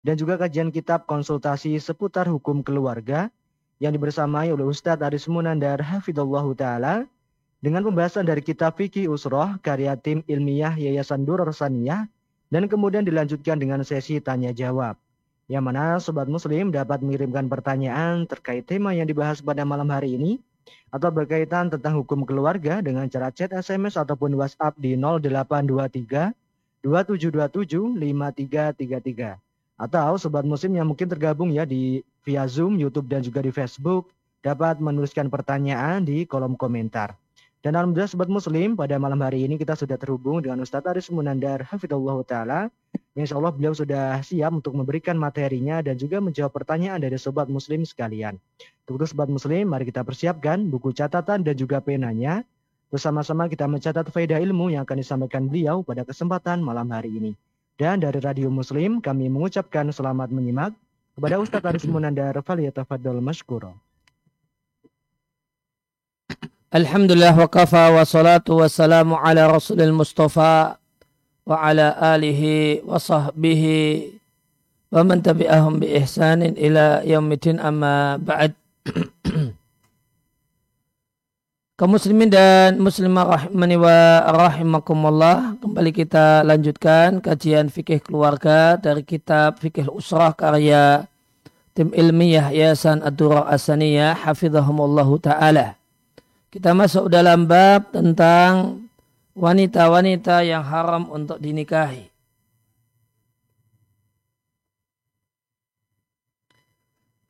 dan 0.00 0.16
juga 0.16 0.40
kajian 0.40 0.72
kitab 0.72 1.04
konsultasi 1.04 1.76
seputar 1.76 2.24
hukum 2.24 2.64
keluarga 2.64 3.28
yang 3.80 3.92
dibersamai 3.96 4.52
oleh 4.52 4.64
Ustadz 4.64 5.04
Aris 5.04 5.28
Munandar 5.28 5.80
Hafidullah 5.80 6.44
Ta'ala 6.56 6.94
dengan 7.60 7.84
pembahasan 7.84 8.24
dari 8.24 8.40
kitab 8.40 8.80
Fikih 8.80 9.08
Usroh 9.12 9.60
karya 9.60 9.96
tim 9.96 10.24
ilmiah 10.24 10.72
Yayasan 10.72 11.28
Duror 11.28 11.52
Saniyah 11.52 12.08
dan 12.48 12.64
kemudian 12.68 13.04
dilanjutkan 13.04 13.60
dengan 13.60 13.84
sesi 13.84 14.20
tanya 14.20 14.52
jawab 14.56 14.96
yang 15.50 15.66
mana 15.66 15.98
sobat 15.98 16.30
muslim 16.30 16.70
dapat 16.70 17.02
mengirimkan 17.02 17.50
pertanyaan 17.50 18.22
terkait 18.24 18.64
tema 18.64 18.94
yang 18.94 19.10
dibahas 19.10 19.42
pada 19.42 19.66
malam 19.66 19.90
hari 19.90 20.14
ini 20.14 20.38
atau 20.94 21.10
berkaitan 21.10 21.66
tentang 21.66 21.98
hukum 21.98 22.22
keluarga 22.22 22.78
dengan 22.78 23.10
cara 23.10 23.34
chat 23.34 23.50
SMS 23.50 23.98
ataupun 23.98 24.30
WhatsApp 24.38 24.78
di 24.78 24.94
0823 24.94 26.30
2727 26.86 27.98
5333. 27.98 29.49
Atau 29.80 30.20
sobat 30.20 30.44
muslim 30.44 30.76
yang 30.76 30.84
mungkin 30.92 31.08
tergabung 31.08 31.48
ya 31.56 31.64
di 31.64 32.04
via 32.20 32.44
Zoom, 32.44 32.76
YouTube 32.76 33.08
dan 33.08 33.24
juga 33.24 33.40
di 33.40 33.48
Facebook 33.48 34.12
dapat 34.44 34.76
menuliskan 34.76 35.32
pertanyaan 35.32 36.04
di 36.04 36.28
kolom 36.28 36.52
komentar. 36.52 37.16
Dan 37.64 37.76
alhamdulillah 37.76 38.08
sobat 38.08 38.28
muslim 38.28 38.76
pada 38.76 39.00
malam 39.00 39.20
hari 39.24 39.44
ini 39.48 39.56
kita 39.56 39.72
sudah 39.76 39.96
terhubung 39.96 40.44
dengan 40.44 40.60
Ustadz 40.64 40.84
Aris 40.84 41.08
Munandar 41.08 41.64
Hafidullah 41.64 42.20
Ta'ala. 42.28 42.60
Insya 43.16 43.40
Allah 43.40 43.52
beliau 43.56 43.72
sudah 43.72 44.20
siap 44.20 44.52
untuk 44.52 44.76
memberikan 44.76 45.16
materinya 45.16 45.80
dan 45.80 45.96
juga 45.96 46.20
menjawab 46.24 46.52
pertanyaan 46.56 47.00
dari 47.00 47.16
sobat 47.16 47.48
muslim 47.48 47.84
sekalian. 47.84 48.36
Untuk 48.84 49.08
sobat 49.08 49.32
muslim 49.32 49.64
mari 49.64 49.88
kita 49.88 50.04
persiapkan 50.04 50.60
buku 50.68 50.92
catatan 50.92 51.40
dan 51.40 51.56
juga 51.56 51.80
penanya. 51.80 52.44
Bersama-sama 52.92 53.48
kita 53.48 53.64
mencatat 53.64 54.12
faedah 54.12 54.40
ilmu 54.44 54.72
yang 54.76 54.84
akan 54.84 54.96
disampaikan 55.00 55.48
beliau 55.48 55.80
pada 55.84 56.04
kesempatan 56.04 56.64
malam 56.64 56.88
hari 56.92 57.16
ini. 57.16 57.32
Dan 57.80 58.04
dari 58.04 58.20
Radio 58.20 58.52
Muslim 58.52 59.00
kami 59.00 59.32
mengucapkan 59.32 59.88
selamat 59.88 60.28
menyimak 60.36 60.76
kepada 61.16 61.40
Ustaz 61.40 61.64
Aris 61.64 61.88
Munandar 61.88 62.36
Faliyatafaddal 62.44 63.24
Mashkuro. 63.24 63.72
Alhamdulillah 66.68 67.32
wa 67.32 67.48
kafa 67.48 67.88
wa 67.96 68.04
salatu 68.04 68.60
wa 68.60 68.68
salamu 68.68 69.16
ala 69.16 69.48
rasulil 69.48 69.96
mustafa 69.96 70.76
wa 71.48 71.56
ala 71.56 71.96
alihi 72.12 72.84
wa 72.84 73.00
sahbihi 73.00 74.12
wa 74.92 75.00
man 75.00 75.24
tabi'ahum 75.24 75.80
bi 75.80 75.88
ihsanin 76.04 76.60
ila 76.60 77.00
yaumidin 77.00 77.64
amma 77.64 78.20
ba'd 78.20 78.52
kaum 81.80 81.96
muslimin 81.96 82.28
dan 82.28 82.76
muslimah 82.76 83.24
rahimani 83.24 83.80
wa 83.80 84.20
rahimakumullah. 84.28 85.56
Kembali 85.64 85.96
kita 85.96 86.44
lanjutkan 86.44 87.24
kajian 87.24 87.72
fikih 87.72 88.04
keluarga 88.04 88.76
dari 88.76 89.00
kitab 89.00 89.56
Fikih 89.64 89.88
Usrah 89.88 90.36
karya 90.36 91.08
tim 91.72 91.88
ilmiah 91.96 92.52
Yayasan 92.52 93.00
Ad-Durah 93.00 93.48
Asaniyah 93.48 94.12
hafizahumullahu 94.12 95.24
taala. 95.24 95.80
Kita 96.52 96.76
masuk 96.76 97.08
dalam 97.08 97.48
bab 97.48 97.88
tentang 97.96 98.84
wanita-wanita 99.32 100.44
yang 100.44 100.60
haram 100.60 101.08
untuk 101.08 101.40
dinikahi. 101.40 102.12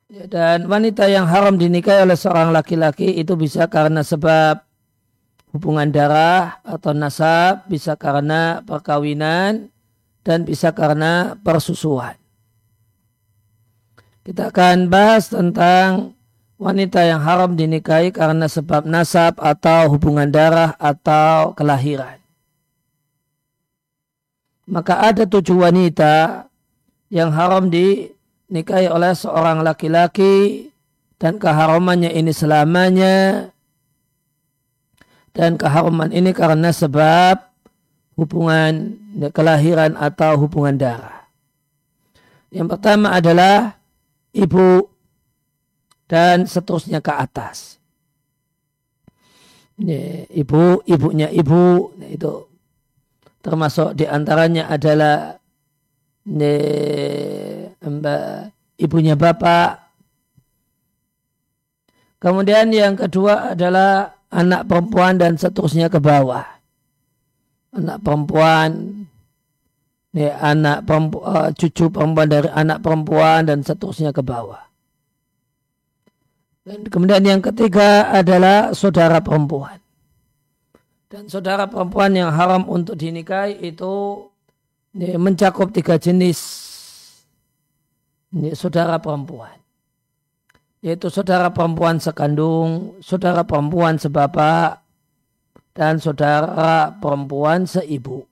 dan 0.11 0.67
wanita 0.67 1.07
yang 1.07 1.23
haram 1.23 1.55
dinikahi 1.55 2.03
oleh 2.03 2.19
seorang 2.19 2.51
laki-laki 2.51 3.15
itu 3.15 3.39
bisa 3.39 3.71
karena 3.71 4.03
sebab 4.03 4.59
hubungan 5.55 5.87
darah 5.87 6.59
atau 6.67 6.91
nasab, 6.91 7.63
bisa 7.71 7.95
karena 7.95 8.59
perkawinan, 8.67 9.71
dan 10.27 10.43
bisa 10.43 10.75
karena 10.75 11.39
persusuan. 11.39 12.19
Kita 14.27 14.51
akan 14.51 14.91
bahas 14.91 15.31
tentang 15.31 16.13
wanita 16.59 17.07
yang 17.07 17.23
haram 17.23 17.55
dinikahi 17.55 18.11
karena 18.11 18.51
sebab 18.51 18.83
nasab 18.83 19.39
atau 19.39 19.95
hubungan 19.95 20.27
darah 20.27 20.75
atau 20.75 21.55
kelahiran. 21.55 22.19
Maka 24.67 25.07
ada 25.07 25.23
tujuh 25.23 25.65
wanita 25.65 26.45
yang 27.11 27.31
haram 27.31 27.67
di 27.67 28.11
nikahi 28.51 28.91
oleh 28.91 29.15
seorang 29.15 29.63
laki-laki 29.63 30.67
dan 31.15 31.39
keharumannya 31.39 32.11
ini 32.11 32.35
selamanya 32.35 33.47
dan 35.31 35.55
keharuman 35.55 36.11
ini 36.11 36.35
karena 36.35 36.75
sebab 36.75 37.39
hubungan 38.19 38.99
kelahiran 39.31 39.95
atau 39.95 40.35
hubungan 40.35 40.75
darah. 40.75 41.23
Yang 42.51 42.67
pertama 42.75 43.15
adalah 43.15 43.79
ibu 44.35 44.91
dan 46.11 46.43
seterusnya 46.43 46.99
ke 46.99 47.15
atas. 47.15 47.79
Ibu, 50.29 50.83
ibunya 50.85 51.31
ibu, 51.31 51.95
nah 51.95 52.11
itu 52.11 52.51
termasuk 53.39 53.97
di 53.97 54.05
antaranya 54.05 54.67
adalah 54.67 55.39
ibunya 58.77 59.17
bapak. 59.17 59.81
Kemudian 62.21 62.69
yang 62.69 62.93
kedua 62.93 63.57
adalah 63.57 64.13
anak 64.29 64.69
perempuan 64.69 65.17
dan 65.17 65.41
seterusnya 65.41 65.89
ke 65.89 65.97
bawah. 65.97 66.45
Anak 67.73 68.05
perempuan, 68.05 68.69
ya, 70.13 70.37
anak 70.37 70.85
perempuan, 70.85 71.25
uh, 71.25 71.49
cucu 71.55 71.89
perempuan 71.89 72.29
dari 72.29 72.49
anak 72.53 72.85
perempuan 72.85 73.49
dan 73.49 73.65
seterusnya 73.65 74.13
ke 74.13 74.21
bawah. 74.21 74.61
Dan 76.61 76.85
kemudian 76.85 77.25
yang 77.25 77.41
ketiga 77.41 78.13
adalah 78.13 78.69
saudara 78.77 79.17
perempuan. 79.17 79.81
Dan 81.09 81.25
saudara 81.25 81.65
perempuan 81.65 82.13
yang 82.13 82.29
haram 82.29 82.69
untuk 82.69 82.95
dinikahi 83.01 83.65
itu 83.65 84.29
ya, 84.93 85.17
mencakup 85.17 85.73
tiga 85.73 85.97
jenis 85.97 86.60
ini 88.31 88.55
saudara 88.55 88.95
perempuan. 88.97 89.59
Yaitu 90.81 91.13
saudara 91.13 91.53
perempuan 91.53 92.01
sekandung, 92.01 92.97
saudara 93.03 93.45
perempuan 93.45 94.01
sebapak, 94.01 94.81
dan 95.77 96.01
saudara 96.01 96.89
perempuan 96.97 97.69
seibu. 97.69 98.25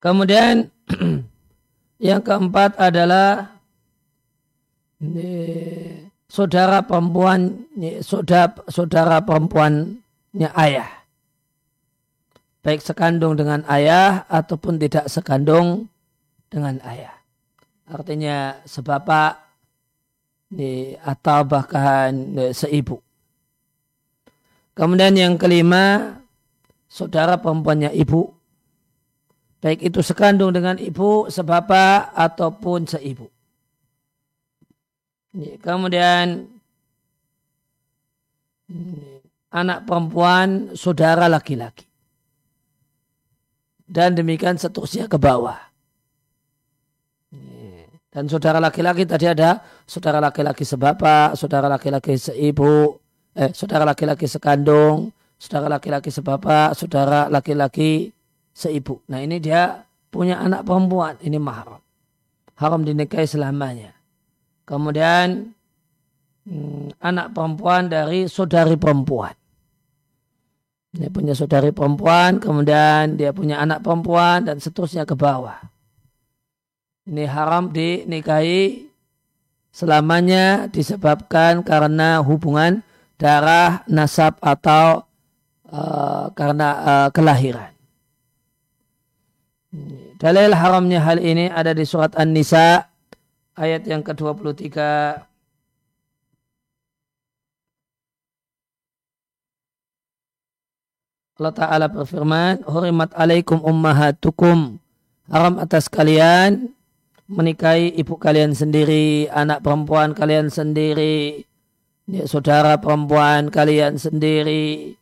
Kemudian 0.00 0.70
yang 2.08 2.22
keempat 2.22 2.78
adalah 2.80 3.60
ini, 5.02 6.06
saudara 6.30 6.80
perempuan, 6.86 7.66
saudara, 8.00 8.54
saudara 8.70 9.20
perempuannya 9.20 10.48
ayah 10.56 10.99
baik 12.60 12.84
sekandung 12.84 13.36
dengan 13.36 13.64
ayah 13.68 14.28
ataupun 14.28 14.76
tidak 14.76 15.08
sekandung 15.08 15.88
dengan 16.52 16.76
ayah. 16.84 17.16
Artinya 17.88 18.60
sebapak 18.68 19.40
atau 21.02 21.40
bahkan 21.46 22.12
seibu. 22.52 23.00
Kemudian 24.74 25.14
yang 25.18 25.34
kelima, 25.36 26.16
saudara 26.86 27.38
perempuannya 27.38 27.90
ibu. 27.94 28.30
Baik 29.60 29.92
itu 29.92 30.00
sekandung 30.00 30.56
dengan 30.56 30.80
ibu, 30.80 31.28
sebapak 31.28 32.16
ataupun 32.16 32.88
seibu. 32.88 33.28
Kemudian 35.60 36.48
anak 39.50 39.78
perempuan 39.86 40.74
saudara 40.74 41.26
laki-laki 41.26 41.89
dan 43.90 44.14
demikian 44.14 44.54
seterusnya 44.54 45.10
ke 45.10 45.18
bawah. 45.18 45.58
Dan 48.10 48.26
saudara 48.26 48.58
laki-laki 48.58 49.06
tadi 49.06 49.30
ada 49.30 49.62
saudara 49.86 50.18
laki-laki 50.18 50.66
sebapak, 50.66 51.38
saudara 51.38 51.70
laki-laki 51.70 52.18
seibu, 52.18 52.98
eh, 53.38 53.54
saudara 53.54 53.86
laki-laki 53.86 54.26
sekandung, 54.26 55.14
saudara 55.38 55.78
laki-laki 55.78 56.10
sebapak, 56.10 56.74
saudara 56.74 57.30
laki-laki 57.30 58.10
seibu. 58.50 58.98
Nah 59.14 59.22
ini 59.22 59.38
dia 59.38 59.86
punya 60.10 60.42
anak 60.42 60.66
perempuan, 60.66 61.22
ini 61.22 61.38
mahram. 61.38 61.78
Haram 62.58 62.82
dinikahi 62.82 63.30
selamanya. 63.30 63.94
Kemudian 64.66 65.54
hmm, 66.50 66.98
anak 66.98 67.30
perempuan 67.30 67.86
dari 67.86 68.26
saudari 68.26 68.74
perempuan. 68.74 69.39
Dia 70.90 71.06
punya 71.06 71.38
saudari 71.38 71.70
perempuan, 71.70 72.42
kemudian 72.42 73.14
dia 73.14 73.30
punya 73.30 73.62
anak 73.62 73.86
perempuan, 73.86 74.42
dan 74.42 74.58
seterusnya 74.58 75.06
ke 75.06 75.14
bawah. 75.14 75.54
Ini 77.06 77.30
haram 77.30 77.70
dinikahi 77.70 78.90
selamanya 79.70 80.66
disebabkan 80.66 81.62
karena 81.62 82.18
hubungan 82.18 82.82
darah, 83.22 83.86
nasab, 83.86 84.34
atau 84.42 85.06
uh, 85.70 86.34
karena 86.34 86.68
uh, 86.82 87.08
kelahiran. 87.14 87.70
Dalil 90.18 90.50
haramnya 90.52 90.98
hal 91.06 91.22
ini 91.22 91.46
ada 91.46 91.70
di 91.70 91.86
surat 91.86 92.18
An-Nisa 92.18 92.90
ayat 93.54 93.86
yang 93.86 94.02
ke-23. 94.02 94.74
Allah 101.40 101.56
Ta'ala 101.56 101.86
berfirman, 101.88 102.68
Hurimat 102.68 103.16
alaikum 103.16 103.64
ummahatukum. 103.64 104.76
Haram 105.32 105.56
atas 105.56 105.88
kalian 105.88 106.68
menikahi 107.32 107.96
ibu 107.96 108.20
kalian 108.20 108.52
sendiri, 108.52 109.24
anak 109.32 109.64
perempuan 109.64 110.12
kalian 110.12 110.52
sendiri, 110.52 111.48
ya, 112.04 112.28
saudara 112.28 112.76
perempuan 112.76 113.48
kalian 113.48 113.96
sendiri, 113.96 114.92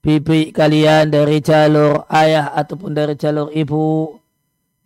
bibi 0.00 0.56
kalian 0.56 1.12
dari 1.12 1.44
jalur 1.44 2.08
ayah 2.16 2.48
ataupun 2.56 2.96
dari 2.96 3.12
jalur 3.20 3.52
ibu, 3.52 4.16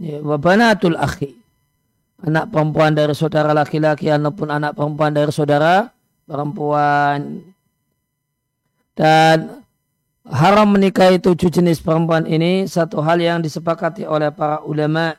ya, 0.02 0.18
wabanatul 0.18 0.98
akhi. 0.98 1.30
Anak 2.26 2.50
perempuan 2.50 2.98
dari 2.98 3.14
saudara 3.14 3.54
laki-laki 3.54 4.10
ataupun 4.10 4.50
anak 4.50 4.74
perempuan 4.74 5.14
dari 5.14 5.30
saudara 5.30 5.94
perempuan. 6.26 7.38
Dan 8.98 9.61
haram 10.26 10.78
menikahi 10.78 11.18
tujuh 11.18 11.50
jenis 11.50 11.82
perempuan 11.82 12.26
ini 12.30 12.70
satu 12.70 13.02
hal 13.02 13.18
yang 13.18 13.42
disepakati 13.42 14.06
oleh 14.06 14.30
para 14.30 14.62
ulama 14.62 15.18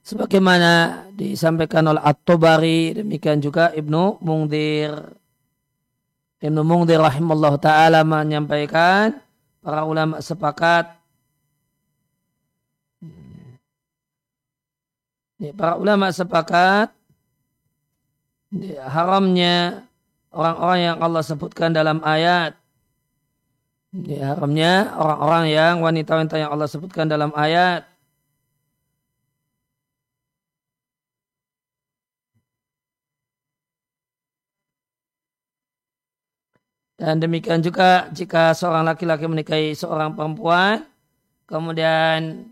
sebagaimana 0.00 1.04
disampaikan 1.12 1.84
oleh 1.84 2.00
At-Tabari 2.00 3.04
demikian 3.04 3.44
juga 3.44 3.68
Ibnu 3.76 4.24
Mungdir. 4.24 4.96
Ibnu 6.40 6.62
Mungdir 6.64 7.02
rahimahullah 7.02 7.54
taala 7.60 8.00
menyampaikan 8.06 9.20
para 9.60 9.84
ulama 9.84 10.22
sepakat 10.24 10.96
para 15.54 15.78
ulama 15.78 16.10
sepakat 16.10 16.90
haramnya 18.90 19.86
orang-orang 20.34 20.80
yang 20.82 20.96
Allah 20.98 21.22
sebutkan 21.22 21.70
dalam 21.70 22.02
ayat 22.02 22.57
Ya, 24.06 24.30
haramnya 24.30 24.94
orang-orang 24.94 25.44
yang 25.50 25.74
wanita-wanita 25.82 26.36
yang 26.38 26.50
Allah 26.54 26.70
sebutkan 26.70 27.10
dalam 27.10 27.34
ayat. 27.34 27.82
Dan 36.98 37.22
demikian 37.22 37.62
juga 37.62 38.10
jika 38.10 38.54
seorang 38.54 38.82
laki-laki 38.86 39.26
menikahi 39.26 39.70
seorang 39.74 40.14
perempuan, 40.18 40.82
kemudian 41.46 42.50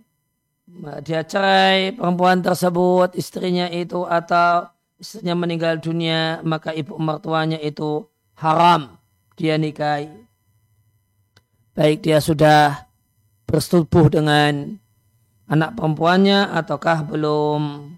dia 1.06 1.22
cerai 1.26 1.94
perempuan 1.94 2.43
tersebut, 2.43 3.14
istrinya 3.19 3.66
itu 3.70 4.02
atau 4.06 4.70
istrinya 4.98 5.34
meninggal 5.38 5.78
dunia, 5.82 6.43
maka 6.46 6.70
ibu 6.75 6.94
mertuanya 6.98 7.58
itu 7.62 8.06
haram 8.38 8.98
dia 9.38 9.58
nikahi 9.58 10.25
baik 11.76 12.08
dia 12.08 12.25
sudah 12.25 12.88
bersetubuh 13.44 14.08
dengan 14.08 14.81
anak 15.46 15.76
perempuannya 15.76 16.50
ataukah 16.56 17.05
belum. 17.06 17.93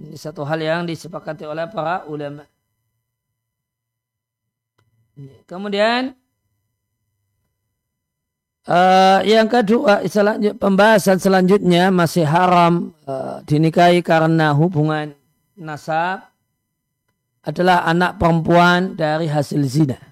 Ini 0.00 0.16
satu 0.16 0.42
hal 0.48 0.58
yang 0.64 0.82
disepakati 0.88 1.44
oleh 1.44 1.68
para 1.68 2.08
ulama. 2.08 2.48
Kemudian 5.44 6.16
uh, 8.64 9.20
yang 9.20 9.44
kedua 9.44 10.00
selanjut, 10.08 10.56
pembahasan 10.56 11.20
selanjutnya 11.20 11.92
masih 11.92 12.24
haram 12.24 12.96
uh, 13.04 13.44
dinikahi 13.44 14.00
karena 14.00 14.56
hubungan 14.56 15.12
nasab 15.60 16.32
adalah 17.44 17.84
anak 17.84 18.16
perempuan 18.16 18.96
dari 18.96 19.28
hasil 19.28 19.60
zina. 19.68 20.09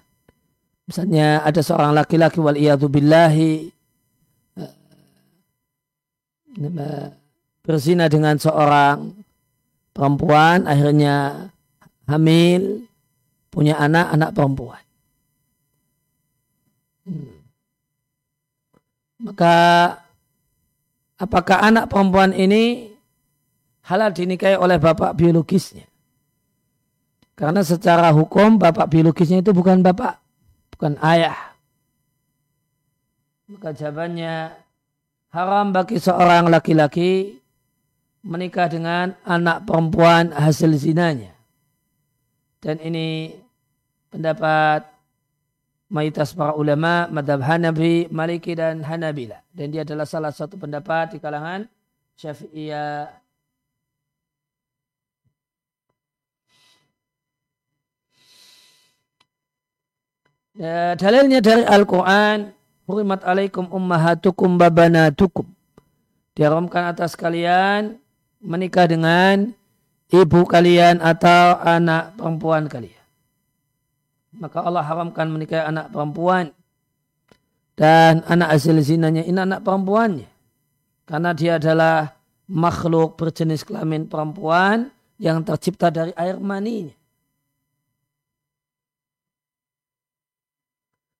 Misalnya 0.89 1.45
ada 1.45 1.61
seorang 1.61 1.93
laki-laki 1.93 2.41
wal 2.41 2.57
billahi 2.89 3.69
eh, 4.57 4.73
berzina 7.61 8.09
dengan 8.09 8.41
seorang 8.41 9.13
perempuan 9.93 10.65
akhirnya 10.65 11.45
hamil 12.09 12.89
punya 13.53 13.77
anak 13.77 14.17
anak 14.17 14.33
perempuan. 14.33 14.81
Hmm. 17.05 17.37
Maka 19.29 19.57
apakah 21.21 21.69
anak 21.69 21.85
perempuan 21.85 22.33
ini 22.33 22.89
halal 23.85 24.09
dinikahi 24.09 24.57
oleh 24.57 24.81
bapak 24.81 25.13
biologisnya? 25.13 25.85
Karena 27.37 27.61
secara 27.61 28.09
hukum 28.09 28.57
bapak 28.57 28.89
biologisnya 28.89 29.45
itu 29.45 29.53
bukan 29.53 29.85
bapak 29.85 30.28
bukan 30.79 30.95
ayah. 31.03 31.35
Maka 33.51 33.75
jawabannya 33.75 34.55
haram 35.35 35.75
bagi 35.75 35.99
seorang 35.99 36.47
laki-laki 36.47 37.35
menikah 38.23 38.71
dengan 38.71 39.11
anak 39.27 39.67
perempuan 39.67 40.31
hasil 40.31 40.71
zinanya. 40.79 41.35
Dan 42.63 42.79
ini 42.79 43.35
pendapat 44.07 44.87
mayoritas 45.91 46.31
para 46.31 46.55
ulama 46.55 47.11
madhab 47.11 47.43
Hanabi, 47.43 48.07
Maliki 48.07 48.55
dan 48.55 48.79
Hanabila. 48.79 49.43
Dan 49.51 49.75
dia 49.75 49.83
adalah 49.83 50.07
salah 50.07 50.31
satu 50.31 50.55
pendapat 50.55 51.11
di 51.11 51.17
kalangan 51.19 51.67
Syafi'iyah 52.15 53.18
Ya, 60.59 60.91
dalilnya 60.99 61.39
dari 61.39 61.63
Al-Quran, 61.63 62.51
Hurimat 62.83 63.23
alaikum 63.23 63.71
ummahatukum 63.71 64.59
babanatukum. 64.59 65.47
Diharamkan 66.35 66.91
atas 66.91 67.15
kalian 67.15 67.95
menikah 68.43 68.83
dengan 68.83 69.55
ibu 70.11 70.43
kalian 70.43 70.99
atau 70.99 71.63
anak 71.63 72.19
perempuan 72.19 72.67
kalian. 72.67 73.05
Maka 74.35 74.59
Allah 74.59 74.83
haramkan 74.83 75.31
menikah 75.31 75.63
anak 75.63 75.95
perempuan. 75.95 76.51
Dan 77.79 78.27
anak 78.27 78.59
hasil 78.59 78.75
zinanya 78.83 79.23
ini 79.23 79.39
anak 79.39 79.63
perempuannya. 79.63 80.27
Karena 81.07 81.31
dia 81.31 81.55
adalah 81.55 82.19
makhluk 82.51 83.15
berjenis 83.15 83.63
kelamin 83.63 84.11
perempuan 84.11 84.91
yang 85.15 85.39
tercipta 85.39 85.87
dari 85.87 86.11
air 86.19 86.35
maninya. 86.35 86.98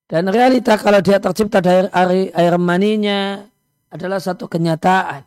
Dan 0.09 0.25
realita 0.33 0.73
kalau 0.81 1.05
dia 1.05 1.21
tercipta 1.21 1.61
dari 1.61 1.85
air, 1.85 2.33
air 2.33 2.55
maninya 2.57 3.45
adalah 3.93 4.17
satu 4.17 4.49
kenyataan 4.49 5.21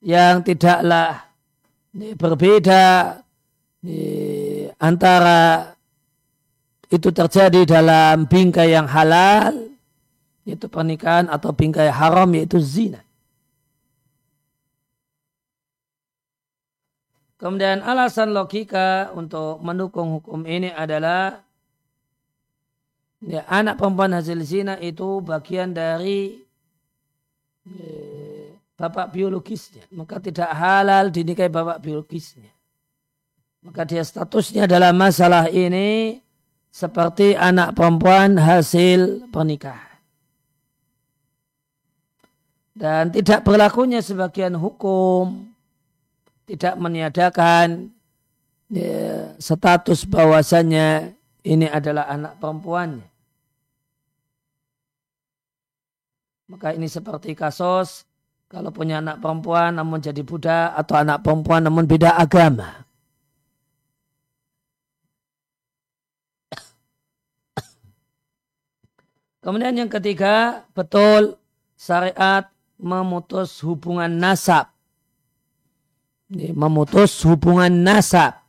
yang 0.00 0.40
tidaklah 0.40 1.28
berbeda 1.92 3.20
antara 4.80 5.72
itu 6.88 7.12
terjadi 7.12 7.60
dalam 7.68 8.24
bingkai 8.24 8.72
yang 8.72 8.88
halal 8.88 9.52
yaitu 10.48 10.64
pernikahan 10.68 11.28
atau 11.28 11.52
bingkai 11.52 11.92
haram 11.92 12.28
yaitu 12.32 12.56
zina. 12.56 13.04
Kemudian 17.36 17.84
alasan 17.84 18.32
logika 18.32 19.12
untuk 19.12 19.60
mendukung 19.60 20.16
hukum 20.20 20.48
ini 20.48 20.72
adalah 20.72 21.43
ya, 23.24 23.42
anak 23.48 23.80
perempuan 23.80 24.12
hasil 24.12 24.38
zina 24.44 24.74
itu 24.80 25.20
bagian 25.24 25.72
dari 25.72 26.44
ya, 27.68 28.52
bapak 28.76 29.10
biologisnya. 29.14 29.84
Maka 29.92 30.20
tidak 30.20 30.50
halal 30.52 31.08
dinikahi 31.08 31.50
bapak 31.50 31.80
biologisnya. 31.80 32.52
Maka 33.64 33.88
dia 33.88 34.04
statusnya 34.04 34.68
dalam 34.68 34.92
masalah 34.92 35.48
ini 35.48 36.20
seperti 36.68 37.32
anak 37.32 37.72
perempuan 37.72 38.36
hasil 38.36 39.30
pernikahan. 39.32 39.94
Dan 42.74 43.14
tidak 43.14 43.46
berlakunya 43.46 44.02
sebagian 44.02 44.58
hukum 44.58 45.54
tidak 46.44 46.74
meniadakan 46.76 47.88
ya, 48.68 49.32
status 49.40 50.04
bahwasannya 50.04 51.16
ini 51.46 51.66
adalah 51.70 52.10
anak 52.10 52.36
perempuannya. 52.42 53.13
Maka 56.54 56.70
ini 56.70 56.86
seperti 56.86 57.34
kasus 57.34 58.06
kalau 58.46 58.70
punya 58.70 59.02
anak 59.02 59.18
perempuan 59.18 59.74
namun 59.74 59.98
jadi 59.98 60.22
budak 60.22 60.70
atau 60.78 61.02
anak 61.02 61.26
perempuan 61.26 61.66
namun 61.66 61.82
beda 61.82 62.14
agama. 62.14 62.86
Kemudian 69.42 69.74
yang 69.74 69.90
ketiga, 69.90 70.62
betul 70.78 71.34
syariat 71.74 72.46
memutus 72.78 73.58
hubungan 73.66 74.14
nasab. 74.14 74.70
Memutus 76.30 77.18
hubungan 77.26 77.82
nasab 77.82 78.46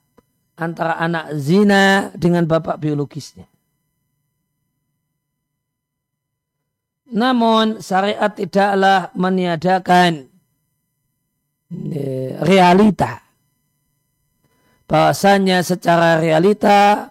antara 0.54 1.02
anak 1.02 1.34
zina 1.42 2.14
dengan 2.14 2.46
bapak 2.46 2.78
biologisnya. 2.78 3.50
Namun 7.06 7.86
syariat 7.86 8.34
tidaklah 8.34 9.14
meniadakan 9.14 10.26
realita. 12.42 13.22
Bahasanya 14.86 15.66
secara 15.66 16.22
realita 16.22 17.10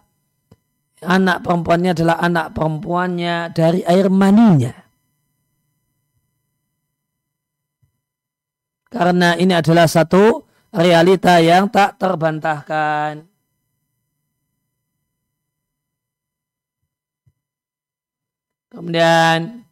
anak 1.03 1.43
perempuannya 1.43 1.91
adalah 1.95 2.17
anak 2.23 2.55
perempuannya 2.55 3.51
dari 3.55 3.83
air 3.87 4.11
maninya. 4.11 4.75
Karena 8.95 9.35
ini 9.35 9.51
adalah 9.51 9.91
satu 9.91 10.47
realita 10.71 11.43
yang 11.43 11.67
tak 11.67 11.99
terbantahkan. 11.99 13.27
Kemudian 18.71 19.64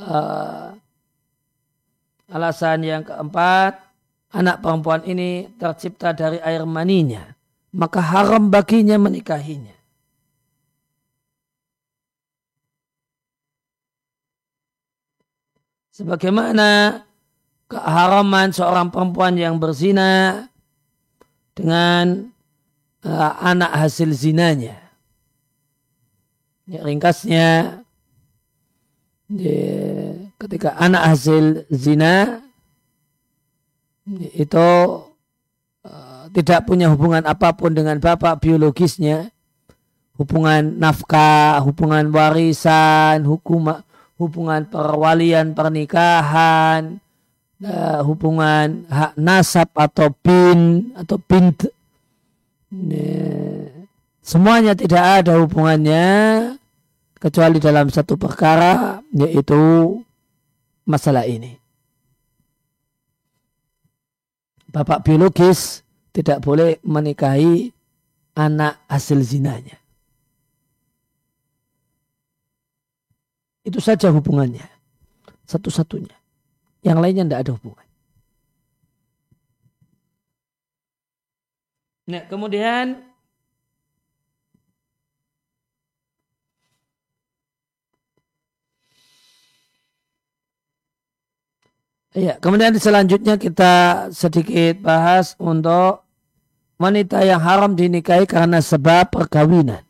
uh, 0.00 0.72
alasan 2.30 2.86
yang 2.86 3.02
keempat, 3.04 3.76
anak 4.32 4.62
perempuan 4.62 5.02
ini 5.04 5.50
tercipta 5.58 6.14
dari 6.14 6.38
air 6.40 6.64
maninya, 6.64 7.34
maka 7.74 8.00
haram 8.00 8.48
baginya 8.48 8.96
menikahinya. 8.96 9.76
Sebagaimana 15.90 17.02
keharaman 17.68 18.56
seorang 18.56 18.88
perempuan 18.88 19.36
yang 19.36 19.60
berzina 19.60 20.48
dengan 21.52 22.32
uh, 23.04 23.32
anak 23.44 23.68
hasil 23.76 24.08
zinanya. 24.16 24.80
Ya, 26.64 26.80
ringkasnya, 26.86 27.48
ya, 27.76 27.89
ketika 30.40 30.74
anak 30.74 31.14
hasil 31.14 31.62
zina 31.70 32.42
itu 34.34 34.68
uh, 35.86 36.24
tidak 36.34 36.66
punya 36.66 36.90
hubungan 36.90 37.22
apa 37.22 37.54
pun 37.54 37.70
dengan 37.70 38.02
bapak 38.02 38.42
biologisnya, 38.42 39.30
hubungan 40.18 40.82
nafkah, 40.82 41.62
hubungan 41.62 42.10
warisan, 42.10 43.22
hukum, 43.22 43.70
hubungan 44.18 44.66
perwalian 44.66 45.54
pernikahan, 45.54 46.98
uh, 47.62 48.00
hubungan 48.02 48.88
hak 48.90 49.14
nasab 49.14 49.70
atau 49.76 50.10
bin 50.24 50.90
atau 50.96 51.16
bint 51.22 51.70
semuanya 54.22 54.78
tidak 54.78 55.02
ada 55.22 55.42
hubungannya 55.42 56.06
kecuali 57.20 57.60
dalam 57.60 57.92
satu 57.92 58.16
perkara 58.16 59.04
yaitu 59.12 59.60
masalah 60.88 61.28
ini. 61.28 61.60
Bapak 64.70 65.04
biologis 65.04 65.84
tidak 66.16 66.40
boleh 66.40 66.80
menikahi 66.82 67.68
anak 68.38 68.80
hasil 68.88 69.20
zinanya. 69.20 69.76
Itu 73.66 73.82
saja 73.82 74.08
hubungannya. 74.08 74.64
Satu-satunya. 75.44 76.16
Yang 76.80 76.98
lainnya 77.02 77.24
tidak 77.26 77.40
ada 77.44 77.52
hubungan. 77.58 77.86
Nah, 82.10 82.22
kemudian 82.26 83.09
Ya, 92.10 92.42
kemudian 92.42 92.74
selanjutnya 92.74 93.38
kita 93.38 94.06
sedikit 94.10 94.82
bahas 94.82 95.38
untuk 95.38 96.02
wanita 96.74 97.22
yang 97.22 97.38
haram 97.38 97.78
dinikahi 97.78 98.26
karena 98.26 98.58
sebab 98.58 99.14
perkawinan. 99.14 99.86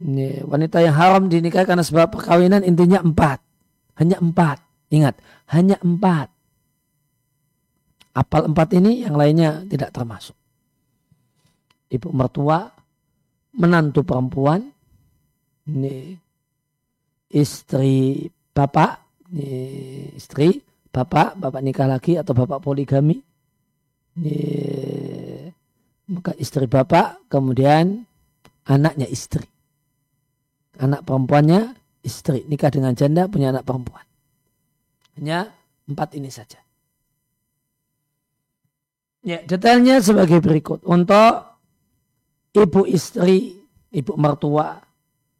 Ini, 0.00 0.42
wanita 0.48 0.82
yang 0.82 0.96
haram 0.96 1.28
dinikahi 1.30 1.62
karena 1.62 1.84
sebab 1.86 2.10
perkawinan 2.10 2.66
intinya 2.66 2.98
empat. 2.98 3.38
Hanya 4.00 4.18
empat. 4.18 4.58
Ingat, 4.90 5.20
hanya 5.54 5.78
empat. 5.78 6.32
Apal 8.10 8.50
empat 8.50 8.74
ini 8.74 9.06
yang 9.06 9.14
lainnya 9.14 9.62
tidak 9.70 9.94
termasuk. 9.94 10.34
Ibu 11.92 12.10
mertua, 12.10 12.66
menantu 13.54 14.02
perempuan, 14.02 14.66
ini 15.70 16.18
istri 17.30 18.26
bapak, 18.50 19.09
istri, 20.16 20.62
bapak, 20.90 21.38
bapak 21.38 21.62
nikah 21.62 21.86
lagi 21.86 22.18
atau 22.18 22.34
bapak 22.34 22.58
poligami. 22.62 23.22
Maka 26.10 26.34
istri 26.42 26.66
bapak, 26.66 27.30
kemudian 27.30 28.02
anaknya 28.66 29.06
istri. 29.06 29.46
Anak 30.80 31.06
perempuannya 31.06 31.76
istri, 32.02 32.42
nikah 32.50 32.72
dengan 32.74 32.96
janda 32.98 33.30
punya 33.30 33.54
anak 33.54 33.62
perempuan. 33.62 34.02
Hanya 35.14 35.52
empat 35.86 36.18
ini 36.18 36.32
saja. 36.32 36.58
Ya, 39.20 39.44
detailnya 39.44 40.00
sebagai 40.00 40.40
berikut. 40.40 40.80
Untuk 40.88 41.60
ibu 42.56 42.88
istri, 42.88 43.60
ibu 43.92 44.12
mertua, 44.16 44.80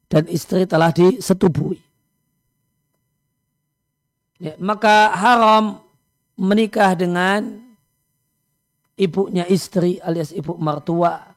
dan 0.06 0.28
istri 0.28 0.68
telah 0.68 0.92
disetubui. 0.92 1.80
Ya, 4.40 4.56
maka 4.56 5.12
haram 5.12 5.85
menikah 6.40 6.97
dengan 6.97 7.61
ibunya 8.97 9.44
istri 9.44 10.00
alias 10.00 10.32
ibu 10.32 10.56
mertua. 10.56 11.37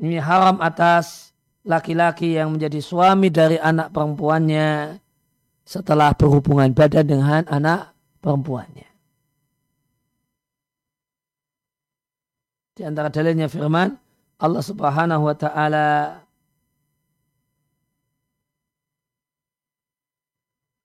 Ini 0.00 0.18
haram 0.18 0.58
atas 0.58 1.30
laki-laki 1.62 2.34
yang 2.34 2.56
menjadi 2.56 2.80
suami 2.82 3.30
dari 3.30 3.60
anak 3.60 3.94
perempuannya 3.94 4.98
setelah 5.62 6.10
berhubungan 6.16 6.74
badan 6.74 7.06
dengan 7.06 7.42
anak 7.46 7.94
perempuannya. 8.18 8.88
Di 12.74 12.82
antara 12.88 13.12
dalilnya 13.12 13.46
firman 13.46 13.92
Allah 14.40 14.64
Subhanahu 14.64 15.28
wa 15.28 15.36
taala 15.36 16.16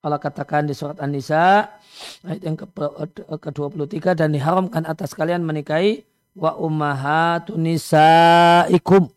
Allah 0.05 0.21
katakan 0.21 0.69
di 0.69 0.77
surat 0.77 1.01
An-Nisa 1.01 1.65
ayat 2.21 2.41
yang 2.45 2.53
ke-23 2.53 4.13
dan 4.13 4.29
diharamkan 4.29 4.85
atas 4.85 5.17
kalian 5.17 5.41
menikahi 5.41 6.05
wa 6.37 6.53
ummahatun 6.61 7.57
nisaikum 7.65 9.09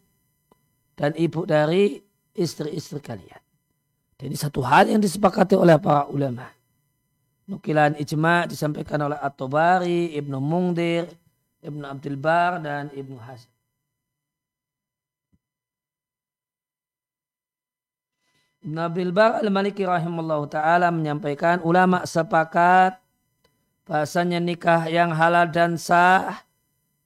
dan 0.97 1.13
ibu 1.13 1.45
dari 1.45 2.01
istri-istri 2.33 3.05
kalian. 3.05 3.43
Ini 4.19 4.35
satu 4.35 4.65
hal 4.65 4.89
yang 4.89 5.05
disepakati 5.05 5.55
oleh 5.55 5.77
para 5.77 6.09
ulama. 6.09 6.49
Nukilan 7.45 8.01
ijma 8.01 8.49
disampaikan 8.49 9.05
oleh 9.05 9.21
At-Tabari, 9.21 10.17
Ibnu 10.17 10.41
Mungdir, 10.41 11.05
Ibnu 11.61 11.85
Abdul 11.85 12.17
Bar, 12.17 12.65
dan 12.65 12.89
Ibnu 12.97 13.21
Hasan. 13.21 13.58
Abdul 18.59 19.15
Bar 19.15 19.39
al-Maliki 19.39 19.87
rahimahullah 19.87 20.43
ta'ala 20.51 20.89
menyampaikan 20.91 21.63
ulama 21.63 22.03
sepakat 22.03 22.99
bahasanya 23.87 24.43
nikah 24.43 24.85
yang 24.91 25.15
halal 25.15 25.49
dan 25.49 25.81
sah 25.81 26.43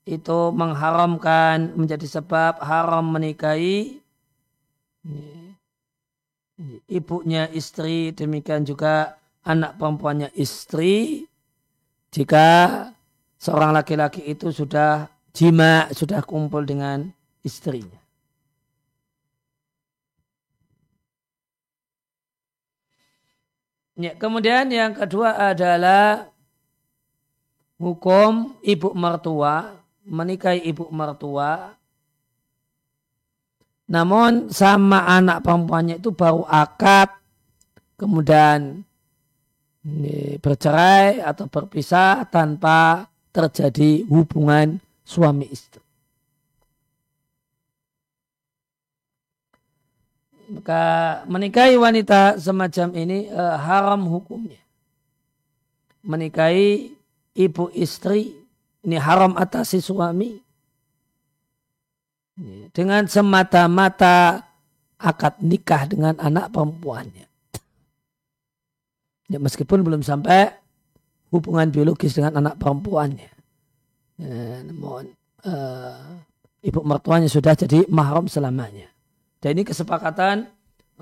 itu 0.02 0.50
mengharamkan 0.50 1.76
menjadi 1.78 2.18
sebab 2.18 2.58
haram 2.58 3.06
menikahi 3.06 4.02
ibunya 6.90 7.46
istri 7.54 8.10
demikian 8.10 8.66
juga 8.66 9.20
anak 9.46 9.78
perempuannya 9.78 10.34
istri 10.34 11.26
jika 12.10 12.90
seorang 13.38 13.70
laki-laki 13.70 14.26
itu 14.26 14.50
sudah 14.50 15.06
jima 15.30 15.86
sudah 15.94 16.20
kumpul 16.26 16.66
dengan 16.66 17.14
istrinya. 17.46 18.01
Ya, 23.92 24.16
kemudian 24.16 24.72
yang 24.72 24.96
kedua 24.96 25.52
adalah 25.52 26.32
hukum 27.76 28.56
ibu 28.64 28.96
mertua 28.96 29.76
menikahi 30.02 30.64
ibu 30.64 30.88
mertua 30.88 31.76
namun 33.92 34.48
sama 34.48 35.04
anak 35.04 35.44
perempuannya 35.44 36.00
itu 36.00 36.16
baru 36.16 36.48
akad, 36.48 37.12
kemudian 38.00 38.80
bercerai 40.40 41.20
atau 41.20 41.44
berpisah 41.50 42.24
tanpa 42.32 43.10
terjadi 43.36 44.08
hubungan 44.08 44.80
suami 45.04 45.44
istri. 45.52 45.84
Maka 50.52 50.82
menikahi 51.32 51.80
wanita 51.80 52.36
semacam 52.36 52.88
ini 52.92 53.32
eh, 53.32 53.56
haram 53.56 54.04
hukumnya. 54.04 54.60
Menikahi 56.04 56.92
ibu 57.32 57.72
istri 57.72 58.36
ini 58.84 58.96
haram 59.00 59.32
atas 59.40 59.72
si 59.72 59.80
suami. 59.80 60.36
Dengan 62.72 63.06
semata-mata 63.06 64.40
akad 65.00 65.40
nikah 65.40 65.88
dengan 65.88 66.16
anak 66.20 66.52
perempuannya. 66.52 67.26
Ya, 69.32 69.38
meskipun 69.40 69.80
belum 69.80 70.04
sampai 70.04 70.52
hubungan 71.32 71.72
biologis 71.72 72.12
dengan 72.12 72.36
anak 72.44 72.60
perempuannya. 72.60 73.32
Ya, 74.20 74.60
namun 74.68 75.12
uh, 75.48 76.20
ibu 76.60 76.80
mertuanya 76.84 77.28
sudah 77.32 77.56
jadi 77.56 77.88
mahram 77.88 78.28
selamanya. 78.28 78.91
Dan 79.42 79.58
ini 79.58 79.66
kesepakatan 79.66 80.46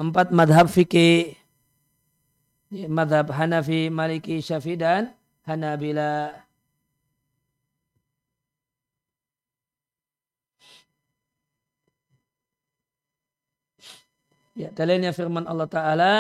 empat 0.01 0.33
madhab 0.33 0.65
fikih. 0.65 1.37
Madhab 2.89 3.29
Hanafi, 3.35 3.93
Maliki, 3.93 4.41
Syafi'i 4.41 4.79
dan 4.81 5.13
Hanabila. 5.45 6.33
Ya, 14.55 14.71
dalilnya 14.71 15.11
firman 15.11 15.49
Allah 15.51 15.67
Ta'ala 15.67 16.15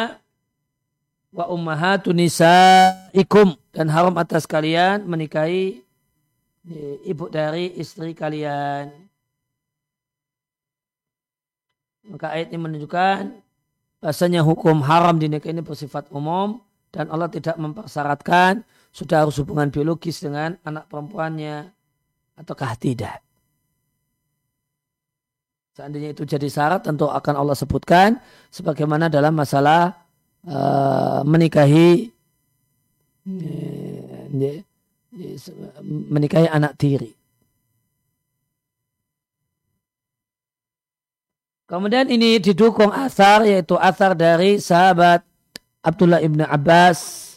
wa 1.30 1.44
ummahatu 1.54 2.10
nisaikum 2.10 3.54
dan 3.70 3.86
haram 3.86 4.16
atas 4.18 4.42
kalian 4.42 5.06
menikahi 5.06 5.86
ibu 7.06 7.30
dari 7.30 7.70
istri 7.78 8.10
kalian. 8.10 9.09
Maka 12.08 12.32
ayat 12.32 12.48
ini 12.52 12.58
menunjukkan 12.60 13.20
bahasanya 14.00 14.40
hukum 14.40 14.80
haram 14.80 15.20
di 15.20 15.28
nikah 15.28 15.52
ini 15.52 15.60
bersifat 15.60 16.08
umum 16.08 16.64
dan 16.88 17.12
Allah 17.12 17.28
tidak 17.28 17.60
mempersyaratkan 17.60 18.64
sudah 18.90 19.26
harus 19.26 19.38
hubungan 19.38 19.68
biologis 19.70 20.24
dengan 20.24 20.56
anak 20.64 20.88
perempuannya 20.90 21.70
ataukah 22.40 22.74
tidak. 22.80 23.22
Seandainya 25.76 26.12
itu 26.16 26.26
jadi 26.26 26.48
syarat 26.50 26.82
tentu 26.82 27.06
akan 27.06 27.34
Allah 27.38 27.54
sebutkan 27.54 28.18
sebagaimana 28.50 29.06
dalam 29.06 29.32
masalah 29.36 29.94
uh, 30.44 31.22
menikahi 31.22 32.10
uh, 33.30 34.24
menikahi 36.10 36.46
anak 36.50 36.74
tiri. 36.74 37.19
Kemudian 41.70 42.10
ini 42.10 42.42
didukung 42.42 42.90
asar 42.90 43.46
yaitu 43.46 43.78
asar 43.78 44.18
dari 44.18 44.58
sahabat 44.58 45.22
Abdullah 45.86 46.18
ibn 46.18 46.42
Abbas 46.42 47.30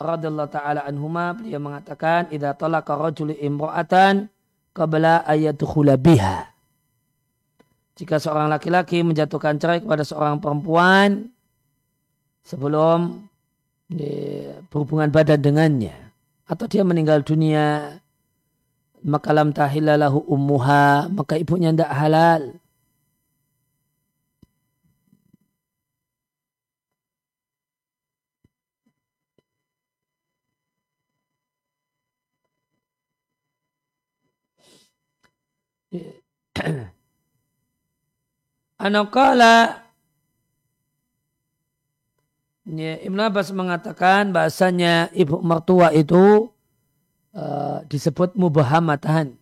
radhiyallahu 0.00 0.48
taala 0.48 0.80
anhuma 0.88 1.36
beliau 1.36 1.60
mengatakan 1.60 2.24
idza 2.32 2.56
talaqa 2.56 2.96
rajulu 2.96 3.36
imra'atan 3.36 4.32
qabla 4.72 5.28
ayadkhula 5.28 6.00
biha. 6.00 6.48
Jika 8.00 8.16
seorang 8.16 8.48
laki-laki 8.48 9.04
menjatuhkan 9.04 9.60
cerai 9.60 9.84
kepada 9.84 10.08
seorang 10.08 10.40
perempuan 10.40 11.28
sebelum 12.48 13.28
berhubungan 14.72 15.12
badan 15.12 15.44
dengannya 15.44 15.96
atau 16.48 16.64
dia 16.64 16.80
meninggal 16.80 17.20
dunia 17.20 18.00
maka 19.04 19.36
lam 19.36 19.52
tahilalahu 19.52 20.24
ummuha 20.32 21.12
maka 21.12 21.36
ibunya 21.36 21.76
tidak 21.76 21.92
halal 21.92 22.56
Anakala 38.84 39.86
ya, 42.68 42.94
Ibn 43.00 43.18
Abbas 43.30 43.48
mengatakan 43.54 44.34
bahasanya 44.34 45.08
ibu 45.16 45.40
mertua 45.40 45.94
itu 45.96 46.50
uh, 47.32 47.80
disebut 47.88 48.36
mubahamatan. 48.36 49.38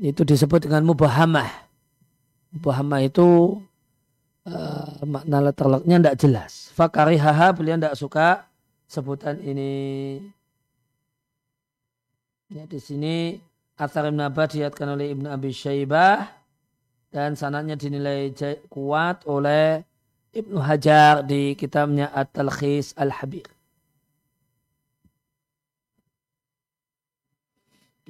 Itu 0.00 0.24
disebut 0.24 0.64
dengan 0.66 0.82
mubahamah. 0.88 1.70
Mubahamah 2.56 3.00
itu 3.04 3.60
uh, 4.48 5.04
makna 5.04 5.52
terlaknya 5.52 5.96
tidak 6.00 6.16
jelas. 6.18 6.52
Fakarihaha 6.72 7.52
beliau 7.52 7.76
tidak 7.76 7.94
suka 8.00 8.48
sebutan 8.90 9.38
ini. 9.44 9.70
Ya, 12.50 12.66
di 12.66 12.82
sini 12.82 13.38
Athar 13.78 14.10
Ibn 14.10 14.26
Abbas 14.26 14.58
diatkan 14.58 14.98
oleh 14.98 15.14
Ibn 15.14 15.30
Abi 15.30 15.54
Syaibah 15.54 16.26
dan 17.14 17.38
sanatnya 17.38 17.78
dinilai 17.78 18.34
kuat 18.66 19.22
oleh 19.30 19.86
Ibnu 20.34 20.58
Hajar 20.58 21.22
di 21.22 21.54
kitabnya 21.54 22.10
At-Talkhis 22.10 22.98
Al-Habir. 22.98 23.46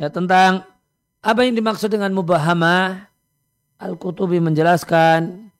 Ya, 0.01 0.09
tentang 0.09 0.65
apa 1.21 1.45
yang 1.45 1.53
dimaksud 1.61 1.93
dengan 1.93 2.17
mubahamah, 2.17 3.13
Al-Qutubi 3.77 4.41
menjelaskan 4.41 5.53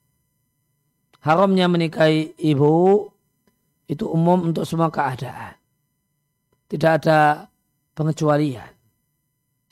haramnya 1.21 1.69
menikahi 1.69 2.33
ibu 2.41 3.09
itu 3.85 4.09
umum 4.09 4.49
untuk 4.49 4.65
semua 4.65 4.89
keadaan. 4.89 5.53
Tidak 6.65 6.91
ada 6.97 7.50
pengecualian. 7.95 8.71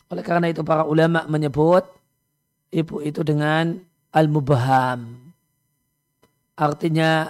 Oleh 0.09 0.23
karena 0.25 0.49
itu 0.49 0.65
para 0.65 0.83
ulama 0.89 1.29
menyebut 1.29 1.85
ibu 2.73 3.01
itu 3.05 3.21
dengan 3.21 3.77
al-mubaham. 4.09 5.31
Artinya 6.57 7.29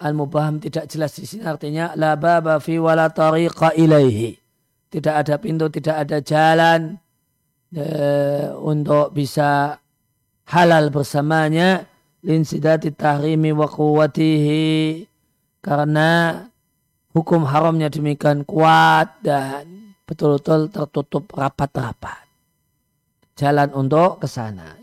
al-mubaham 0.00 0.62
tidak 0.62 0.88
jelas 0.88 1.12
di 1.18 1.26
sini 1.28 1.44
artinya 1.44 1.92
la 1.98 2.16
baba 2.16 2.62
fi 2.62 2.78
wala 2.78 3.10
tariqa 3.10 3.74
ilaihi. 3.74 4.38
Tidak 4.90 5.14
ada 5.14 5.38
pintu, 5.38 5.70
tidak 5.70 6.02
ada 6.02 6.18
jalan 6.18 6.98
e, 7.70 7.84
untuk 8.58 9.14
bisa 9.14 9.78
halal 10.50 10.90
bersamanya 10.90 11.86
linsidati 12.26 12.90
tahrimi 12.90 13.54
wa 13.54 13.70
quwwatihi 13.70 15.06
karena 15.62 16.42
hukum 17.14 17.46
haramnya 17.46 17.86
demikian 17.86 18.42
kuat 18.42 19.22
dan 19.22 19.89
betul-betul 20.10 20.66
tertutup 20.74 21.30
rapat-rapat. 21.30 22.26
Jalan 23.38 23.70
untuk 23.70 24.18
ke 24.18 24.26
sana. 24.26 24.74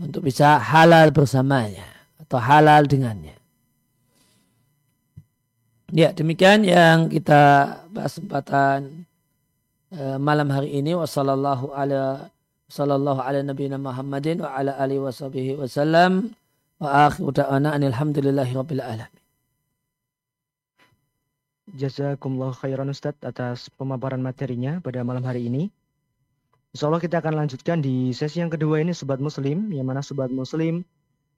Untuk 0.00 0.24
bisa 0.24 0.56
halal 0.56 1.12
bersamanya. 1.12 1.84
Atau 2.16 2.40
halal 2.40 2.88
dengannya. 2.88 3.36
Ya 5.92 6.16
demikian 6.16 6.64
yang 6.64 7.12
kita 7.12 7.74
bahas 7.92 8.16
kesempatan 8.16 9.04
uh, 9.92 10.16
malam 10.16 10.48
hari 10.48 10.80
ini. 10.80 10.96
Wassalamualaikum 10.96 11.76
ala 11.76 12.32
sallallahu 12.70 13.20
ala 13.20 13.44
Muhammadin 13.76 14.40
wa 14.40 14.56
ala 14.56 14.72
alihi 14.80 15.04
wa 15.04 15.12
sahbihi 15.12 15.60
wasallam. 15.60 16.32
Wa 16.80 17.12
akhiru 17.12 17.36
da'ana 17.36 17.76
anilhamdulillahi 17.76 18.56
rabbil 18.56 18.80
alamin. 18.80 19.19
Jazakumullah 21.74 22.50
khairan 22.54 22.90
Ustaz 22.90 23.14
atas 23.22 23.70
pemaparan 23.74 24.18
materinya 24.18 24.82
pada 24.82 25.06
malam 25.06 25.22
hari 25.22 25.46
ini. 25.46 25.70
Insya 26.70 26.90
Allah 26.90 27.02
kita 27.02 27.18
akan 27.18 27.34
lanjutkan 27.46 27.82
di 27.82 28.14
sesi 28.14 28.42
yang 28.42 28.50
kedua 28.50 28.78
ini 28.82 28.94
Sobat 28.94 29.18
Muslim, 29.18 29.70
yang 29.74 29.86
mana 29.86 30.02
Sobat 30.02 30.30
Muslim 30.30 30.86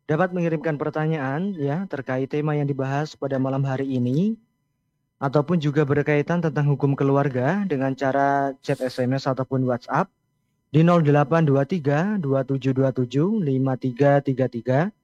dapat 0.05 0.33
mengirimkan 0.35 0.77
pertanyaan 0.77 1.57
ya 1.57 1.85
terkait 1.88 2.29
tema 2.29 2.53
yang 2.57 2.68
dibahas 2.68 3.16
pada 3.16 3.40
malam 3.40 3.64
hari 3.64 3.87
ini 3.97 4.37
ataupun 5.23 5.62
juga 5.62 5.87
berkaitan 5.87 6.42
tentang 6.42 6.66
hukum 6.75 6.99
keluarga 6.99 7.62
dengan 7.64 7.95
cara 7.95 8.53
chat 8.61 8.83
SMS 8.83 9.31
ataupun 9.31 9.62
WhatsApp 9.64 10.11
di 10.75 10.83
0823 10.83 12.18
2727 12.18 13.40
5333 13.40 15.02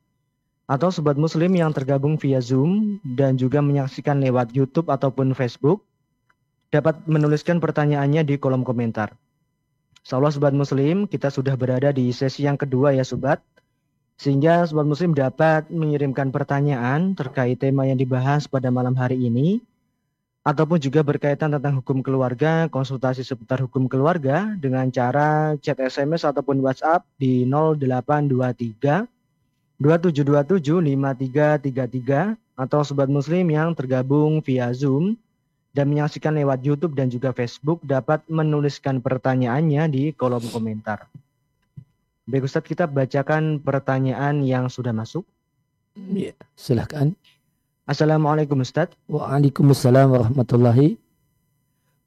atau 0.68 0.92
sobat 0.92 1.16
muslim 1.16 1.48
yang 1.57 1.72
tergabung 1.72 2.20
via 2.20 2.44
Zoom 2.44 3.00
dan 3.00 3.40
juga 3.40 3.64
menyaksikan 3.64 4.20
lewat 4.20 4.52
YouTube 4.52 4.92
ataupun 4.92 5.33
Facebook 5.33 5.81
dapat 6.68 7.00
menuliskan 7.09 7.57
pertanyaannya 7.57 8.20
di 8.28 8.37
kolom 8.37 8.61
komentar. 8.68 9.16
Insyaallah 10.04 10.28
sobat 10.28 10.52
muslim, 10.52 11.09
kita 11.09 11.33
sudah 11.33 11.57
berada 11.57 11.88
di 11.88 12.12
sesi 12.12 12.44
yang 12.44 12.61
kedua 12.61 12.92
ya 12.92 13.00
sobat. 13.00 13.40
Sehingga 14.20 14.68
sobat 14.68 14.85
muslim 14.85 15.16
dapat 15.16 15.72
mengirimkan 15.72 16.28
pertanyaan 16.28 17.16
terkait 17.16 17.57
tema 17.57 17.88
yang 17.88 17.96
dibahas 17.96 18.44
pada 18.44 18.68
malam 18.68 18.92
hari 18.92 19.16
ini 19.24 19.64
ataupun 20.44 20.81
juga 20.81 21.00
berkaitan 21.00 21.52
tentang 21.52 21.81
hukum 21.81 22.04
keluarga, 22.04 22.68
konsultasi 22.68 23.24
seputar 23.24 23.64
hukum 23.64 23.88
keluarga 23.88 24.52
dengan 24.61 24.88
cara 24.92 25.57
chat 25.61 25.81
SMS 25.81 26.28
ataupun 26.28 26.61
WhatsApp 26.61 27.09
di 27.16 27.48
0823 27.48 29.17
2727 29.78 30.82
5333 30.82 32.34
atau 32.58 32.80
sobat 32.82 33.06
muslim 33.06 33.46
yang 33.46 33.70
tergabung 33.78 34.42
via 34.42 34.74
Zoom 34.74 35.14
dan 35.70 35.86
menyaksikan 35.86 36.34
lewat 36.34 36.66
YouTube 36.66 36.98
dan 36.98 37.06
juga 37.06 37.30
Facebook 37.30 37.78
dapat 37.86 38.26
menuliskan 38.26 38.98
pertanyaannya 38.98 39.86
di 39.86 40.04
kolom 40.10 40.42
komentar. 40.50 41.06
Baik 42.26 42.50
Ustadz, 42.50 42.66
kita 42.66 42.90
bacakan 42.90 43.62
pertanyaan 43.62 44.42
yang 44.42 44.66
sudah 44.66 44.90
masuk. 44.90 45.22
Ya, 45.94 46.34
silahkan. 46.58 47.14
Assalamualaikum 47.86 48.58
Ustadz. 48.58 48.98
Waalaikumsalam 49.06 50.10
warahmatullahi. 50.10 50.98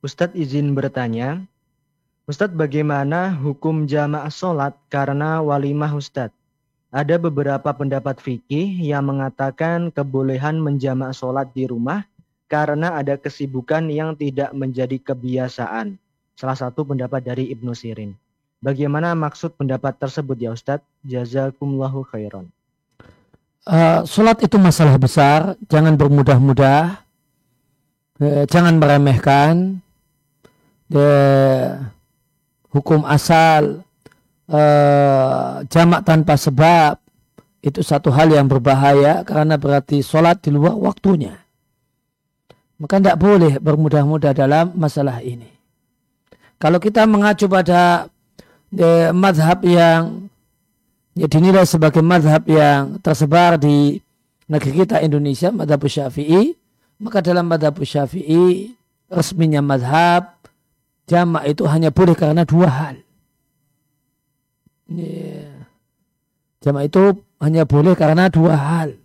Ustadz 0.03 0.35
izin 0.35 0.75
bertanya. 0.75 1.47
Ustadz 2.27 2.53
bagaimana 2.53 3.31
hukum 3.31 3.87
jamaah 3.87 4.29
sholat 4.29 4.75
karena 4.91 5.39
walimah 5.39 5.95
Ustadz? 5.95 6.40
Ada 6.91 7.15
beberapa 7.15 7.71
pendapat 7.71 8.19
fikih 8.19 8.83
yang 8.83 9.07
mengatakan 9.07 9.95
kebolehan 9.95 10.59
menjamaah 10.59 11.15
sholat 11.15 11.47
di 11.55 11.63
rumah 11.63 12.03
karena 12.51 12.99
ada 12.99 13.15
kesibukan 13.15 13.87
yang 13.87 14.11
tidak 14.19 14.51
menjadi 14.51 14.99
kebiasaan. 14.99 15.95
Salah 16.35 16.59
satu 16.59 16.83
pendapat 16.83 17.23
dari 17.23 17.47
Ibnu 17.47 17.71
Sirin. 17.71 18.11
Bagaimana 18.59 19.15
maksud 19.15 19.55
pendapat 19.55 20.03
tersebut 20.03 20.35
ya 20.35 20.51
Ustadz? 20.51 20.83
Jazakumullahu 21.07 22.03
khairan. 22.11 22.51
Uh, 23.63 24.03
sholat 24.03 24.43
itu 24.43 24.59
masalah 24.59 24.99
besar, 24.99 25.55
jangan 25.71 25.95
bermudah-mudah, 25.95 26.99
uh, 28.19 28.43
jangan 28.51 28.75
meremehkan. 28.75 29.79
Uh, 30.91 31.87
hukum 32.67 33.07
asal 33.07 33.79
uh, 34.51 35.63
jamak 35.71 36.03
tanpa 36.03 36.35
sebab 36.35 36.99
itu 37.61 37.79
satu 37.85 38.09
hal 38.11 38.33
yang 38.33 38.49
berbahaya 38.49 39.21
karena 39.21 39.55
berarti 39.55 40.01
sholat 40.01 40.41
di 40.41 40.49
luar 40.49 40.75
waktunya. 40.75 41.37
Maka 42.81 42.97
tidak 42.97 43.21
boleh 43.21 43.61
bermudah-mudah 43.61 44.33
dalam 44.33 44.73
masalah 44.73 45.21
ini. 45.21 45.45
Kalau 46.57 46.81
kita 46.81 47.05
mengacu 47.05 47.45
pada 47.45 48.09
eh, 48.73 49.13
madhab 49.13 49.61
yang 49.61 50.25
ya, 51.13 51.29
dinilai 51.29 51.65
sebagai 51.69 52.01
madhab 52.01 52.41
yang 52.49 52.97
tersebar 53.05 53.61
di 53.61 54.01
negeri 54.49 54.81
kita 54.81 54.97
Indonesia, 55.05 55.53
madhab 55.53 55.85
syafi'i, 55.85 56.57
maka 56.97 57.21
dalam 57.21 57.45
madhab 57.45 57.77
syafi'i 57.77 58.73
resminya 59.13 59.61
madhab 59.61 60.41
jamak 61.05 61.53
itu 61.53 61.69
hanya 61.69 61.93
boleh 61.93 62.17
karena 62.17 62.41
dua 62.41 62.69
hal. 62.69 62.95
Yeah. 64.91 65.67
Jamak 66.61 66.91
itu 66.91 67.03
hanya 67.41 67.65
boleh 67.65 67.97
karena 67.97 68.29
dua 68.29 68.53
hal 68.53 69.01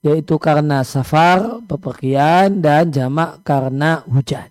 yaitu 0.00 0.40
karena 0.40 0.80
safar, 0.80 1.60
bepergian 1.68 2.64
dan 2.64 2.88
jamak 2.88 3.44
karena 3.44 4.00
hujan. 4.08 4.48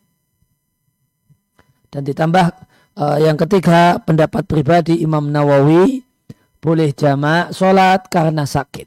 Dan 1.90 2.06
ditambah 2.06 2.54
uh, 2.94 3.18
yang 3.18 3.34
ketiga 3.34 3.98
pendapat 3.98 4.46
pribadi 4.46 5.02
Imam 5.02 5.34
Nawawi 5.34 6.06
boleh 6.62 6.94
jamak 6.94 7.50
sholat 7.50 8.06
karena 8.14 8.46
sakit. 8.46 8.86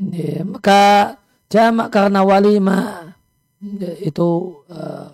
Ya, 0.00 0.46
maka 0.46 1.18
jamak 1.50 1.90
karena 1.92 2.22
walimah 2.22 3.12
ya, 3.60 3.92
itu 4.00 4.62
uh, 4.70 5.12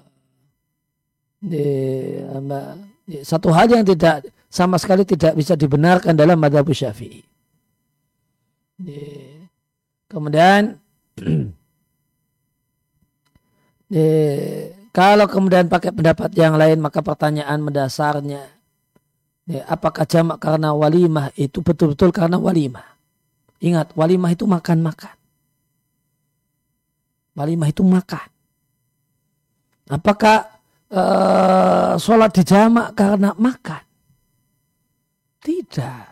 ya, 1.42 2.38
satu 3.22 3.54
hal 3.54 3.70
yang 3.70 3.86
tidak 3.86 4.26
sama 4.50 4.78
sekali 4.82 5.06
tidak 5.06 5.38
bisa 5.38 5.54
dibenarkan 5.54 6.18
dalam 6.18 6.38
madhab 6.38 6.66
syafi'i. 6.66 7.22
Ya. 8.82 9.46
Kemudian 10.06 10.78
kalau 14.96 15.26
kemudian 15.30 15.70
pakai 15.70 15.90
pendapat 15.94 16.30
yang 16.34 16.58
lain 16.58 16.82
maka 16.82 17.02
pertanyaan 17.02 17.62
mendasarnya 17.62 18.56
apakah 19.70 20.02
jamak 20.06 20.42
karena 20.42 20.74
walimah 20.74 21.30
itu 21.38 21.62
betul-betul 21.62 22.10
karena 22.10 22.38
walimah? 22.38 22.98
Ingat 23.62 23.94
walimah 23.94 24.34
itu 24.34 24.44
makan-makan. 24.44 25.14
Walimah 27.36 27.68
itu 27.70 27.84
makan. 27.86 28.28
Apakah 29.86 30.55
uh, 30.92 31.94
sholat 31.98 32.30
di 32.34 32.42
jamak 32.46 32.94
karena 32.94 33.32
makan? 33.34 33.82
Tidak. 35.42 36.04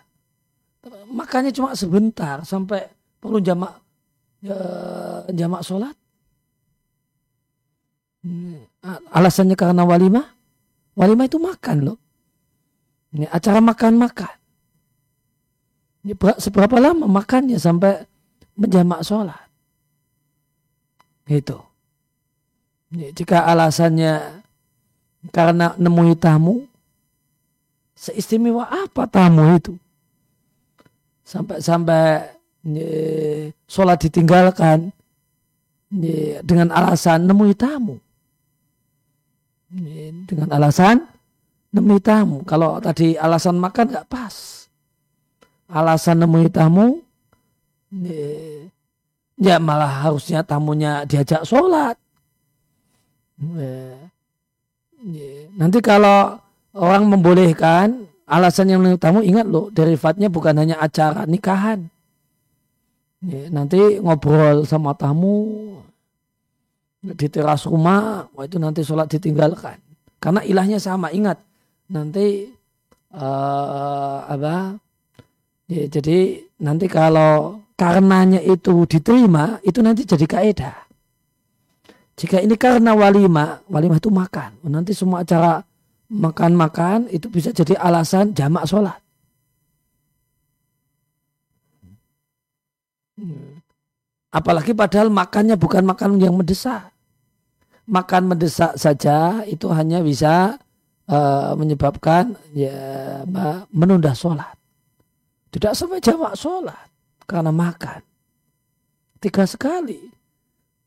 Makannya 1.11 1.51
cuma 1.51 1.75
sebentar 1.75 2.43
sampai 2.47 2.87
perlu 3.19 3.39
jamak 3.43 3.83
ya, 4.43 4.57
jamak 5.31 5.63
sholat? 5.67 5.97
Hmm, 8.25 8.65
alasannya 9.13 9.57
karena 9.59 9.85
walimah? 9.85 10.25
Walimah 10.97 11.27
itu 11.27 11.37
makan 11.37 11.77
loh. 11.93 11.99
Ini 13.15 13.31
acara 13.31 13.61
makan-makan. 13.63 14.35
Ini 16.05 16.15
seberapa 16.37 16.77
lama 16.83 17.07
makannya 17.09 17.57
sampai 17.57 18.05
menjamak 18.59 19.03
sholat? 19.07 19.45
Itu. 21.25 21.59
Ini, 22.93 23.11
jika 23.17 23.49
alasannya 23.49 24.44
karena 25.33 25.73
nemui 25.81 26.13
tamu, 26.19 26.67
seistimewa 27.95 28.69
apa 28.69 29.07
tamu 29.09 29.57
itu? 29.57 29.79
Sampai-sampai 31.25 32.37
sholat 33.65 34.01
ditinggalkan 34.05 34.93
dengan 36.45 36.69
alasan 36.75 37.25
nemui 37.25 37.57
tamu. 37.57 37.97
Dengan 40.29 40.53
alasan 40.53 41.01
nemui 41.73 41.99
tamu. 41.99 42.45
Kalau 42.45 42.77
tadi 42.85 43.17
alasan 43.17 43.57
makan 43.57 43.89
nggak 43.89 44.09
pas. 44.11 44.69
Alasan 45.65 46.21
nemui 46.23 46.53
tamu, 46.53 47.01
ya 49.41 49.57
malah 49.59 50.05
harusnya 50.07 50.45
tamunya 50.45 51.09
diajak 51.09 51.43
sholat. 51.49 51.97
Nanti 55.55 55.79
kalau 55.85 56.41
orang 56.73 57.05
membolehkan 57.07 58.09
alasan 58.25 58.73
yang 58.73 58.81
tamu, 58.97 59.21
ingat 59.21 59.45
loh 59.45 59.69
derivatnya 59.69 60.33
bukan 60.33 60.57
hanya 60.57 60.81
acara 60.81 61.29
nikahan 61.29 61.93
nanti 63.49 64.01
ngobrol 64.01 64.69
sama 64.69 64.93
tamu 64.93 65.73
di 67.05 67.29
teras 67.29 67.69
rumah, 67.69 68.29
wah 68.33 68.45
itu 68.45 68.57
nanti 68.57 68.81
sholat 68.81 69.09
ditinggalkan. 69.13 69.77
Karena 70.17 70.41
ilahnya 70.41 70.81
sama, 70.81 71.13
ingat. 71.13 71.37
Nanti 71.93 72.49
uh, 73.13 74.19
apa? 74.25 74.81
Ya, 75.69 75.85
jadi 75.89 76.41
nanti 76.65 76.89
kalau 76.89 77.61
karenanya 77.77 78.41
itu 78.41 78.89
diterima, 78.89 79.61
itu 79.61 79.85
nanti 79.85 80.09
jadi 80.09 80.25
kaidah. 80.25 80.77
Jika 82.15 82.39
ini 82.39 82.55
karena 82.55 82.95
walimah, 82.95 83.67
walimah 83.67 83.99
itu 83.99 84.11
makan. 84.11 84.63
Nanti 84.71 84.95
semua 84.95 85.27
acara 85.27 85.67
makan-makan 86.07 87.11
itu 87.11 87.27
bisa 87.27 87.51
jadi 87.51 87.75
alasan 87.75 88.31
jamak 88.31 88.71
sholat. 88.71 88.99
Hmm. 93.19 93.59
Apalagi 94.35 94.75
padahal 94.75 95.11
makannya 95.11 95.59
bukan 95.59 95.83
makan 95.87 96.19
yang 96.23 96.35
mendesak. 96.35 96.91
Makan 97.87 98.31
mendesak 98.31 98.79
saja 98.79 99.43
itu 99.47 99.71
hanya 99.71 100.01
bisa 100.01 100.59
uh, 101.11 101.53
menyebabkan 101.59 102.39
ya 102.55 103.23
menunda 103.75 104.15
sholat. 104.15 104.55
Tidak 105.51 105.75
sampai 105.75 106.03
jamak 106.03 106.35
sholat 106.35 106.91
karena 107.27 107.51
makan. 107.55 108.03
Tiga 109.23 109.47
sekali 109.47 110.15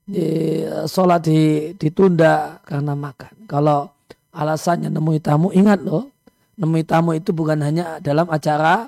di, 0.07 0.63
sholat 0.87 1.27
di, 1.27 1.71
ditunda 1.75 2.63
karena 2.63 2.95
makan. 2.95 3.45
Kalau 3.45 3.91
alasannya 4.31 4.87
nemui 4.87 5.19
tamu, 5.19 5.51
ingat 5.51 5.83
loh, 5.83 6.07
nemui 6.55 6.87
tamu 6.87 7.11
itu 7.13 7.35
bukan 7.35 7.59
hanya 7.59 7.99
dalam 7.99 8.31
acara 8.31 8.87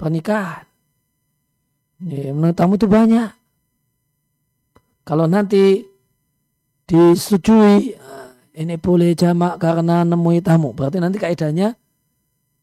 pernikahan. 0.00 0.64
Ya, 2.00 2.32
menurut 2.32 2.56
tamu 2.56 2.80
itu 2.80 2.88
banyak. 2.88 3.30
Kalau 5.04 5.28
nanti 5.28 5.84
disetujui 6.88 7.96
ini 8.58 8.74
boleh 8.80 9.14
jamak 9.14 9.60
karena 9.62 10.02
nemui 10.02 10.42
tamu. 10.42 10.74
Berarti 10.74 10.98
nanti 10.98 11.18
kaidahnya 11.20 11.78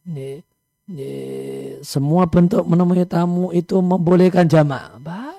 ini, 0.05 0.43
ini, 0.91 1.11
semua 1.81 2.27
bentuk 2.29 2.67
menemui 2.67 3.03
tamu 3.07 3.49
itu 3.55 3.79
membolehkan 3.79 4.45
jamak. 4.45 4.99
Bahaya. 5.01 5.34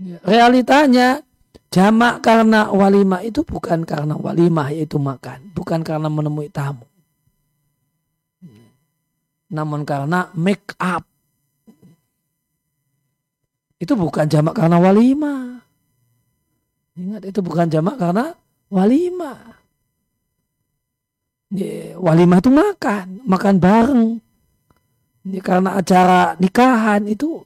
Realitanya 0.00 1.24
jamak 1.72 2.20
karena 2.20 2.68
walimah 2.68 3.24
itu 3.24 3.40
bukan 3.40 3.88
karena 3.88 4.12
walimah 4.12 4.68
yaitu 4.68 5.00
makan, 5.00 5.52
bukan 5.56 5.80
karena 5.80 6.12
menemui 6.12 6.52
tamu. 6.52 6.84
Namun 9.48 9.88
karena 9.88 10.28
make 10.36 10.76
up. 10.76 11.06
Itu 13.76 13.96
bukan 13.96 14.28
jamak 14.28 14.56
karena 14.56 14.80
walimah. 14.80 15.64
Ingat 16.96 17.28
itu 17.28 17.40
bukan 17.44 17.68
jamak 17.68 17.96
karena 18.00 18.32
walimah. 18.72 19.56
Walimah 21.96 22.38
itu 22.40 22.50
makan, 22.52 23.06
makan 23.24 23.54
bareng. 23.60 24.18
Ini 25.24 25.38
karena 25.44 25.76
acara 25.76 26.34
nikahan 26.40 27.04
itu 27.08 27.44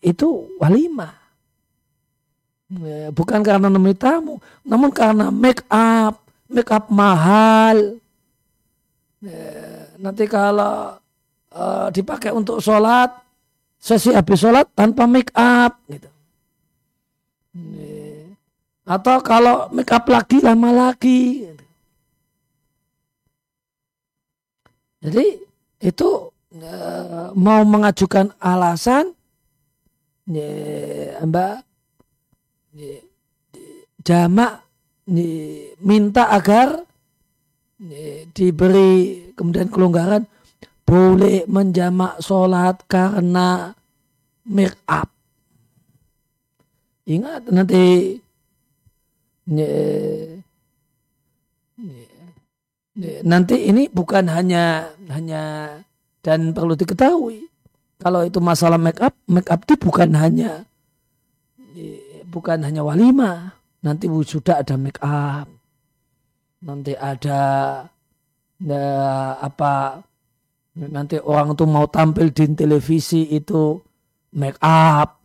itu 0.00 0.28
walimah. 0.56 1.12
Bukan 3.12 3.40
karena 3.40 3.68
nemui 3.72 3.96
tamu, 3.96 4.40
namun 4.64 4.92
karena 4.92 5.32
make 5.32 5.64
up, 5.68 6.20
make 6.48 6.68
up 6.68 6.88
mahal. 6.92 7.96
Nanti 9.98 10.24
kalau 10.28 10.96
uh, 11.52 11.88
dipakai 11.90 12.30
untuk 12.32 12.60
sholat, 12.60 13.10
sesi 13.80 14.12
habis 14.12 14.40
sholat 14.40 14.68
tanpa 14.76 15.08
make 15.08 15.32
up 15.36 15.80
gitu. 15.88 16.08
Atau 18.88 19.20
kalau 19.20 19.68
make 19.68 19.92
up 19.92 20.08
lagi 20.08 20.40
lama 20.40 20.72
lagi. 20.72 21.44
Jadi 24.98 25.26
itu 25.78 26.08
e, 26.50 26.74
mau 27.38 27.62
mengajukan 27.62 28.34
alasan 28.42 29.12
ya, 29.12 29.17
Mbak 30.28 31.56
jamak 34.04 34.60
minta 35.80 36.28
agar 36.28 36.84
diberi 38.36 39.32
kemudian 39.32 39.72
kelonggaran 39.72 40.28
boleh 40.84 41.48
menjamak 41.48 42.20
sholat 42.20 42.76
karena 42.84 43.72
make 44.44 44.76
up. 44.84 45.08
Ingat 47.08 47.48
nanti 47.48 48.16
nanti 53.24 53.56
ini 53.64 53.88
bukan 53.88 54.28
hanya 54.28 54.92
hanya 55.08 55.72
dan 56.20 56.52
perlu 56.52 56.76
diketahui 56.76 57.47
kalau 57.98 58.22
itu 58.24 58.38
masalah 58.38 58.78
make 58.78 58.98
up 59.02 59.14
make 59.26 59.50
up 59.50 59.62
itu 59.66 59.74
bukan 59.78 60.14
hanya 60.14 60.64
bukan 62.30 62.62
hanya 62.62 62.82
walimah 62.86 63.58
nanti 63.82 64.06
sudah 64.06 64.62
ada 64.62 64.74
make 64.78 64.98
up 65.02 65.46
nanti 66.62 66.94
ada 66.98 67.40
nah, 68.62 69.38
apa 69.38 70.02
nanti 70.78 71.18
orang 71.18 71.58
tuh 71.58 71.66
mau 71.66 71.86
tampil 71.90 72.30
di 72.30 72.54
televisi 72.54 73.26
itu 73.34 73.78
make 74.34 74.58
up 74.62 75.18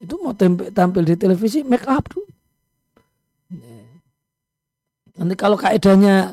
itu 0.00 0.14
mau 0.16 0.32
tampil, 0.32 0.72
tampil 0.72 1.02
di 1.04 1.14
televisi 1.16 1.60
make 1.60 1.84
up 1.84 2.08
tuh. 2.08 2.24
Nanti 5.20 5.34
kalau 5.36 5.60
kaedahnya 5.60 6.32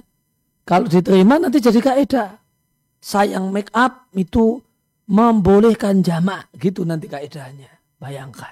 kalau 0.64 0.88
diterima 0.88 1.36
nanti 1.36 1.60
jadi 1.60 1.80
kaedah. 1.84 2.30
Sayang 3.08 3.56
make 3.56 3.72
up 3.72 4.12
itu 4.12 4.60
membolehkan 5.08 6.04
jamak 6.04 6.52
gitu 6.60 6.84
nanti 6.84 7.08
kaedahnya. 7.08 7.72
Bayangkan. 8.04 8.52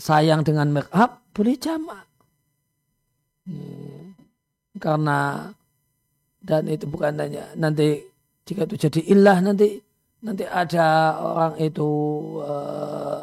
Sayang 0.00 0.40
dengan 0.40 0.72
make 0.72 0.88
up 0.96 1.20
boleh 1.36 1.60
jamak. 1.60 2.08
Karena 4.80 5.52
dan 6.40 6.64
itu 6.68 6.88
bukan 6.88 7.20
hanya 7.20 7.52
nanti 7.56 8.04
jika 8.44 8.68
itu 8.68 8.88
jadi 8.88 9.00
ilah 9.16 9.40
nanti 9.40 9.80
nanti 10.20 10.44
ada 10.44 11.16
orang 11.20 11.56
itu 11.56 11.88
uh, 12.44 13.20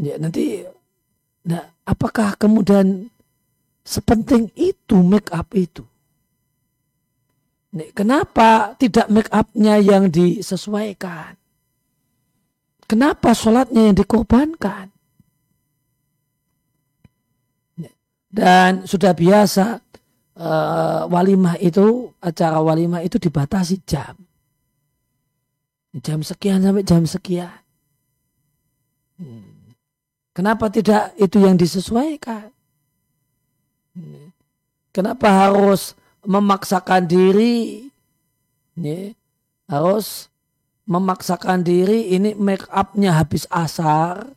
ya 0.00 0.16
nanti 0.16 0.64
nah 1.44 1.64
apakah 1.84 2.40
kemudian 2.40 3.12
sepenting 3.88 4.52
itu 4.52 5.00
make 5.00 5.32
up 5.32 5.48
itu 5.56 5.88
kenapa 7.96 8.76
tidak 8.80 9.06
make 9.12 9.30
upnya 9.32 9.76
yang 9.76 10.08
disesuaikan? 10.08 11.36
Kenapa 12.88 13.36
sholatnya 13.36 13.92
yang 13.92 13.96
dikorbankan? 13.96 14.88
Dan 18.28 18.84
sudah 18.88 19.12
biasa 19.12 19.80
uh, 20.36 21.02
walimah 21.08 21.56
itu 21.60 22.12
acara 22.20 22.60
walimah 22.60 23.00
itu 23.04 23.16
dibatasi 23.16 23.84
jam 23.88 24.14
jam 25.98 26.20
sekian 26.20 26.60
sampai 26.60 26.84
jam 26.84 27.02
sekian 27.08 27.58
hmm. 29.16 29.72
kenapa 30.36 30.68
tidak 30.68 31.16
itu 31.16 31.40
yang 31.40 31.56
disesuaikan. 31.56 32.52
Kenapa 34.92 35.28
harus 35.30 35.94
memaksakan 36.26 37.06
diri 37.06 37.88
ini 38.78 39.12
harus 39.68 40.28
memaksakan 40.88 41.60
diri 41.60 42.14
ini 42.16 42.32
make 42.34 42.64
upnya 42.72 43.14
habis 43.16 43.44
asar 43.52 44.32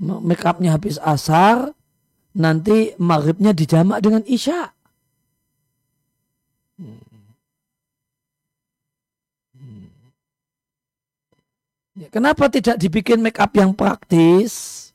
make 0.00 0.44
upnya 0.46 0.72
habis 0.74 0.96
asar 1.04 1.76
nanti 2.34 2.94
maghribnya 2.96 3.50
dijamak 3.50 3.98
dengan 4.00 4.22
isya. 4.26 4.70
Ya, 12.00 12.08
kenapa 12.08 12.48
tidak 12.48 12.80
dibikin 12.80 13.20
make 13.20 13.36
up 13.36 13.52
yang 13.52 13.76
praktis? 13.76 14.88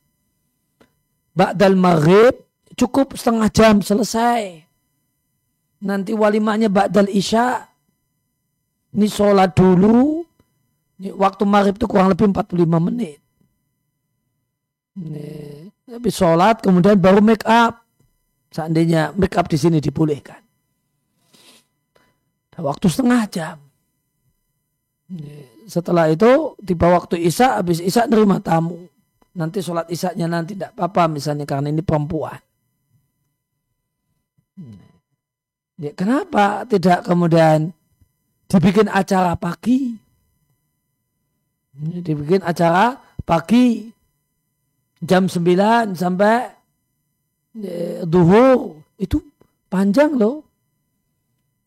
Ba'dal 1.36 1.76
maghrib 1.78 2.34
cukup 2.76 3.16
setengah 3.16 3.48
jam 3.50 3.80
selesai. 3.80 4.62
Nanti 5.82 6.12
walimahnya 6.12 6.68
ba'dal 6.68 7.08
isya. 7.10 7.64
Ini 8.96 9.06
sholat 9.08 9.56
dulu. 9.56 10.24
Ini 11.00 11.12
waktu 11.12 11.42
maghrib 11.44 11.76
itu 11.76 11.88
kurang 11.88 12.12
lebih 12.12 12.32
45 12.32 12.78
menit. 12.80 13.20
Nih. 14.96 15.68
Tapi 15.86 16.08
sholat 16.08 16.60
kemudian 16.64 16.96
baru 16.96 17.20
make 17.20 17.44
up. 17.44 17.84
Seandainya 18.52 19.12
make 19.16 19.36
up 19.36 19.48
di 19.48 19.58
sini 19.60 19.80
dibolehkan. 19.80 20.40
Waktu 22.56 22.88
setengah 22.88 23.22
jam. 23.28 23.56
Setelah 25.68 26.08
itu 26.08 26.56
tiba 26.64 26.88
waktu 26.88 27.20
isya, 27.20 27.60
habis 27.60 27.84
isya 27.84 28.08
nerima 28.08 28.40
tamu. 28.40 28.88
Nanti 29.36 29.60
sholat 29.60 29.92
isya-nya 29.92 30.24
nanti 30.24 30.56
tidak 30.56 30.72
apa-apa 30.72 31.12
misalnya 31.12 31.44
karena 31.44 31.68
ini 31.68 31.84
perempuan. 31.84 32.40
Ya, 35.76 35.92
kenapa 35.92 36.64
tidak 36.64 37.04
kemudian 37.04 37.76
dibikin 38.48 38.88
acara 38.88 39.36
pagi? 39.36 39.92
Dibikin 41.76 42.40
acara 42.40 42.96
pagi 43.28 43.92
jam 45.04 45.28
9 45.28 45.92
sampai 45.92 46.48
eh, 47.60 48.00
duhur 48.08 48.80
itu 48.96 49.20
panjang 49.68 50.16
loh. 50.16 50.48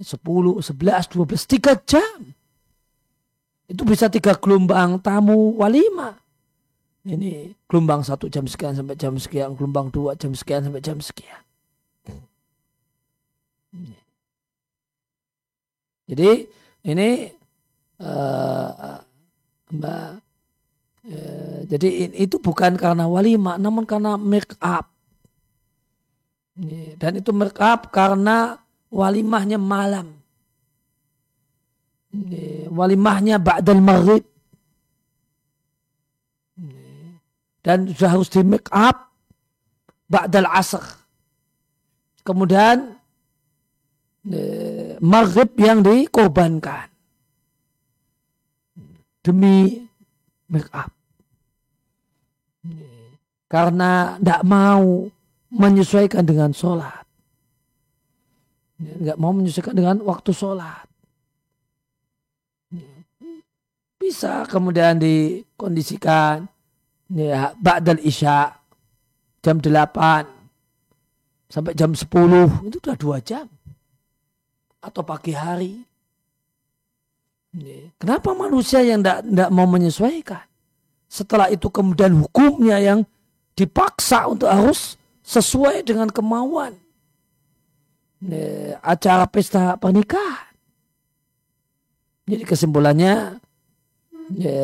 10, 0.02 0.64
11, 0.64 0.64
12, 0.64 1.60
3 1.60 1.76
jam. 1.86 2.18
Itu 3.70 3.86
bisa 3.86 4.10
tiga 4.10 4.34
gelombang 4.34 4.98
tamu 5.04 5.54
walima. 5.62 6.18
Ini 7.06 7.54
gelombang 7.70 8.02
satu 8.02 8.26
jam 8.26 8.50
sekian 8.50 8.74
sampai 8.74 8.98
jam 8.98 9.14
sekian, 9.20 9.54
gelombang 9.54 9.94
dua 9.94 10.18
jam 10.18 10.34
sekian 10.34 10.66
sampai 10.66 10.82
jam 10.82 10.98
sekian. 10.98 11.49
Jadi 16.10 16.30
ini 16.90 17.30
uh, 18.02 18.98
Mbak 19.70 20.30
Ya, 21.10 21.64
jadi 21.66 22.12
itu 22.22 22.38
bukan 22.38 22.76
karena 22.76 23.08
walimah, 23.10 23.56
namun 23.58 23.88
karena 23.88 24.20
make 24.20 24.54
up. 24.62 24.94
Dan 27.00 27.24
itu 27.24 27.32
make 27.32 27.56
up 27.58 27.90
karena 27.90 28.60
walimahnya 28.92 29.58
malam. 29.58 30.20
walimahnya 32.70 33.38
ba'dal 33.38 33.82
maghrib 33.82 34.26
dan 37.62 37.86
sudah 37.94 38.18
harus 38.18 38.30
di 38.34 38.42
make 38.42 38.66
up 38.74 39.14
ba'dal 40.10 40.50
asr 40.50 40.82
kemudian 42.26 42.99
maghrib 45.00 45.50
yang 45.60 45.80
dikorbankan. 45.86 46.92
Demi 49.24 49.84
make 50.50 50.70
up. 50.72 50.92
Karena 53.50 54.18
tidak 54.22 54.42
mau 54.46 55.10
menyesuaikan 55.50 56.24
dengan 56.24 56.54
sholat. 56.54 57.02
Nggak 58.80 59.18
mau 59.18 59.34
menyesuaikan 59.34 59.76
dengan 59.76 59.98
waktu 60.06 60.32
sholat. 60.32 60.86
Bisa 64.00 64.48
kemudian 64.48 64.96
dikondisikan 64.96 66.48
ya 67.12 67.52
ba'dal 67.58 68.00
isya 68.06 68.54
jam 69.42 69.58
8 69.60 71.50
sampai 71.50 71.74
jam 71.74 71.92
10 71.98 72.70
itu 72.70 72.78
sudah 72.78 72.96
dua 72.96 73.18
jam 73.20 73.50
atau 74.80 75.02
pagi 75.04 75.36
hari. 75.36 75.84
Kenapa 77.98 78.32
manusia 78.38 78.86
yang 78.86 79.02
tidak 79.02 79.50
mau 79.50 79.66
menyesuaikan? 79.66 80.46
Setelah 81.10 81.50
itu 81.50 81.68
kemudian 81.74 82.14
hukumnya 82.22 82.78
yang 82.78 83.02
dipaksa 83.58 84.30
untuk 84.30 84.48
harus 84.48 84.96
sesuai 85.26 85.82
dengan 85.82 86.08
kemauan. 86.14 86.78
Acara 88.84 89.26
pesta 89.26 89.80
pernikahan. 89.80 90.52
Jadi 92.30 92.44
kesimpulannya 92.46 93.42
ya, 94.38 94.62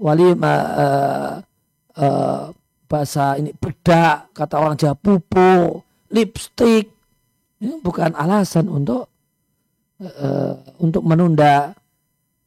wali 0.00 0.26
uh, 0.32 1.36
uh, 2.00 2.42
bahasa 2.88 3.36
ini 3.36 3.52
bedak 3.52 4.32
kata 4.32 4.54
orang 4.56 4.80
Jawa 4.80 4.96
pupuk 4.96 5.84
lipstick 6.08 6.93
ini 7.64 7.80
bukan 7.80 8.12
alasan 8.12 8.68
untuk 8.68 9.08
uh, 10.04 10.54
untuk 10.76 11.00
menunda 11.00 11.72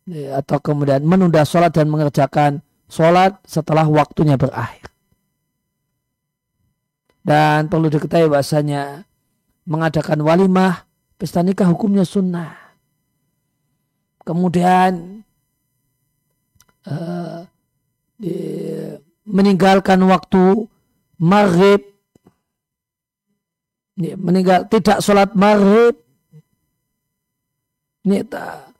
ya, 0.05 0.37
atau 0.39 0.61
kemudian 0.61 1.01
menunda 1.01 1.41
sholat 1.41 1.73
dan 1.73 1.89
mengerjakan 1.89 2.61
sholat 2.85 3.41
setelah 3.43 3.89
waktunya 3.89 4.37
berakhir 4.37 4.87
dan 7.27 7.67
perlu 7.67 7.91
diketahui 7.91 8.31
bahasanya 8.31 9.03
mengadakan 9.67 10.23
walimah 10.23 10.87
pesta 11.19 11.43
nikah 11.43 11.67
hukumnya 11.67 12.07
sunnah. 12.07 12.55
Kemudian 14.23 15.23
uh, 16.87 17.43
di, 18.15 18.31
meninggalkan 19.27 19.99
waktu 20.07 20.71
maghrib, 21.19 21.83
ya, 23.97 24.15
meninggal 24.15 24.69
tidak 24.69 25.01
sholat 25.01 25.33
maghrib, 25.33 25.97
tak, 28.29 28.71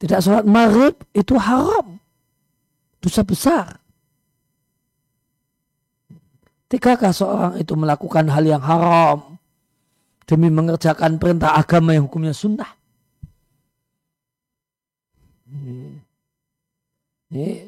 tidak 0.00 0.20
sholat 0.24 0.44
maghrib 0.48 0.96
itu 1.12 1.36
haram, 1.36 2.00
dosa 2.98 3.22
besar. 3.22 3.66
Tidakkah 6.70 7.10
seorang 7.10 7.58
itu 7.58 7.74
melakukan 7.74 8.30
hal 8.30 8.46
yang 8.46 8.62
haram 8.62 9.38
demi 10.22 10.46
mengerjakan 10.54 11.18
perintah 11.18 11.58
agama 11.58 11.90
yang 11.90 12.06
hukumnya 12.06 12.30
sunnah. 12.30 12.70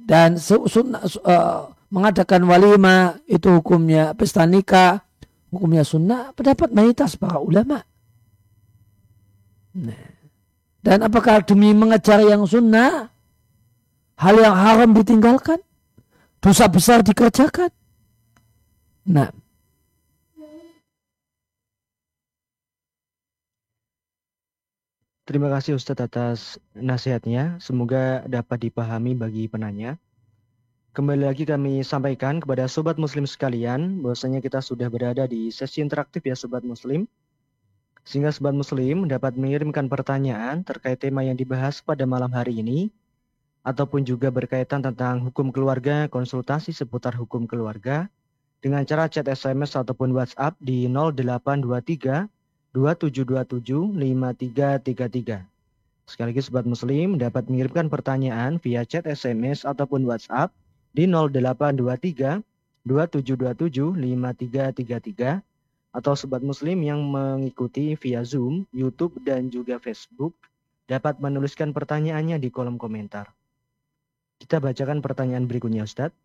Dan 0.06 0.38
sunnah, 0.38 1.02
uh, 1.26 1.70
mengadakan 1.90 2.46
walimah 2.46 3.18
itu 3.26 3.50
hukumnya 3.58 4.14
pesta 4.14 4.46
nikah, 4.46 5.02
hukumnya 5.52 5.84
sunnah, 5.84 6.32
pendapat 6.32 6.72
mayoritas 6.72 7.14
para 7.20 7.36
ulama. 7.36 7.84
Dan 10.80 10.98
apakah 11.04 11.44
demi 11.44 11.76
mengejar 11.76 12.24
yang 12.24 12.48
sunnah, 12.48 13.12
hal 14.16 14.34
yang 14.40 14.56
haram 14.56 14.90
ditinggalkan, 14.96 15.60
dosa 16.40 16.66
besar 16.66 17.04
dikerjakan? 17.04 17.68
Nah, 19.06 19.30
Terima 25.22 25.46
kasih 25.46 25.78
Ustadz 25.78 26.02
atas 26.02 26.38
nasihatnya. 26.74 27.56
Semoga 27.62 28.26
dapat 28.26 28.68
dipahami 28.68 29.14
bagi 29.14 29.46
penanya. 29.46 29.94
Kembali 30.92 31.24
lagi 31.24 31.48
kami 31.48 31.80
sampaikan 31.80 32.36
kepada 32.36 32.68
sobat 32.68 33.00
muslim 33.00 33.24
sekalian 33.24 34.04
bahwasanya 34.04 34.44
kita 34.44 34.60
sudah 34.60 34.92
berada 34.92 35.24
di 35.24 35.48
sesi 35.48 35.80
interaktif 35.80 36.20
ya 36.20 36.36
sobat 36.36 36.60
muslim. 36.68 37.08
Sehingga 38.04 38.28
sobat 38.28 38.52
muslim 38.52 39.08
dapat 39.08 39.32
mengirimkan 39.40 39.88
pertanyaan 39.88 40.60
terkait 40.60 41.00
tema 41.00 41.24
yang 41.24 41.32
dibahas 41.32 41.80
pada 41.80 42.04
malam 42.04 42.28
hari 42.28 42.60
ini 42.60 42.92
ataupun 43.64 44.04
juga 44.04 44.28
berkaitan 44.28 44.84
tentang 44.84 45.24
hukum 45.24 45.48
keluarga, 45.48 46.12
konsultasi 46.12 46.76
seputar 46.76 47.16
hukum 47.16 47.48
keluarga 47.48 48.12
dengan 48.60 48.84
cara 48.84 49.08
chat 49.08 49.24
SMS 49.24 49.72
ataupun 49.72 50.12
WhatsApp 50.12 50.60
di 50.60 50.92
0823 50.92 52.28
27275333. 52.76 55.40
Sekali 56.04 56.36
lagi 56.36 56.42
Sobat 56.44 56.68
Muslim 56.68 57.16
dapat 57.16 57.48
mengirimkan 57.48 57.88
pertanyaan 57.88 58.60
via 58.60 58.84
chat 58.84 59.08
SMS 59.08 59.64
ataupun 59.64 60.04
WhatsApp 60.04 60.52
di 60.92 61.08
0823 61.08 62.44
27275333 62.88 65.40
atau 65.92 66.16
Sobat 66.16 66.40
Muslim 66.40 66.80
yang 66.82 67.04
mengikuti 67.04 67.92
via 68.00 68.24
Zoom, 68.24 68.64
YouTube, 68.72 69.20
dan 69.22 69.52
juga 69.52 69.76
Facebook 69.76 70.32
dapat 70.88 71.20
menuliskan 71.20 71.76
pertanyaannya 71.76 72.40
di 72.40 72.48
kolom 72.48 72.80
komentar. 72.80 73.28
Kita 74.40 74.58
bacakan 74.58 75.04
pertanyaan 75.04 75.46
berikutnya 75.46 75.86
Ustadz. 75.86 76.16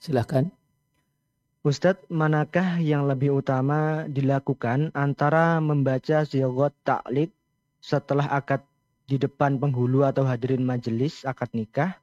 Silahkan. 0.00 0.48
Ustadz, 1.66 2.06
manakah 2.08 2.78
yang 2.78 3.10
lebih 3.10 3.42
utama 3.42 4.06
dilakukan 4.06 4.94
antara 4.94 5.58
membaca 5.58 6.22
zigot 6.24 6.72
taklik 6.86 7.34
setelah 7.82 8.30
akad 8.30 8.62
di 9.04 9.18
depan 9.18 9.58
penghulu 9.58 10.06
atau 10.06 10.22
hadirin 10.24 10.62
majelis 10.62 11.26
akad 11.26 11.50
nikah? 11.52 11.98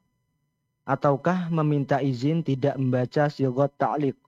Ataukah 0.84 1.48
meminta 1.48 2.04
izin 2.04 2.44
tidak 2.44 2.76
membaca 2.76 3.32
zigot 3.32 3.72
taklik? 3.80 4.20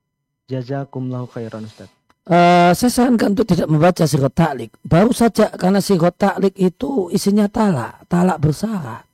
Jazakumullahu 0.48 1.28
khairan 1.28 1.68
Ustadz. 1.68 1.92
Uh, 2.26 2.72
saya 2.74 2.90
sarankan 2.90 3.36
untuk 3.36 3.44
tidak 3.44 3.68
membaca 3.68 4.08
sigot 4.08 4.32
taklik. 4.32 4.72
Baru 4.80 5.12
saja 5.12 5.52
karena 5.52 5.84
sigot 5.84 6.16
taklik 6.16 6.56
itu 6.56 7.12
isinya 7.12 7.44
talak, 7.46 8.08
talak 8.08 8.40
bersyarat. 8.40 9.04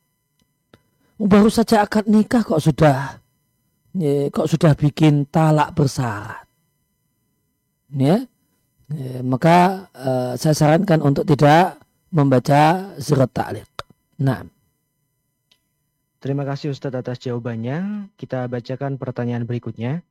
Baru 1.19 1.51
saja 1.51 1.83
akad 1.83 2.07
nikah 2.07 2.47
kok 2.47 2.63
sudah 2.63 3.19
ya, 3.99 4.31
kok 4.31 4.47
sudah 4.47 4.79
bikin 4.79 5.27
talak 5.27 5.75
bersyarat. 5.75 6.47
Ya, 7.93 8.23
ya 8.87 9.21
maka 9.27 9.91
uh, 9.93 10.33
saya 10.39 10.55
sarankan 10.55 11.03
untuk 11.03 11.27
tidak 11.27 11.83
membaca 12.15 12.95
surat 13.03 13.29
ta'liq. 13.35 13.69
Nah. 14.23 14.62
Terima 16.23 16.47
kasih 16.47 16.71
Ustadz 16.71 17.03
atas 17.03 17.19
jawabannya. 17.19 18.07
Kita 18.15 18.47
bacakan 18.47 18.95
pertanyaan 18.95 19.43
berikutnya. 19.43 20.07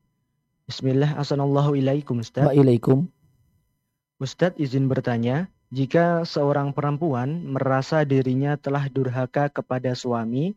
Bismillah, 0.67 1.15
Assalamualaikum 1.15 2.19
Ustadz. 2.19 2.51
Waalaikum. 2.51 3.07
Ustadz 4.19 4.59
izin 4.59 4.91
bertanya, 4.91 5.47
jika 5.71 6.27
seorang 6.27 6.75
perempuan 6.75 7.47
merasa 7.47 8.03
dirinya 8.03 8.59
telah 8.59 8.91
durhaka 8.91 9.47
kepada 9.47 9.95
suami 9.95 10.51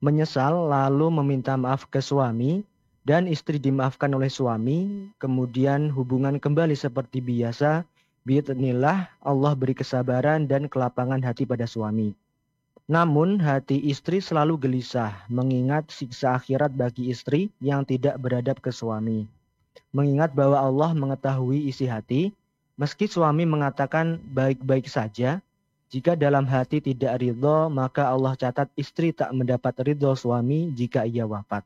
menyesal 0.00 0.72
lalu 0.72 1.12
meminta 1.12 1.60
maaf 1.60 1.84
ke 1.84 2.00
suami 2.00 2.64
dan 3.04 3.28
istri 3.28 3.60
dimaafkan 3.60 4.08
oleh 4.16 4.32
suami, 4.32 5.12
kemudian 5.20 5.92
hubungan 5.92 6.40
kembali 6.40 6.72
seperti 6.72 7.20
biasa, 7.20 7.84
biidnillah 8.24 9.12
Allah 9.20 9.52
beri 9.52 9.76
kesabaran 9.76 10.48
dan 10.48 10.72
kelapangan 10.72 11.20
hati 11.20 11.44
pada 11.44 11.68
suami. 11.68 12.16
Namun 12.90 13.38
hati 13.38 13.78
istri 13.86 14.18
selalu 14.18 14.58
gelisah 14.66 15.14
mengingat 15.30 15.94
siksa 15.94 16.34
akhirat 16.34 16.74
bagi 16.74 17.06
istri 17.06 17.46
yang 17.62 17.86
tidak 17.86 18.18
beradab 18.18 18.58
ke 18.58 18.74
suami. 18.74 19.30
Mengingat 19.94 20.34
bahwa 20.34 20.58
Allah 20.58 20.90
mengetahui 20.98 21.70
isi 21.70 21.86
hati, 21.86 22.34
meski 22.74 23.06
suami 23.06 23.46
mengatakan 23.46 24.18
baik-baik 24.34 24.90
saja, 24.90 25.38
jika 25.86 26.18
dalam 26.18 26.42
hati 26.50 26.82
tidak 26.82 27.22
ridho, 27.22 27.70
maka 27.70 28.10
Allah 28.10 28.34
catat 28.34 28.66
istri 28.74 29.14
tak 29.14 29.30
mendapat 29.38 29.70
ridho 29.86 30.10
suami 30.18 30.74
jika 30.74 31.06
ia 31.06 31.22
wafat. 31.22 31.62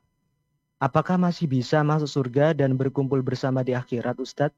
Apakah 0.77 1.17
masih 1.17 1.49
bisa 1.49 1.81
masuk 1.81 2.21
surga 2.21 2.53
dan 2.53 2.77
berkumpul 2.77 3.25
bersama 3.25 3.65
di 3.65 3.73
akhirat 3.73 4.21
Ustadz? 4.21 4.53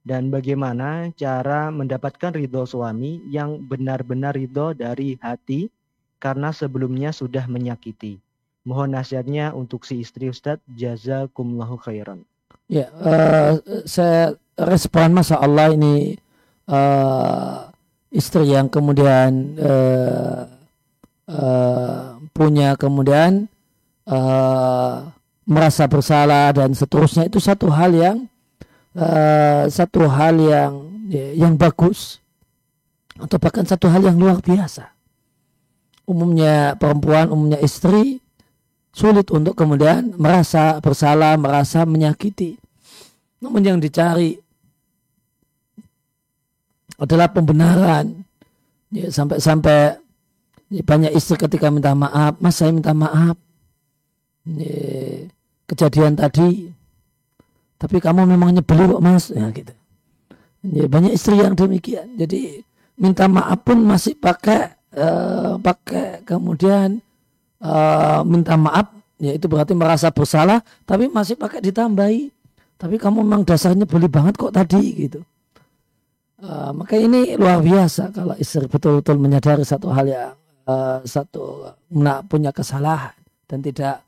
dan 0.00 0.32
bagaimana 0.32 1.12
cara 1.12 1.68
mendapatkan 1.68 2.32
ridho 2.32 2.64
suami 2.64 3.20
yang 3.28 3.60
benar-benar 3.68 4.32
ridho 4.32 4.72
dari 4.72 5.20
hati 5.20 5.68
karena 6.20 6.52
sebelumnya 6.52 7.10
sudah 7.10 7.48
menyakiti. 7.48 8.20
Mohon 8.68 9.00
nasihatnya 9.00 9.56
untuk 9.56 9.88
si 9.88 10.04
istri 10.04 10.28
Ustadz. 10.28 10.60
Jazakumullahu 10.68 11.80
khairan. 11.80 12.28
Ya, 12.70 12.92
uh, 12.92 13.58
saya 13.88 14.36
respon 14.54 15.16
masa 15.16 15.40
Allah 15.40 15.74
ini 15.74 16.20
uh, 16.70 17.66
istri 18.12 18.52
yang 18.52 18.70
kemudian 18.70 19.58
uh, 19.58 20.46
uh, 21.26 22.20
punya 22.30 22.78
kemudian 22.78 23.50
uh, 24.06 25.08
merasa 25.48 25.90
bersalah 25.90 26.54
dan 26.54 26.70
seterusnya 26.76 27.26
itu 27.26 27.42
satu 27.42 27.72
hal 27.74 27.90
yang 27.90 28.18
uh, 28.94 29.66
satu 29.66 30.06
hal 30.06 30.38
yang 30.38 30.72
ya, 31.10 31.34
yang 31.34 31.58
bagus 31.58 32.22
atau 33.18 33.36
bahkan 33.42 33.66
satu 33.66 33.90
hal 33.90 34.04
yang 34.06 34.14
luar 34.14 34.38
biasa. 34.38 34.99
Umumnya 36.10 36.74
perempuan, 36.74 37.30
umumnya 37.30 37.62
istri 37.62 38.18
sulit 38.90 39.30
untuk 39.30 39.54
kemudian 39.54 40.10
merasa 40.18 40.82
bersalah, 40.82 41.38
merasa 41.38 41.86
menyakiti. 41.86 42.58
Namun 43.38 43.62
yang 43.62 43.78
dicari 43.78 44.34
adalah 46.98 47.30
pembenaran. 47.30 48.26
Ya, 48.90 49.06
sampai-sampai 49.06 50.02
ya, 50.74 50.82
banyak 50.82 51.14
istri 51.14 51.38
ketika 51.38 51.70
minta 51.70 51.94
maaf, 51.94 52.42
mas 52.42 52.58
saya 52.58 52.74
minta 52.74 52.90
maaf. 52.90 53.38
Ya, 54.50 55.30
kejadian 55.70 56.18
tadi, 56.18 56.74
tapi 57.78 58.02
kamu 58.02 58.26
memang 58.26 58.50
nyebeli 58.50 58.90
kok 58.90 58.98
mas, 58.98 59.30
ya 59.30 59.46
gitu. 59.54 59.70
Ya, 60.66 60.90
banyak 60.90 61.14
istri 61.14 61.38
yang 61.38 61.54
demikian. 61.54 62.18
Jadi 62.18 62.66
minta 62.98 63.30
maaf 63.30 63.62
pun 63.62 63.78
masih 63.86 64.18
pakai 64.18 64.79
uh, 64.96 65.58
pakai 65.60 66.22
kemudian 66.26 66.98
uh, 67.62 68.20
minta 68.26 68.54
maaf 68.58 68.90
ya 69.20 69.36
itu 69.36 69.46
berarti 69.46 69.76
merasa 69.76 70.08
bersalah 70.10 70.64
tapi 70.88 71.06
masih 71.10 71.36
pakai 71.36 71.60
ditambahi. 71.62 72.32
Tapi 72.80 72.96
kamu 72.96 73.20
memang 73.20 73.44
dasarnya 73.44 73.84
beli 73.84 74.08
banget 74.08 74.40
kok 74.40 74.56
tadi 74.56 74.80
gitu. 74.96 75.20
Uh, 76.40 76.72
maka 76.72 76.96
ini 76.96 77.36
luar 77.36 77.60
biasa 77.60 78.08
kalau 78.16 78.32
istri 78.40 78.64
betul-betul 78.64 79.20
menyadari 79.20 79.60
satu 79.60 79.92
hal 79.92 80.08
yang 80.08 80.32
uh, 80.64 81.04
satu 81.04 81.76
punya 82.24 82.48
kesalahan 82.56 83.12
dan 83.44 83.60
tidak 83.60 84.00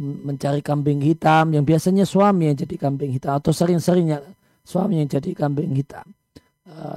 mencari 0.00 0.64
kambing 0.64 0.96
hitam 1.04 1.52
yang 1.52 1.60
biasanya 1.60 2.08
suami 2.08 2.48
yang 2.48 2.56
jadi 2.56 2.88
kambing 2.88 3.12
hitam 3.12 3.36
atau 3.36 3.52
sering-seringnya 3.52 4.24
suami 4.64 5.04
yang 5.04 5.08
jadi 5.12 5.36
kambing 5.36 5.76
hitam. 5.76 6.08
Uh, 6.68 6.96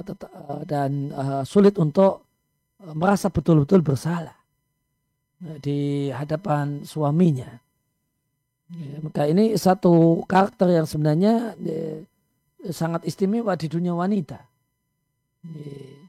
dan 0.68 1.08
uh, 1.16 1.44
sulit 1.48 1.76
untuk 1.80 2.31
merasa 2.90 3.30
betul-betul 3.30 3.86
bersalah 3.86 4.34
di 5.62 6.10
hadapan 6.10 6.82
suaminya. 6.82 7.50
Ya, 8.72 8.96
maka 9.04 9.28
ini 9.28 9.52
satu 9.58 10.24
karakter 10.24 10.72
yang 10.72 10.86
sebenarnya 10.88 11.52
ya, 11.60 12.02
sangat 12.72 13.04
istimewa 13.04 13.52
di 13.58 13.68
dunia 13.68 13.92
wanita. 13.92 14.40
Ya. 15.44 16.08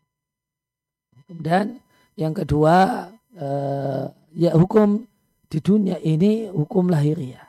Kemudian 1.27 1.81
yang 2.15 2.33
kedua, 2.33 3.09
eh, 3.35 4.05
ya 4.37 4.51
hukum 4.53 5.03
di 5.49 5.59
dunia 5.59 5.97
ini 5.99 6.47
hukum 6.49 6.87
lahiriah. 6.87 7.45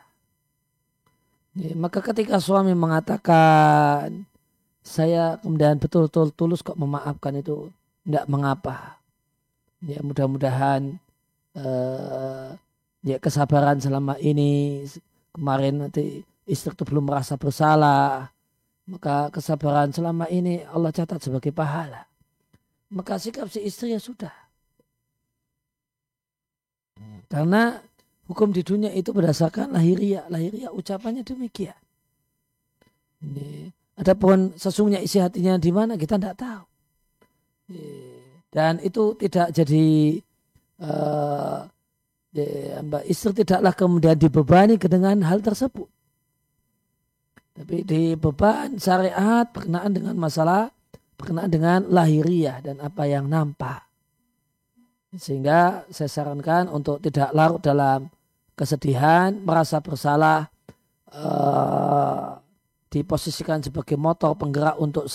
Ya, 1.54 1.72
maka 1.78 2.02
ketika 2.02 2.42
suami 2.42 2.74
mengatakan 2.74 4.26
saya 4.82 5.38
kemudian 5.40 5.78
betul-betul 5.78 6.34
tulus 6.34 6.60
kok 6.60 6.76
memaafkan 6.76 7.38
itu 7.38 7.70
tidak 8.02 8.26
mengapa. 8.26 9.03
Ya 9.84 10.00
mudah-mudahan 10.00 10.96
uh, 11.60 12.56
ya 13.04 13.16
kesabaran 13.20 13.76
selama 13.84 14.16
ini 14.16 14.80
kemarin 15.36 15.84
nanti 15.84 16.24
istri 16.48 16.72
itu 16.72 16.84
belum 16.88 17.04
merasa 17.12 17.36
bersalah. 17.36 18.32
Maka 18.84 19.32
kesabaran 19.32 19.92
selama 19.92 20.28
ini 20.28 20.64
Allah 20.64 20.92
catat 20.92 21.20
sebagai 21.20 21.52
pahala. 21.52 22.04
Maka 22.92 23.16
sikap 23.16 23.48
si 23.48 23.64
istri 23.64 23.92
ya 23.92 24.00
sudah. 24.00 24.32
Karena 27.28 27.80
hukum 28.28 28.52
di 28.52 28.60
dunia 28.60 28.92
itu 28.92 29.12
berdasarkan 29.12 29.72
lahiriah. 29.72 30.28
Lahiriah 30.28 30.72
ucapannya 30.72 31.24
demikian. 31.24 31.76
Ini 33.24 33.72
adapun 33.96 34.52
sesungguhnya 34.56 35.00
isi 35.00 35.16
hatinya 35.16 35.56
di 35.56 35.72
mana? 35.72 35.96
Kita 35.96 36.20
tidak 36.20 36.36
tahu 36.36 36.64
dan 38.54 38.78
itu 38.78 39.18
tidak 39.18 39.50
jadi 39.50 40.22
uh, 40.78 41.66
Mbak 42.82 43.04
istri 43.06 43.30
tidaklah 43.30 43.74
kemudian 43.74 44.18
dibebani 44.18 44.74
dengan 44.74 45.22
hal 45.22 45.38
tersebut. 45.38 45.86
Tapi 47.54 47.86
dibeban 47.86 48.74
syariat 48.82 49.46
berkenaan 49.46 49.94
dengan 49.94 50.18
masalah 50.18 50.74
berkenaan 51.14 51.50
dengan 51.50 51.80
lahiriah 51.86 52.58
dan 52.58 52.82
apa 52.82 53.06
yang 53.06 53.30
nampak. 53.30 53.86
Sehingga 55.14 55.86
saya 55.94 56.10
sarankan 56.10 56.66
untuk 56.66 56.98
tidak 56.98 57.30
larut 57.30 57.62
dalam 57.62 58.10
kesedihan, 58.58 59.30
merasa 59.38 59.78
bersalah, 59.78 60.50
uh, 61.14 62.34
diposisikan 62.90 63.62
sebagai 63.62 63.94
motor 63.94 64.34
penggerak 64.34 64.74
untuk 64.82 65.06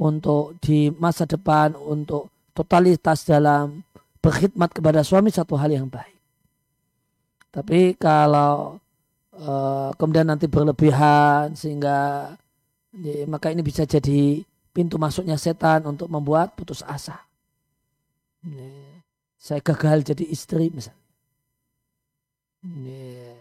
untuk 0.00 0.56
di 0.64 0.88
masa 0.96 1.28
depan, 1.28 1.76
untuk 1.76 2.33
totalitas 2.54 3.26
dalam 3.26 3.82
berkhidmat 4.22 4.72
kepada 4.72 5.04
suami 5.04 5.28
satu 5.28 5.58
hal 5.58 5.74
yang 5.74 5.90
baik. 5.90 6.16
Tapi 7.50 7.98
kalau 8.00 8.80
uh, 9.36 9.90
kemudian 9.98 10.26
nanti 10.26 10.48
berlebihan 10.48 11.52
sehingga 11.52 12.32
ya, 12.94 13.26
maka 13.28 13.50
ini 13.50 13.60
bisa 13.60 13.84
jadi 13.84 14.42
pintu 14.74 14.98
masuknya 14.98 15.38
setan 15.38 15.84
untuk 15.86 16.08
membuat 16.08 16.54
putus 16.56 16.82
asa. 16.86 17.20
Ya, 18.42 19.02
saya 19.38 19.60
gagal 19.60 20.14
jadi 20.14 20.24
istri 20.30 20.70
misalnya. 20.72 21.02
Ya, 22.64 23.36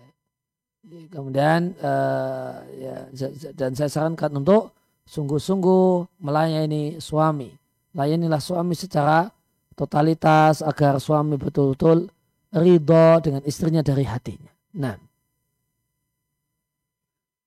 kemudian 1.09 1.73
uh, 1.79 2.59
ya, 2.75 3.07
dan 3.55 3.71
saya 3.71 3.87
sarankan 3.87 4.35
untuk 4.35 4.75
sungguh-sungguh 5.07 6.19
melayani 6.19 6.99
suami. 6.99 7.62
Layanilah 7.93 8.41
suami 8.41 8.73
secara 8.73 9.29
totalitas 9.77 10.65
agar 10.65 10.97
suami 10.97 11.37
betul-betul 11.37 12.09
ridho 12.53 13.21
dengan 13.21 13.41
istrinya 13.45 13.85
dari 13.85 14.05
hatinya. 14.05 14.49
Nah. 14.73 14.97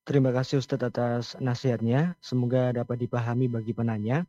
Terima 0.06 0.30
kasih 0.30 0.62
Ustadz 0.62 0.86
atas 0.86 1.24
nasihatnya. 1.42 2.14
Semoga 2.22 2.70
dapat 2.70 3.02
dipahami 3.02 3.50
bagi 3.50 3.74
penanya. 3.74 4.22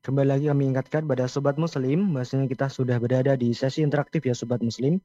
Kembali 0.00 0.28
lagi 0.32 0.46
kami 0.48 0.72
ingatkan 0.72 1.04
pada 1.04 1.28
Sobat 1.28 1.60
Muslim, 1.60 2.16
bahwasanya 2.16 2.48
kita 2.48 2.72
sudah 2.72 2.96
berada 2.96 3.36
di 3.36 3.52
sesi 3.52 3.84
interaktif 3.84 4.24
ya 4.24 4.32
Sobat 4.32 4.64
Muslim. 4.64 4.96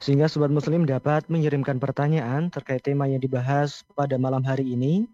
Sehingga 0.00 0.32
Sobat 0.32 0.48
Muslim 0.48 0.88
dapat 0.88 1.28
mengirimkan 1.28 1.76
pertanyaan 1.76 2.48
terkait 2.48 2.80
tema 2.80 3.04
yang 3.04 3.20
dibahas 3.20 3.84
pada 3.92 4.16
malam 4.16 4.40
hari 4.40 4.72
ini 4.72 5.04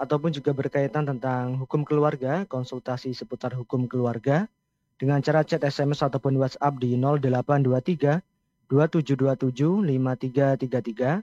ataupun 0.00 0.32
juga 0.32 0.56
berkaitan 0.56 1.04
tentang 1.04 1.60
hukum 1.60 1.84
keluarga, 1.84 2.48
konsultasi 2.48 3.12
seputar 3.12 3.52
hukum 3.52 3.84
keluarga 3.84 4.48
dengan 4.96 5.20
cara 5.20 5.44
chat 5.44 5.60
SMS 5.60 6.00
ataupun 6.00 6.40
WhatsApp 6.40 6.80
di 6.80 6.96
0823 6.96 8.24
2727 8.72 9.84
5333 9.84 11.20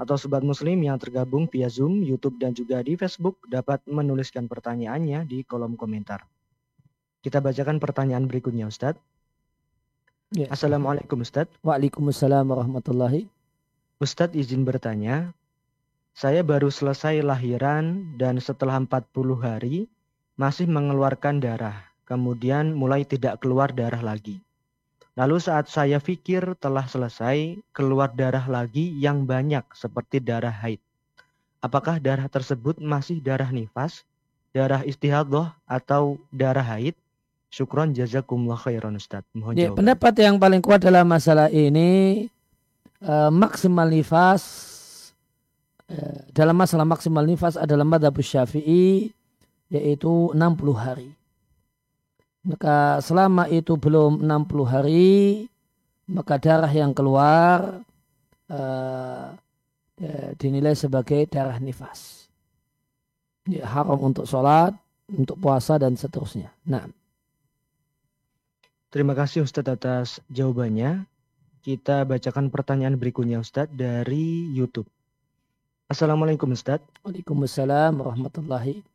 atau 0.00 0.16
sobat 0.16 0.40
muslim 0.46 0.80
yang 0.80 0.96
tergabung 0.96 1.50
via 1.50 1.66
Zoom, 1.68 2.00
YouTube 2.06 2.40
dan 2.40 2.54
juga 2.54 2.80
di 2.80 2.94
Facebook 2.94 3.36
dapat 3.50 3.82
menuliskan 3.84 4.46
pertanyaannya 4.46 5.26
di 5.26 5.42
kolom 5.44 5.76
komentar. 5.76 6.24
Kita 7.20 7.42
bacakan 7.42 7.76
pertanyaan 7.82 8.24
berikutnya 8.24 8.64
Ustadz. 8.70 8.96
Ya. 10.32 10.48
Assalamualaikum 10.48 11.20
Ustadz. 11.20 11.52
Waalaikumsalam 11.60 12.48
warahmatullahi. 12.48 13.28
Ustadz 14.00 14.38
izin 14.38 14.64
bertanya, 14.64 15.36
saya 16.20 16.44
baru 16.44 16.68
selesai 16.68 17.24
lahiran 17.24 18.12
dan 18.20 18.36
setelah 18.44 18.76
40 18.76 19.08
hari 19.40 19.88
masih 20.36 20.68
mengeluarkan 20.68 21.40
darah. 21.40 21.88
Kemudian 22.04 22.76
mulai 22.76 23.08
tidak 23.08 23.40
keluar 23.40 23.72
darah 23.72 24.04
lagi. 24.04 24.36
Lalu 25.16 25.40
saat 25.40 25.72
saya 25.72 25.96
pikir 25.96 26.60
telah 26.60 26.84
selesai, 26.84 27.56
keluar 27.72 28.12
darah 28.12 28.44
lagi 28.52 28.92
yang 29.00 29.24
banyak 29.24 29.64
seperti 29.72 30.20
darah 30.20 30.52
haid. 30.52 30.76
Apakah 31.64 31.96
darah 31.96 32.28
tersebut 32.28 32.76
masih 32.84 33.24
darah 33.24 33.48
nifas, 33.48 34.04
darah 34.52 34.84
istihadah 34.84 35.56
atau 35.64 36.20
darah 36.28 36.64
haid? 36.76 36.92
Syukron 37.48 37.96
jazakumullah 37.96 38.60
khairan 38.60 39.00
Ustaz. 39.00 39.24
Mohon 39.32 39.56
ya, 39.56 39.72
pendapat 39.72 40.12
yang 40.20 40.36
paling 40.36 40.60
kuat 40.60 40.84
dalam 40.84 41.08
masalah 41.08 41.48
ini 41.48 42.28
uh, 43.08 43.32
maksimal 43.32 43.88
nifas 43.88 44.69
dalam 46.30 46.54
masalah 46.54 46.86
maksimal 46.86 47.26
nifas 47.26 47.58
adalah 47.58 47.82
madhab 47.82 48.14
syafi'i 48.14 49.10
yaitu 49.70 50.30
60 50.34 50.38
hari. 50.74 51.10
Maka 52.40 52.98
selama 53.04 53.46
itu 53.52 53.76
belum 53.76 54.24
60 54.24 54.64
hari, 54.64 55.46
maka 56.08 56.40
darah 56.40 56.72
yang 56.72 56.96
keluar 56.96 57.84
uh, 58.48 59.28
dinilai 60.40 60.72
sebagai 60.72 61.28
darah 61.28 61.60
nifas. 61.60 62.30
Ya, 63.44 63.68
haram 63.68 64.00
untuk 64.00 64.24
sholat, 64.24 64.72
untuk 65.10 65.36
puasa 65.38 65.76
dan 65.76 65.94
seterusnya. 65.98 66.50
Nah. 66.66 66.86
Terima 68.90 69.14
kasih 69.14 69.46
Ustadz 69.46 69.70
atas 69.70 70.18
jawabannya. 70.34 71.06
Kita 71.62 72.02
bacakan 72.02 72.50
pertanyaan 72.50 72.98
berikutnya 72.98 73.38
Ustadz 73.38 73.70
dari 73.70 74.50
YouTube. 74.50 74.90
Assalamualaikum 75.90 76.54
Ustadz. 76.54 76.86
Waalaikumsalam 77.02 77.98
warahmatullahi 77.98 78.86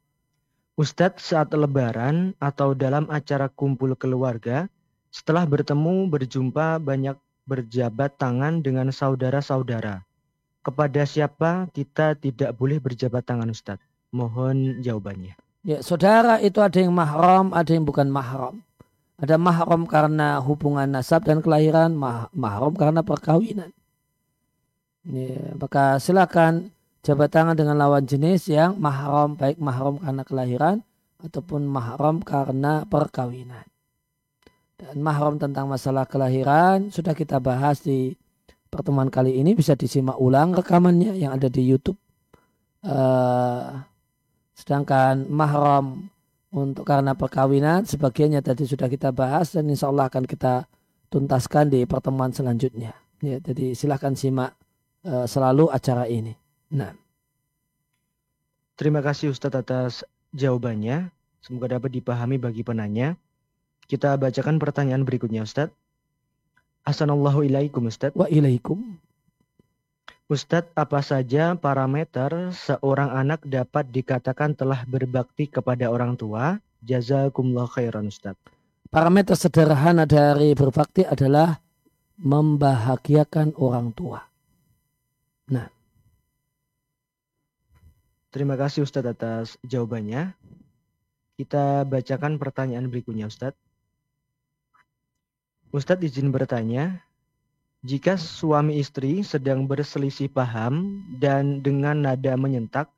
Ustadz 0.80 1.28
saat 1.28 1.52
lebaran 1.52 2.32
atau 2.40 2.72
dalam 2.72 3.12
acara 3.12 3.52
kumpul 3.52 4.00
keluarga, 4.00 4.72
setelah 5.12 5.44
bertemu 5.44 6.08
berjumpa 6.08 6.80
banyak 6.80 7.20
berjabat 7.44 8.16
tangan 8.16 8.64
dengan 8.64 8.96
saudara-saudara. 8.96 10.08
Kepada 10.64 11.04
siapa 11.04 11.68
kita 11.76 12.16
tidak 12.16 12.56
boleh 12.56 12.80
berjabat 12.80 13.28
tangan 13.28 13.52
Ustadz? 13.52 13.84
Mohon 14.16 14.80
jawabannya. 14.80 15.36
Ya, 15.68 15.84
saudara 15.84 16.40
itu 16.40 16.64
ada 16.64 16.80
yang 16.80 16.96
mahram, 16.96 17.52
ada 17.52 17.76
yang 17.76 17.84
bukan 17.84 18.08
mahram. 18.08 18.64
Ada 19.20 19.36
mahram 19.36 19.84
karena 19.84 20.40
hubungan 20.40 20.88
nasab 20.88 21.28
dan 21.28 21.44
kelahiran, 21.44 21.92
mah 21.92 22.32
mahram 22.32 22.72
karena 22.72 23.04
perkawinan. 23.04 23.76
Ya, 25.04 25.52
maka 25.60 26.00
silakan 26.00 26.72
jabat 27.06 27.30
tangan 27.30 27.54
dengan 27.54 27.78
lawan 27.78 28.02
jenis 28.10 28.50
yang 28.50 28.82
mahram 28.82 29.38
baik 29.38 29.62
mahram 29.62 30.02
karena 30.02 30.24
kelahiran 30.26 30.78
ataupun 31.22 31.62
mahram 31.70 32.26
karena 32.26 32.82
perkawinan. 32.90 33.62
Dan 34.76 35.00
mahram 35.06 35.38
tentang 35.38 35.70
masalah 35.70 36.10
kelahiran 36.10 36.90
sudah 36.90 37.14
kita 37.14 37.38
bahas 37.38 37.86
di 37.86 38.18
pertemuan 38.68 39.08
kali 39.08 39.38
ini 39.38 39.54
bisa 39.54 39.78
disimak 39.78 40.18
ulang 40.18 40.52
rekamannya 40.58 41.16
yang 41.16 41.32
ada 41.32 41.48
di 41.48 41.64
YouTube. 41.64 41.96
Uh, 42.82 43.86
sedangkan 44.58 45.30
mahram 45.30 46.10
untuk 46.52 46.84
karena 46.84 47.14
perkawinan 47.14 47.86
sebagiannya 47.86 48.42
tadi 48.42 48.66
sudah 48.68 48.90
kita 48.90 49.14
bahas 49.14 49.54
dan 49.54 49.70
insya 49.70 49.94
Allah 49.94 50.10
akan 50.10 50.26
kita 50.26 50.66
tuntaskan 51.14 51.70
di 51.70 51.86
pertemuan 51.86 52.34
selanjutnya. 52.34 52.98
Ya, 53.24 53.40
jadi 53.40 53.72
silahkan 53.78 54.12
simak 54.18 54.58
uh, 55.08 55.24
selalu 55.24 55.72
acara 55.72 56.10
ini. 56.12 56.45
Nah. 56.72 56.94
Terima 58.76 59.00
kasih 59.00 59.32
Ustadz 59.32 59.56
atas 59.56 60.04
jawabannya. 60.36 61.08
Semoga 61.40 61.78
dapat 61.78 61.94
dipahami 61.96 62.36
bagi 62.42 62.66
penanya. 62.66 63.16
Kita 63.86 64.18
bacakan 64.18 64.58
pertanyaan 64.58 65.06
berikutnya 65.06 65.46
Ustadz. 65.46 65.72
Assalamualaikum 66.84 67.86
Ustadz. 67.88 68.18
Wa 68.18 68.28
ilaikum. 68.28 68.98
Ustadz, 70.26 70.74
apa 70.74 71.06
saja 71.06 71.54
parameter 71.54 72.50
seorang 72.50 73.14
anak 73.14 73.46
dapat 73.46 73.94
dikatakan 73.94 74.58
telah 74.58 74.82
berbakti 74.90 75.46
kepada 75.46 75.94
orang 75.94 76.18
tua? 76.18 76.58
Jazakumullah 76.82 77.70
khairan 77.70 78.10
Ustadz. 78.10 78.42
Parameter 78.90 79.38
sederhana 79.38 80.10
dari 80.10 80.58
berbakti 80.58 81.06
adalah 81.06 81.62
membahagiakan 82.18 83.54
orang 83.62 83.94
tua. 83.94 84.20
Nah. 85.54 85.75
Terima 88.36 88.60
kasih 88.60 88.84
Ustadz 88.84 89.16
atas 89.16 89.56
jawabannya. 89.64 90.36
Kita 91.40 91.88
bacakan 91.88 92.36
pertanyaan 92.36 92.92
berikutnya 92.92 93.32
Ustadz. 93.32 93.56
Ustadz 95.72 96.04
izin 96.04 96.36
bertanya, 96.36 97.00
jika 97.80 98.20
suami 98.20 98.76
istri 98.84 99.24
sedang 99.24 99.72
berselisih 99.72 100.28
paham 100.28 101.00
dan 101.16 101.64
dengan 101.64 102.04
nada 102.04 102.36
menyentak, 102.36 102.92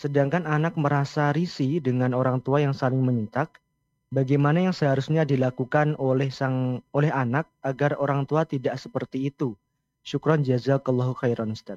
sedangkan 0.00 0.48
anak 0.48 0.72
merasa 0.80 1.36
risih 1.36 1.84
dengan 1.84 2.16
orang 2.16 2.40
tua 2.40 2.64
yang 2.64 2.72
saling 2.72 3.04
menyentak, 3.04 3.60
bagaimana 4.08 4.64
yang 4.64 4.72
seharusnya 4.72 5.28
dilakukan 5.28 6.00
oleh 6.00 6.32
sang 6.32 6.80
oleh 6.96 7.12
anak 7.12 7.44
agar 7.60 8.00
orang 8.00 8.24
tua 8.24 8.48
tidak 8.48 8.80
seperti 8.80 9.28
itu? 9.28 9.52
Syukron 10.00 10.48
jazakallahu 10.48 11.12
khairan 11.12 11.52
Ustaz. 11.52 11.76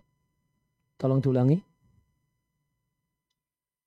Tolong 0.95 1.19
diulangi. 1.19 1.68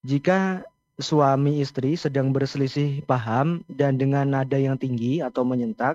Jika 0.02 0.66
suami 0.98 1.62
istri 1.62 1.94
sedang 1.94 2.34
berselisih 2.34 3.06
paham 3.06 3.62
dan 3.70 3.94
dengan 3.96 4.26
nada 4.26 4.58
yang 4.58 4.74
tinggi 4.74 5.22
atau 5.22 5.46
menyentak, 5.46 5.94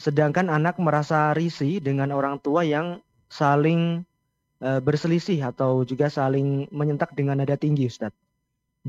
sedangkan 0.00 0.48
anak 0.48 0.80
merasa 0.80 1.36
risih 1.36 1.84
dengan 1.84 2.16
orang 2.16 2.40
tua 2.40 2.64
yang 2.64 3.04
saling 3.28 4.08
e, 4.56 4.68
berselisih 4.80 5.44
atau 5.44 5.84
juga 5.84 6.08
saling 6.08 6.72
menyentak 6.72 7.12
dengan 7.12 7.36
nada 7.44 7.60
tinggi, 7.60 7.92
Ustaz. 7.92 8.16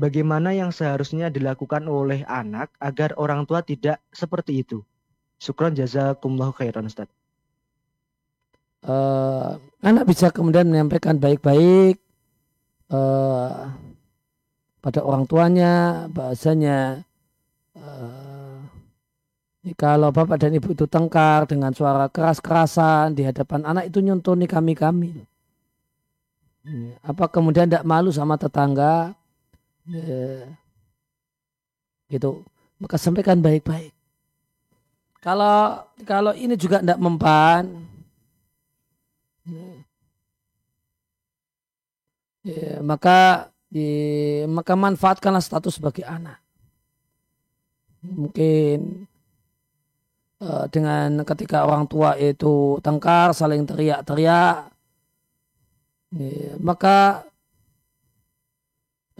Bagaimana 0.00 0.56
yang 0.56 0.72
seharusnya 0.72 1.28
dilakukan 1.28 1.84
oleh 1.84 2.24
anak 2.24 2.72
agar 2.80 3.12
orang 3.20 3.44
tua 3.44 3.60
tidak 3.60 4.00
seperti 4.16 4.64
itu? 4.64 4.80
Syukron 5.36 5.76
jazakumullah 5.76 6.56
khairan, 6.56 6.88
Ustaz. 6.88 7.12
Uh, 8.80 9.60
anak 9.84 10.08
bisa 10.08 10.32
kemudian 10.32 10.66
menyampaikan 10.66 11.20
baik-baik 11.20 12.00
uh, 12.90 13.70
pada 14.82 15.00
orang 15.06 15.24
tuanya 15.30 16.04
bahasanya 16.10 17.06
uh, 17.78 18.58
kalau 19.78 20.10
bapak 20.10 20.42
dan 20.42 20.58
ibu 20.58 20.74
itu 20.74 20.90
tengkar 20.90 21.46
dengan 21.46 21.70
suara 21.70 22.10
keras-kerasan 22.10 23.14
di 23.14 23.22
hadapan 23.22 23.62
anak 23.62 23.94
itu 23.94 24.02
nyontoni 24.02 24.50
kami-kami. 24.50 25.22
Apa 27.06 27.30
kemudian 27.30 27.70
tidak 27.70 27.86
malu 27.86 28.10
sama 28.10 28.34
tetangga? 28.34 29.14
Ya. 29.86 30.50
Gitu. 32.10 32.42
Maka 32.82 32.98
sampaikan 32.98 33.38
baik-baik. 33.38 33.94
Kalau 35.22 35.86
kalau 36.02 36.34
ini 36.34 36.58
juga 36.58 36.82
tidak 36.82 36.98
mempan, 36.98 37.86
ya, 42.42 42.82
maka 42.82 43.51
ya, 43.72 44.44
maka 44.46 44.76
manfaatkanlah 44.76 45.40
status 45.40 45.80
sebagai 45.80 46.04
anak. 46.04 46.38
Mungkin 48.02 49.08
Eh, 50.42 50.66
dengan 50.74 51.22
ketika 51.22 51.62
orang 51.62 51.86
tua 51.86 52.18
itu 52.18 52.74
tengkar 52.82 53.30
saling 53.30 53.62
teriak-teriak 53.62 54.74
ya, 56.18 56.58
maka 56.58 57.22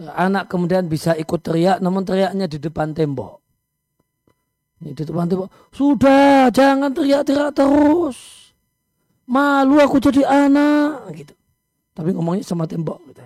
eh, 0.03 0.11
anak 0.19 0.51
kemudian 0.51 0.91
bisa 0.91 1.15
ikut 1.15 1.39
teriak 1.39 1.79
namun 1.79 2.03
teriaknya 2.03 2.43
di 2.51 2.59
depan 2.59 2.91
tembok. 2.91 3.39
Di 4.83 4.91
depan 4.91 5.31
tembok 5.31 5.47
sudah 5.71 6.51
jangan 6.51 6.91
teriak-teriak 6.91 7.55
terus. 7.55 8.51
Malu 9.23 9.79
aku 9.79 10.03
jadi 10.03 10.27
anak 10.27 11.07
gitu. 11.15 11.31
Tapi 11.95 12.11
ngomongnya 12.11 12.43
sama 12.43 12.67
tembok 12.67 12.99
gitu 13.07 13.23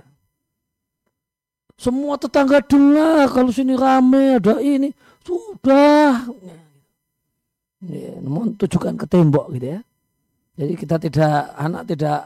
semua 1.77 2.17
tetangga 2.17 2.59
dengar 2.65 3.29
kalau 3.29 3.53
sini 3.53 3.77
rame 3.77 4.41
ada 4.41 4.57
ini 4.59 4.91
sudah 5.21 6.25
Ya, 7.85 8.17
namun 8.17 8.57
tujukan 8.57 8.97
ke 8.97 9.05
tembok 9.05 9.53
gitu 9.53 9.77
ya. 9.77 9.79
Jadi 10.57 10.73
kita 10.73 10.97
tidak 10.97 11.53
anak 11.53 11.85
tidak 11.85 12.25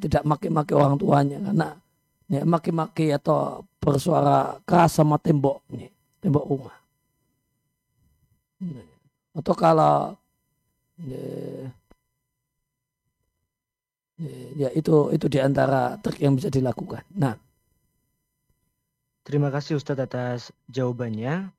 tidak 0.00 0.22
maki-maki 0.24 0.72
orang 0.72 0.96
tuanya 0.96 1.36
karena 1.36 1.68
ya, 2.32 2.42
maki-maki 2.48 3.12
atau 3.12 3.68
bersuara 3.76 4.56
keras 4.64 4.96
sama 4.96 5.20
tembok 5.20 5.60
ya, 5.68 5.92
tembok 6.24 6.48
rumah. 6.48 6.76
Atau 9.36 9.52
kalau 9.52 10.16
ya, 11.04 11.68
ya, 14.16 14.34
ya 14.64 14.68
itu 14.72 15.12
itu 15.12 15.26
di 15.28 15.38
antara 15.44 16.00
trik 16.00 16.24
yang 16.24 16.40
bisa 16.40 16.48
dilakukan. 16.48 17.04
Nah, 17.12 17.36
terima 19.26 19.50
kasih 19.50 19.74
Ustadz 19.74 20.06
atas 20.06 20.40
jawabannya. 20.70 21.50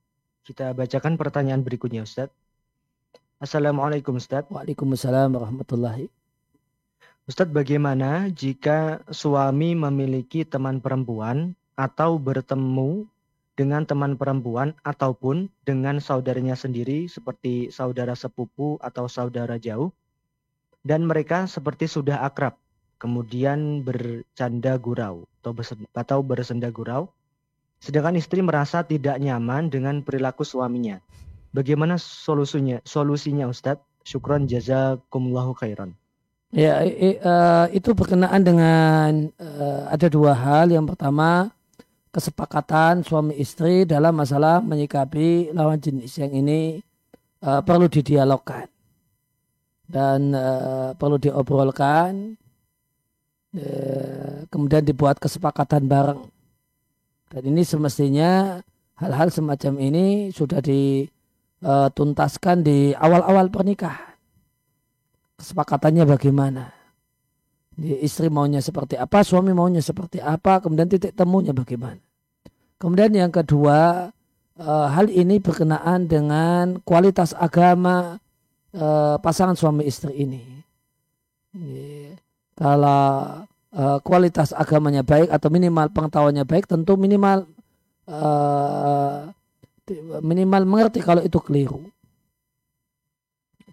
Kita 0.47 0.71
bacakan 0.71 1.19
pertanyaan 1.19 1.67
berikutnya 1.67 2.07
Ustadz. 2.07 2.31
Assalamualaikum 3.43 4.15
Ustaz. 4.15 4.47
Waalaikumsalam 4.47 5.35
warahmatullahi. 5.35 6.07
Ustadz 7.27 7.51
bagaimana 7.51 8.31
jika 8.31 9.03
suami 9.11 9.75
memiliki 9.75 10.47
teman 10.47 10.79
perempuan 10.79 11.51
atau 11.75 12.15
bertemu 12.15 13.03
dengan 13.59 13.83
teman 13.83 14.15
perempuan 14.15 14.71
ataupun 14.87 15.51
dengan 15.67 15.99
saudaranya 15.99 16.55
sendiri 16.55 17.11
seperti 17.11 17.67
saudara 17.67 18.15
sepupu 18.15 18.79
atau 18.79 19.11
saudara 19.11 19.59
jauh 19.59 19.91
dan 20.87 21.03
mereka 21.03 21.43
seperti 21.51 21.91
sudah 21.91 22.23
akrab 22.23 22.55
kemudian 22.97 23.85
bercanda 23.85 24.77
gurau 24.81 25.29
atau, 25.41 25.51
atau 25.93 26.19
bersenda 26.25 26.69
gurau, 26.73 27.13
sedangkan 27.77 28.17
istri 28.17 28.41
merasa 28.41 28.83
tidak 28.83 29.17
nyaman 29.21 29.69
dengan 29.69 30.01
perilaku 30.01 30.41
suaminya. 30.43 30.99
Bagaimana 31.53 31.97
solusinya? 31.97 32.83
Solusinya 32.83 33.49
Ustadz? 33.49 33.83
Syukron 34.07 34.47
jazakumullahu 34.47 35.51
khairan. 35.57 35.91
Ya, 36.55 36.79
uh, 36.79 37.67
itu 37.75 37.91
berkenaan 37.91 38.39
dengan 38.39 39.27
uh, 39.35 39.91
ada 39.91 40.07
dua 40.07 40.31
hal. 40.31 40.71
Yang 40.71 40.95
pertama, 40.95 41.51
kesepakatan 42.15 43.03
suami 43.03 43.35
istri 43.35 43.83
dalam 43.83 44.15
masalah 44.15 44.63
menyikapi 44.63 45.51
lawan 45.51 45.75
jenis 45.75 46.15
yang 46.23 46.31
ini 46.31 46.79
uh, 47.43 47.59
perlu 47.59 47.91
didialogkan 47.91 48.71
dan 49.91 50.31
uh, 50.31 50.95
perlu 50.95 51.19
diobrolkan. 51.19 52.39
Uh, 53.51 54.47
kemudian 54.47 54.87
dibuat 54.87 55.19
kesepakatan 55.19 55.83
bareng. 55.83 56.31
Dan 57.27 57.43
ini 57.51 57.67
semestinya 57.67 58.63
hal-hal 58.97 59.29
semacam 59.31 59.79
ini 59.83 60.31
sudah 60.31 60.63
dituntaskan 60.63 62.63
di 62.63 62.95
awal-awal 62.95 63.51
pernikahan 63.51 64.07
kesepakatannya 65.37 66.03
bagaimana. 66.09 66.73
Istri 67.77 68.33
maunya 68.33 68.57
seperti 68.57 68.97
apa, 68.97 69.21
suami 69.21 69.53
maunya 69.53 69.85
seperti 69.85 70.17
apa, 70.17 70.57
kemudian 70.57 70.89
titik 70.89 71.13
temunya 71.13 71.53
bagaimana. 71.53 72.01
Kemudian 72.81 73.13
yang 73.13 73.29
kedua, 73.29 74.09
eh, 74.57 74.87
hal 74.89 75.13
ini 75.13 75.37
berkenaan 75.37 76.09
dengan 76.09 76.81
kualitas 76.81 77.37
agama 77.37 78.17
eh, 78.73 79.15
pasangan 79.21 79.53
suami 79.53 79.85
istri 79.85 80.25
ini. 80.25 80.41
Kalau 82.57 83.45
eh, 83.73 83.97
kualitas 84.05 84.55
agamanya 84.55 85.01
baik 85.01 85.31
atau 85.31 85.47
minimal 85.51 85.91
pengetahuannya 85.91 86.45
baik, 86.47 86.69
tentu 86.69 86.95
minimal 86.95 87.47
minimal 90.23 90.63
mengerti 90.63 91.03
kalau 91.03 91.19
itu 91.19 91.39
keliru. 91.43 91.83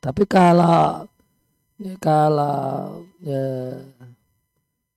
Tapi 0.03 0.27
kalau 0.27 1.07
kalau 2.03 3.07
ya, 3.23 3.79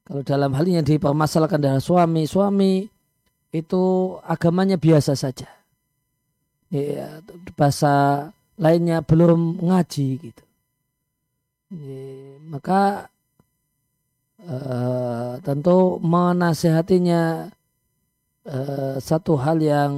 kalau 0.06 0.22
dalam 0.26 0.52
hal 0.58 0.66
yang 0.66 0.86
dipermasalahkan 0.86 1.62
dengan 1.62 1.82
suami, 1.82 2.26
suami 2.26 2.90
itu 3.54 3.84
agamanya 4.26 4.76
biasa 4.76 5.14
saja. 5.14 5.48
Ya, 6.68 7.24
bahasa 7.56 8.28
lainnya 8.60 9.00
belum 9.00 9.64
ngaji 9.64 10.08
gitu. 10.20 10.44
Ya, 11.72 12.40
maka 12.44 13.08
uh, 14.46 15.42
tentu 15.42 15.98
menasehatinya 16.04 17.50
uh, 18.46 18.96
satu 19.02 19.34
hal 19.42 19.58
yang 19.58 19.92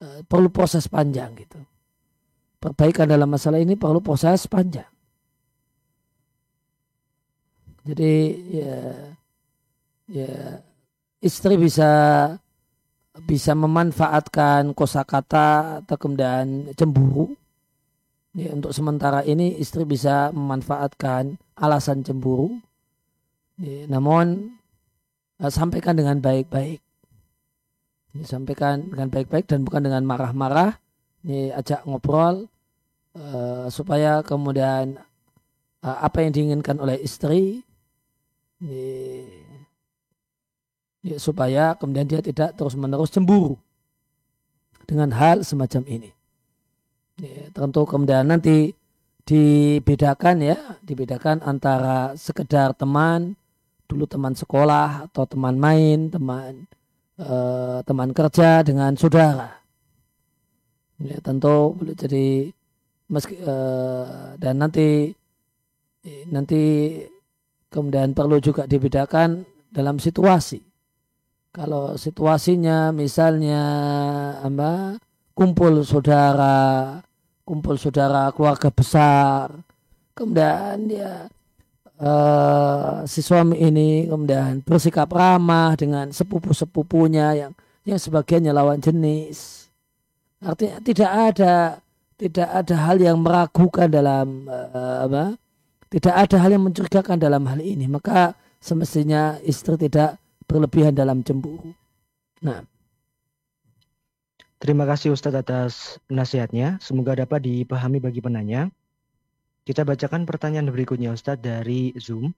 uh, 0.00 0.20
perlu 0.24 0.48
proses 0.48 0.88
panjang 0.88 1.36
gitu. 1.36 1.60
Perbaikan 2.62 3.10
dalam 3.10 3.26
masalah 3.26 3.58
ini 3.58 3.74
perlu 3.74 3.98
proses 3.98 4.46
panjang. 4.46 4.86
Jadi 7.82 8.14
ya 8.54 8.78
ya 10.06 10.62
istri 11.18 11.58
bisa 11.58 11.90
bisa 13.26 13.52
memanfaatkan 13.52 14.72
kosakata 14.72 15.82
atau 15.82 15.96
kemudian 15.98 16.70
cemburu. 16.78 17.34
Ya, 18.32 18.48
untuk 18.56 18.72
sementara 18.72 19.20
ini 19.28 19.60
istri 19.60 19.84
bisa 19.84 20.32
memanfaatkan 20.32 21.36
alasan 21.52 22.00
cemburu. 22.00 22.62
Ya, 23.60 23.84
namun 23.90 24.56
uh, 25.42 25.52
sampaikan 25.52 25.98
dengan 25.98 26.22
baik-baik. 26.22 26.80
Ya, 28.16 28.22
sampaikan 28.24 28.88
dengan 28.88 29.12
baik-baik 29.12 29.48
dan 29.48 29.64
bukan 29.64 29.84
dengan 29.84 30.04
marah-marah. 30.08 30.80
Ya, 31.22 31.60
ajak 31.60 31.84
ngobrol 31.84 32.48
uh, 33.14 33.68
supaya 33.68 34.24
kemudian 34.24 34.98
uh, 35.84 35.98
apa 36.00 36.24
yang 36.24 36.32
diinginkan 36.32 36.80
oleh 36.80 36.98
istri 36.98 37.62
ya, 41.02 41.18
supaya 41.18 41.74
kemudian 41.74 42.06
dia 42.06 42.22
tidak 42.22 42.54
terus 42.54 42.78
menerus 42.78 43.10
cemburu 43.10 43.58
dengan 44.86 45.10
hal 45.14 45.42
semacam 45.42 45.82
ini. 45.90 46.10
Tentu 47.54 47.86
kemudian 47.86 48.26
nanti 48.26 48.74
dibedakan 49.22 50.42
ya, 50.42 50.58
dibedakan 50.82 51.38
antara 51.46 52.18
sekedar 52.18 52.74
teman, 52.74 53.38
dulu 53.92 54.08
teman 54.08 54.32
sekolah 54.32 55.12
atau 55.12 55.28
teman 55.28 55.60
main, 55.60 56.08
teman 56.08 56.64
eh, 57.20 57.78
teman 57.84 58.10
kerja 58.16 58.64
dengan 58.64 58.96
saudara. 58.96 59.60
Ya, 61.02 61.20
tentu 61.20 61.76
boleh 61.76 61.92
jadi 61.92 62.48
meski 63.12 63.36
eh, 63.36 64.40
dan 64.40 64.54
nanti 64.56 65.12
nanti 66.32 66.62
Kemudian 67.72 68.12
perlu 68.12 68.36
juga 68.36 68.68
dibedakan 68.68 69.48
dalam 69.72 69.96
situasi. 69.96 70.60
Kalau 71.56 71.96
situasinya 71.96 72.92
misalnya 72.92 73.64
apa 74.44 75.00
kumpul 75.32 75.80
saudara, 75.80 77.00
kumpul 77.48 77.80
saudara 77.80 78.28
keluarga 78.36 78.68
besar, 78.68 79.56
kemudian 80.12 80.84
dia 80.84 81.32
uh, 82.00 83.04
si 83.04 83.20
suami 83.20 83.58
ini 83.60 84.06
kemudian 84.08 84.64
bersikap 84.64 85.10
ramah 85.12 85.76
dengan 85.76 86.08
sepupu-sepupunya 86.14 87.34
yang 87.36 87.52
yang 87.82 87.98
sebagiannya 87.98 88.52
lawan 88.54 88.78
jenis. 88.78 89.68
Artinya 90.40 90.78
tidak 90.80 91.10
ada 91.10 91.54
tidak 92.16 92.48
ada 92.48 92.76
hal 92.78 92.96
yang 93.02 93.18
meragukan 93.18 93.90
dalam 93.90 94.46
uh, 94.46 95.04
apa 95.04 95.36
tidak 95.92 96.14
ada 96.16 96.36
hal 96.40 96.50
yang 96.56 96.64
mencurigakan 96.64 97.20
dalam 97.20 97.44
hal 97.44 97.60
ini, 97.60 97.84
maka 97.84 98.32
semestinya 98.64 99.36
istri 99.44 99.76
tidak 99.76 100.16
berlebihan 100.48 100.96
dalam 100.96 101.20
cemburu. 101.20 101.76
Nah. 102.40 102.64
Terima 104.62 104.86
kasih 104.86 105.10
Ustadz 105.10 105.42
atas 105.42 105.72
nasihatnya. 106.06 106.78
Semoga 106.78 107.18
dapat 107.18 107.42
dipahami 107.42 107.98
bagi 107.98 108.22
penanya. 108.22 108.70
Kita 109.62 109.86
bacakan 109.86 110.26
pertanyaan 110.26 110.74
berikutnya 110.74 111.14
Ustadz 111.14 111.38
dari 111.38 111.94
Zoom. 111.94 112.34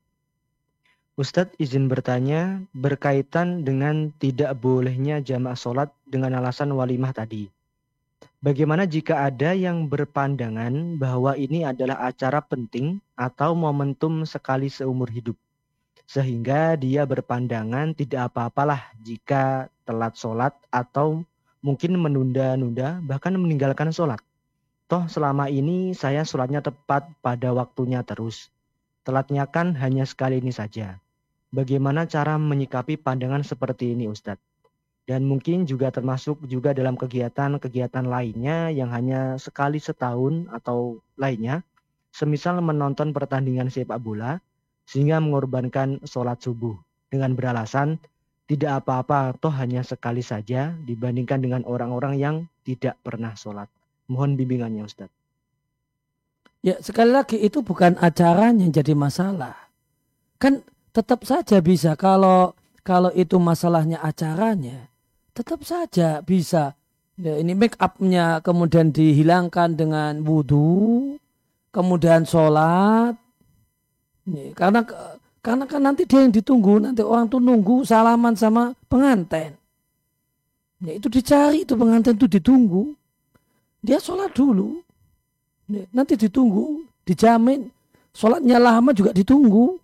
Ustadz 1.16 1.56
izin 1.56 1.88
bertanya 1.88 2.60
berkaitan 2.76 3.64
dengan 3.64 4.12
tidak 4.20 4.52
bolehnya 4.60 5.24
jamaah 5.24 5.56
sholat 5.56 5.88
dengan 6.04 6.36
alasan 6.36 6.76
walimah 6.76 7.16
tadi. 7.16 7.48
Bagaimana 8.44 8.84
jika 8.84 9.24
ada 9.24 9.56
yang 9.56 9.88
berpandangan 9.88 11.00
bahwa 11.00 11.32
ini 11.32 11.64
adalah 11.64 12.04
acara 12.04 12.44
penting 12.44 13.00
atau 13.16 13.56
momentum 13.56 14.28
sekali 14.28 14.68
seumur 14.68 15.08
hidup? 15.08 15.40
Sehingga 16.04 16.76
dia 16.76 17.08
berpandangan 17.08 17.96
tidak 17.96 18.28
apa-apalah 18.28 18.92
jika 19.00 19.72
telat 19.88 20.12
sholat 20.20 20.52
atau 20.68 21.24
mungkin 21.64 21.96
menunda-nunda 21.96 23.00
bahkan 23.00 23.32
meninggalkan 23.32 23.88
sholat. 23.96 24.20
Toh 24.88 25.08
selama 25.08 25.48
ini 25.48 25.96
saya 25.96 26.24
sholatnya 26.24 26.60
tepat 26.60 27.08
pada 27.24 27.52
waktunya 27.56 28.04
terus. 28.04 28.52
Telatnya 29.04 29.48
kan 29.48 29.76
hanya 29.76 30.04
sekali 30.04 30.40
ini 30.40 30.52
saja. 30.52 31.00
Bagaimana 31.52 32.08
cara 32.08 32.36
menyikapi 32.36 33.00
pandangan 33.00 33.44
seperti 33.44 33.96
ini 33.96 34.08
Ustadz? 34.10 34.54
dan 35.04 35.28
mungkin 35.28 35.68
juga 35.68 35.92
termasuk 35.92 36.48
juga 36.48 36.72
dalam 36.72 36.96
kegiatan-kegiatan 36.96 38.08
lainnya 38.08 38.72
yang 38.72 38.88
hanya 38.88 39.36
sekali 39.36 39.76
setahun 39.76 40.48
atau 40.48 41.00
lainnya, 41.20 41.60
semisal 42.08 42.64
menonton 42.64 43.12
pertandingan 43.12 43.68
sepak 43.68 44.00
bola 44.00 44.40
sehingga 44.88 45.20
mengorbankan 45.20 46.00
sholat 46.08 46.40
subuh 46.40 46.76
dengan 47.12 47.36
beralasan 47.36 48.00
tidak 48.44 48.84
apa-apa 48.84 49.36
toh 49.40 49.52
hanya 49.52 49.80
sekali 49.80 50.20
saja 50.20 50.72
dibandingkan 50.84 51.40
dengan 51.40 51.62
orang-orang 51.64 52.16
yang 52.20 52.36
tidak 52.64 52.96
pernah 53.04 53.32
sholat. 53.36 53.68
Mohon 54.10 54.36
bimbingannya 54.36 54.82
Ustaz. 54.84 55.10
Ya 56.64 56.80
sekali 56.80 57.12
lagi 57.12 57.36
itu 57.36 57.60
bukan 57.60 58.00
acara 58.00 58.52
yang 58.52 58.72
jadi 58.72 58.96
masalah. 58.96 59.68
Kan 60.40 60.64
tetap 60.96 61.24
saja 61.28 61.60
bisa 61.60 61.92
kalau 61.96 62.56
kalau 62.84 63.12
itu 63.12 63.36
masalahnya 63.36 64.00
acaranya 64.00 64.92
tetap 65.34 65.66
saja 65.66 66.22
bisa. 66.22 66.78
Ya, 67.14 67.38
ini 67.38 67.54
make 67.54 67.78
upnya 67.78 68.42
kemudian 68.42 68.90
dihilangkan 68.90 69.78
dengan 69.78 70.22
wudhu, 70.22 71.14
kemudian 71.70 72.26
sholat. 72.26 73.14
Ya, 74.26 74.50
karena 74.54 74.82
karena 75.38 75.64
kan 75.68 75.82
nanti 75.84 76.08
dia 76.08 76.26
yang 76.26 76.34
ditunggu, 76.34 76.82
nanti 76.82 77.06
orang 77.06 77.30
tuh 77.30 77.38
nunggu 77.38 77.86
salaman 77.86 78.34
sama 78.34 78.74
pengantin. 78.90 79.54
Ya, 80.82 80.98
itu 80.98 81.06
dicari 81.06 81.62
itu 81.62 81.78
pengantin 81.78 82.18
itu 82.18 82.26
ditunggu. 82.26 82.98
Dia 83.84 84.00
sholat 84.00 84.32
dulu. 84.32 84.80
Nanti 85.92 86.16
ditunggu, 86.16 86.88
dijamin. 87.04 87.68
Sholatnya 88.16 88.56
lama 88.56 88.96
juga 88.96 89.12
ditunggu. 89.12 89.76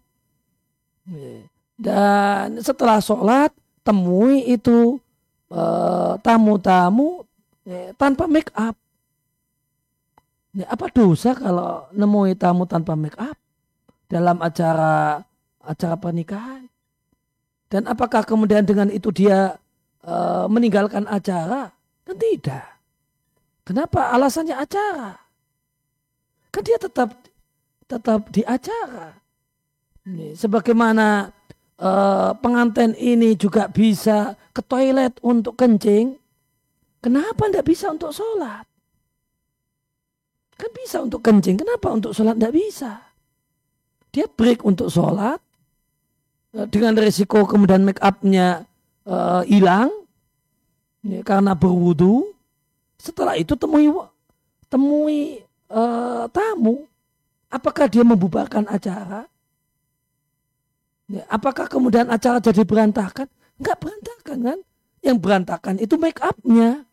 Dan 1.76 2.57
setelah 2.64 3.05
sholat 3.05 3.53
temui 3.84 4.48
itu 4.48 4.96
eh, 5.53 6.12
tamu-tamu 6.24 7.28
tanpa 8.01 8.24
make 8.24 8.48
up. 8.57 8.72
Apa 10.66 10.90
dosa 10.90 11.36
kalau 11.36 11.86
nemui 11.92 12.34
tamu 12.34 12.64
tanpa 12.64 12.96
make 12.96 13.14
up 13.20 13.36
dalam 14.09 14.40
acara 14.40 15.22
acara 15.62 15.94
pernikahan? 16.01 16.66
Dan 17.70 17.86
apakah 17.86 18.26
kemudian 18.26 18.66
dengan 18.66 18.90
itu 18.90 19.14
dia 19.14 19.55
uh, 20.03 20.51
meninggalkan 20.51 21.07
acara? 21.07 21.70
Kan 22.03 22.18
tidak. 22.18 22.66
Kenapa? 23.70 24.10
Alasannya 24.10 24.58
acara. 24.58 25.14
Kan 26.50 26.62
dia 26.66 26.74
tetap 26.74 27.14
tetap 27.86 28.26
di 28.34 28.42
acara. 28.42 29.14
Sebagaimana 30.34 31.30
uh, 31.78 32.34
pengantin 32.42 32.98
ini 32.98 33.38
juga 33.38 33.70
bisa 33.70 34.34
ke 34.50 34.58
toilet 34.66 35.22
untuk 35.22 35.54
kencing, 35.54 36.18
kenapa 36.98 37.46
tidak 37.46 37.66
bisa 37.70 37.94
untuk 37.94 38.10
sholat? 38.10 38.66
Kan 40.58 40.70
bisa 40.74 41.06
untuk 41.06 41.22
kencing, 41.22 41.62
kenapa 41.62 41.94
untuk 41.94 42.10
sholat 42.10 42.34
tidak 42.34 42.58
bisa? 42.58 42.98
Dia 44.10 44.26
break 44.26 44.66
untuk 44.66 44.90
sholat, 44.90 45.38
eh, 46.58 46.66
dengan 46.66 46.98
resiko 46.98 47.46
kemudian 47.46 47.86
make 47.86 48.02
upnya 48.02 48.66
uh, 49.06 49.46
hilang, 49.46 49.94
ya, 51.06 51.22
karena 51.22 51.54
berwudu. 51.54 52.30
Setelah 53.01 53.40
itu 53.40 53.57
temui 53.57 53.88
temui 54.68 55.40
uh, 55.72 56.28
tamu, 56.28 56.84
apakah 57.48 57.88
dia 57.88 58.05
membubarkan 58.05 58.68
acara? 58.68 59.24
Ya, 61.09 61.24
apakah 61.32 61.64
kemudian 61.66 62.12
acara 62.12 62.38
jadi 62.38 62.61
berantakan? 62.62 63.26
Enggak 63.57 63.76
berantakan 63.80 64.38
kan? 64.44 64.59
Yang 65.01 65.16
berantakan 65.24 65.74
itu 65.80 65.96
make 65.96 66.20
upnya, 66.20 66.84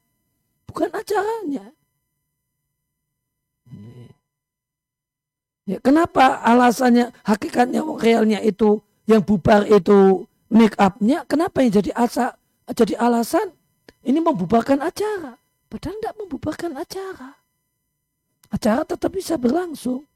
bukan 0.64 0.90
acaranya. 0.96 1.76
Ya, 5.68 5.84
kenapa 5.84 6.40
alasannya, 6.48 7.12
hakikatnya, 7.28 7.84
realnya 8.00 8.40
itu 8.40 8.80
yang 9.04 9.20
bubar 9.20 9.68
itu 9.68 10.24
make 10.48 10.80
upnya? 10.80 11.28
Kenapa 11.28 11.60
yang 11.60 11.84
jadi 11.84 11.92
asa, 11.92 12.40
jadi 12.72 12.96
alasan 12.96 13.52
ini 14.08 14.24
membubarkan 14.24 14.80
acara? 14.80 15.36
Padahal 15.68 16.00
tidak 16.00 16.16
membubarkan 16.16 16.72
acara. 16.80 17.32
Acara 18.48 18.82
tetap 18.88 19.12
bisa 19.12 19.36
berlangsung. 19.36 20.08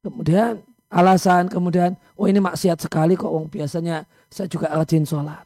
Kemudian 0.00 0.62
alasan 0.90 1.46
kemudian 1.46 1.94
oh 2.16 2.26
ini 2.26 2.38
maksiat 2.38 2.78
sekali 2.78 3.18
kok 3.18 3.30
wong. 3.30 3.50
Biasanya 3.50 4.06
saya 4.30 4.46
juga 4.46 4.70
rajin 4.70 5.02
sholat. 5.02 5.42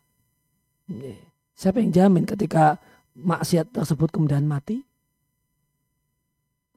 Siapa 1.57 1.81
yang 1.81 1.91
jamin 1.91 2.29
ketika 2.29 2.77
maksiat 3.17 3.73
tersebut 3.73 4.13
kemudian 4.13 4.45
mati? 4.45 4.85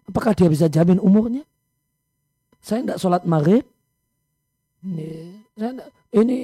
Apakah 0.07 0.31
dia 0.31 0.47
bisa 0.47 0.71
jamin 0.71 1.03
umurnya? 1.03 1.43
Saya 2.63 2.87
tidak 2.87 2.99
sholat 3.03 3.27
maghrib. 3.27 3.67
Ini 4.87 5.43
ini 6.15 6.37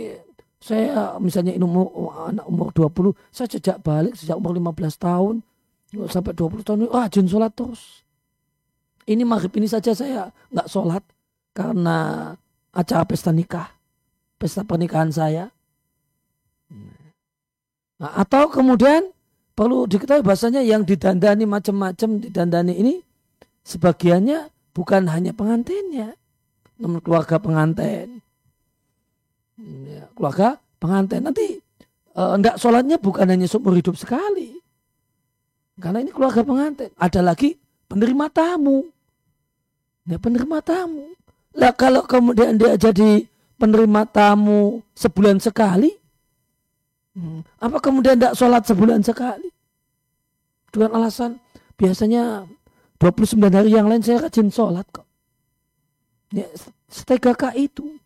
saya 0.64 1.20
misalnya 1.20 1.51
ini 1.51 1.64
umur 1.68 1.91
anak 2.32 2.47
umur 2.47 2.72
20 2.72 3.11
saya 3.36 3.51
sejak 3.51 3.84
balik 3.84 4.16
sejak 4.16 4.39
umur 4.39 4.55
15 4.55 4.95
tahun 4.95 5.36
sampai 6.07 6.32
20 6.32 6.64
tahun 6.64 6.88
rajin 6.88 7.28
sholat 7.28 7.51
terus 7.51 8.03
ini 9.03 9.28
maghrib 9.28 9.51
ini 9.59 9.68
saja 9.68 9.91
saya 9.91 10.32
nggak 10.55 10.72
sholat 10.72 11.03
karena 11.51 12.32
acara 12.74 13.03
pesta 13.05 13.30
nikah, 13.30 13.70
pesta 14.41 14.66
pernikahan 14.66 15.14
saya. 15.14 15.53
Nah, 18.01 18.11
atau 18.18 18.49
kemudian 18.49 19.14
perlu 19.53 19.86
diketahui 19.86 20.26
bahasanya 20.26 20.66
yang 20.66 20.82
didandani 20.82 21.45
macam-macam 21.45 22.09
didandani 22.20 22.74
ini 22.74 22.93
sebagiannya 23.64 24.49
bukan 24.74 25.05
hanya 25.14 25.32
pengantinnya, 25.38 26.18
namun 26.82 26.99
keluarga 26.99 27.38
pengantin. 27.38 28.26
Ya, 29.62 30.10
keluarga 30.18 30.58
pengantin 30.82 31.30
nanti 31.30 31.62
eh, 32.18 32.32
enggak 32.34 32.58
sholatnya 32.58 32.97
bukan 32.97 33.30
hanya 33.30 33.45
seumur 33.45 33.78
hidup 33.78 33.93
sekali. 33.93 34.58
Karena 35.78 36.06
ini 36.06 36.14
keluarga 36.14 36.45
pengantin. 36.45 36.89
Ada 36.97 37.22
lagi 37.26 37.58
penerima 37.89 38.30
tamu. 38.30 38.86
Ya, 40.06 40.18
penerima 40.22 40.62
tamu. 40.62 41.14
Lah 41.54 41.74
kalau 41.74 42.06
kemudian 42.06 42.58
dia 42.58 42.78
jadi 42.78 43.26
penerima 43.62 44.10
tamu 44.10 44.82
sebulan 44.97 45.38
sekali, 45.38 45.93
hmm, 47.14 47.62
apa 47.62 47.78
kemudian 47.78 48.18
tidak 48.18 48.36
sholat 48.38 48.66
sebulan 48.66 49.06
sekali? 49.06 49.49
Dengan 50.74 50.97
alasan 50.97 51.38
biasanya 51.78 52.49
29 52.97 53.38
hari 53.38 53.70
yang 53.70 53.86
lain 53.86 54.01
saya 54.01 54.26
rajin 54.26 54.49
sholat 54.49 54.86
kok. 54.89 55.06
Ya, 56.34 56.49
setegakah 56.89 57.54
itu? 57.54 58.01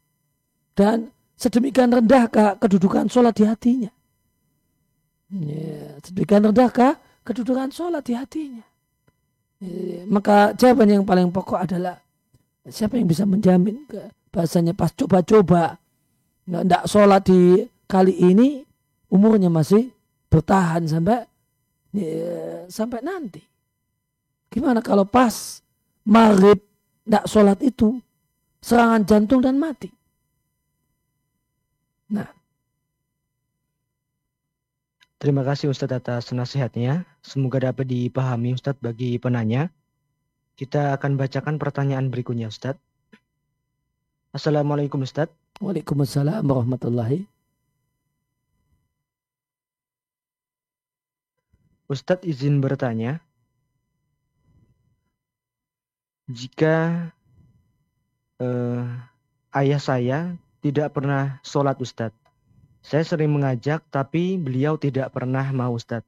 Dan 0.76 1.16
sedemikian 1.38 1.94
rendahkah 1.94 2.58
kedudukan 2.58 3.08
sholat 3.08 3.38
di 3.38 3.46
hatinya? 3.46 3.92
Ya, 5.32 6.02
sedemikian 6.04 6.50
rendahkah 6.50 6.98
kedudukan 7.24 7.70
sholat 7.72 8.04
di 8.04 8.18
hatinya? 8.18 8.66
Ya, 9.62 10.04
maka 10.10 10.52
jawaban 10.58 10.90
yang 10.90 11.06
paling 11.06 11.30
pokok 11.32 11.64
adalah 11.64 12.02
Siapa 12.68 13.00
yang 13.00 13.08
bisa 13.08 13.24
menjamin 13.24 13.88
ke 13.88 14.12
bahasanya 14.28 14.76
pas 14.76 14.92
coba-coba 14.92 15.80
nggak 16.44 16.64
nggak 16.68 16.84
sholat 16.84 17.24
di 17.24 17.64
kali 17.88 18.12
ini 18.12 18.60
umurnya 19.08 19.48
masih 19.48 19.88
bertahan 20.28 20.84
sampai 20.84 21.24
ya, 21.96 22.68
sampai 22.68 23.00
nanti. 23.00 23.40
Gimana 24.52 24.84
kalau 24.84 25.08
pas 25.08 25.64
maghrib 26.04 26.60
nggak 27.08 27.24
sholat 27.24 27.60
itu 27.64 28.04
serangan 28.60 29.08
jantung 29.08 29.40
dan 29.40 29.56
mati. 29.56 29.88
Nah. 32.08 32.32
Terima 35.18 35.42
kasih 35.42 35.74
Ustadz 35.74 35.98
atas 35.98 36.30
nasihatnya. 36.30 37.04
Semoga 37.26 37.58
dapat 37.58 37.90
dipahami 37.90 38.54
Ustadz 38.54 38.80
bagi 38.80 39.18
penanya. 39.18 39.74
Kita 40.54 40.94
akan 40.94 41.18
bacakan 41.18 41.58
pertanyaan 41.58 42.14
berikutnya 42.14 42.48
Ustadz. 42.48 42.80
Assalamualaikum 44.30 45.02
Ustadz. 45.02 45.34
Waalaikumsalam 45.58 46.46
warahmatullahi. 46.46 47.26
Ustadz 51.90 52.28
izin 52.28 52.62
bertanya. 52.62 53.18
Jika 56.30 57.10
eh, 58.38 58.86
ayah 59.58 59.82
saya 59.82 60.38
tidak 60.68 61.00
pernah 61.00 61.40
sholat 61.48 61.80
Ustadz. 61.80 62.20
Saya 62.84 63.08
sering 63.08 63.32
mengajak 63.32 63.88
tapi 63.88 64.36
beliau 64.36 64.76
tidak 64.76 65.16
pernah 65.16 65.48
mau 65.56 65.80
Ustadz. 65.80 66.08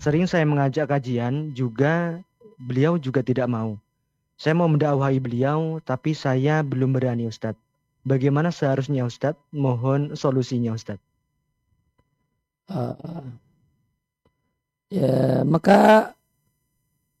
Sering 0.00 0.24
saya 0.24 0.48
mengajak 0.48 0.88
kajian 0.88 1.52
juga 1.52 2.20
beliau 2.56 2.96
juga 2.96 3.20
tidak 3.20 3.44
mau. 3.44 3.76
Saya 4.34 4.56
mau 4.58 4.66
mendakwahi 4.66 5.22
beliau, 5.22 5.78
tapi 5.84 6.16
saya 6.16 6.64
belum 6.64 6.96
berani 6.96 7.28
Ustadz. 7.28 7.60
Bagaimana 8.02 8.50
seharusnya 8.50 9.06
Ustadz? 9.06 9.40
Mohon 9.54 10.16
solusinya 10.18 10.74
Ustadz. 10.74 11.04
Uh, 12.64 13.28
ya, 14.88 15.44
maka 15.44 16.12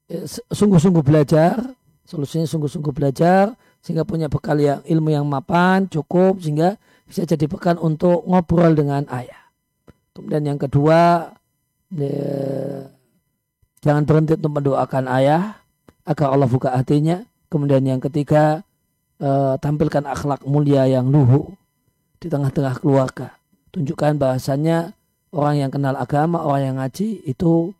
ya, 0.08 0.24
sungguh-sungguh 0.50 1.04
belajar, 1.04 1.60
solusinya 2.08 2.48
sungguh-sungguh 2.48 2.92
belajar, 2.96 3.52
sehingga 3.84 4.08
punya 4.08 4.32
bekal 4.32 4.56
yang 4.56 4.80
ilmu 4.88 5.12
yang 5.12 5.28
mapan, 5.28 5.84
cukup, 5.92 6.40
sehingga 6.40 6.80
bisa 7.04 7.28
jadi 7.28 7.44
bekal 7.44 7.76
untuk 7.84 8.24
ngobrol 8.24 8.72
dengan 8.72 9.04
ayah. 9.12 9.52
Kemudian 10.16 10.48
yang 10.48 10.56
kedua, 10.56 11.28
ya, 11.92 12.88
Jangan 13.84 14.08
berhenti 14.08 14.32
untuk 14.40 14.52
mendoakan 14.56 15.04
ayah 15.20 15.60
agar 16.08 16.32
Allah 16.32 16.48
buka 16.48 16.72
hatinya. 16.72 17.20
Kemudian 17.52 17.84
yang 17.84 18.00
ketiga, 18.00 18.64
eh, 19.20 19.54
tampilkan 19.60 20.08
akhlak 20.08 20.40
mulia 20.48 20.88
yang 20.88 21.12
luhu 21.12 21.52
di 22.16 22.32
tengah-tengah 22.32 22.80
keluarga. 22.80 23.36
Tunjukkan 23.76 24.16
bahasanya 24.16 24.96
orang 25.36 25.60
yang 25.60 25.70
kenal 25.70 25.92
agama, 26.00 26.40
orang 26.40 26.72
yang 26.72 26.76
ngaji 26.80 27.28
itu 27.28 27.76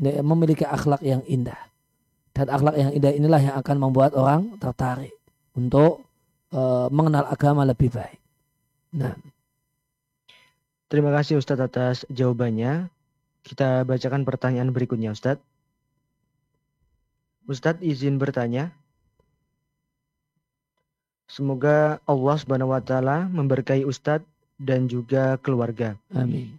memiliki 0.00 0.68
akhlak 0.68 1.00
yang 1.00 1.24
indah. 1.24 1.56
Dan 2.36 2.52
akhlak 2.52 2.76
yang 2.76 2.92
indah 2.92 3.12
inilah 3.16 3.40
yang 3.40 3.56
akan 3.56 3.76
membuat 3.80 4.12
orang 4.12 4.60
tertarik 4.60 5.19
untuk 5.54 6.04
eh, 6.54 6.88
mengenal 6.90 7.26
agama 7.30 7.66
lebih 7.66 7.90
baik. 7.90 8.18
Nah. 8.94 9.14
Terima 10.90 11.14
kasih 11.14 11.38
Ustadz 11.38 11.62
atas 11.70 11.96
jawabannya. 12.10 12.90
Kita 13.46 13.86
bacakan 13.86 14.26
pertanyaan 14.26 14.74
berikutnya 14.74 15.14
Ustadz. 15.14 15.38
Ustadz 17.46 17.82
izin 17.86 18.18
bertanya. 18.18 18.74
Semoga 21.30 22.02
Allah 22.10 22.36
Subhanahu 22.42 22.74
wa 22.74 22.82
taala 22.82 23.30
memberkahi 23.30 23.86
Ustadz 23.86 24.26
dan 24.58 24.90
juga 24.90 25.38
keluarga. 25.38 25.94
Amin. 26.10 26.58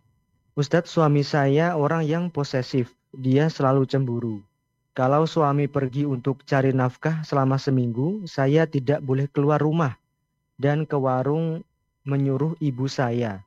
Ustadz 0.56 0.88
suami 0.88 1.28
saya 1.28 1.76
orang 1.76 2.08
yang 2.08 2.24
posesif. 2.32 2.88
Dia 3.12 3.52
selalu 3.52 3.84
cemburu. 3.84 4.40
Kalau 4.92 5.24
suami 5.24 5.72
pergi 5.72 6.04
untuk 6.04 6.44
cari 6.44 6.76
nafkah 6.76 7.24
selama 7.24 7.56
seminggu, 7.56 8.28
saya 8.28 8.68
tidak 8.68 9.00
boleh 9.00 9.32
keluar 9.32 9.64
rumah 9.64 9.96
dan 10.60 10.84
ke 10.84 11.00
warung 11.00 11.64
menyuruh 12.04 12.60
ibu 12.60 12.92
saya. 12.92 13.40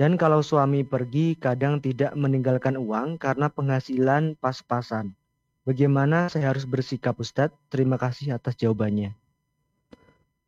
Dan 0.00 0.16
kalau 0.16 0.40
suami 0.40 0.86
pergi 0.86 1.36
kadang 1.36 1.82
tidak 1.82 2.16
meninggalkan 2.16 2.80
uang 2.80 3.20
karena 3.20 3.52
penghasilan 3.52 4.38
pas-pasan. 4.40 5.12
Bagaimana 5.68 6.32
saya 6.32 6.56
harus 6.56 6.64
bersikap 6.64 7.20
Ustadz? 7.20 7.52
Terima 7.68 8.00
kasih 8.00 8.32
atas 8.40 8.56
jawabannya. 8.56 9.12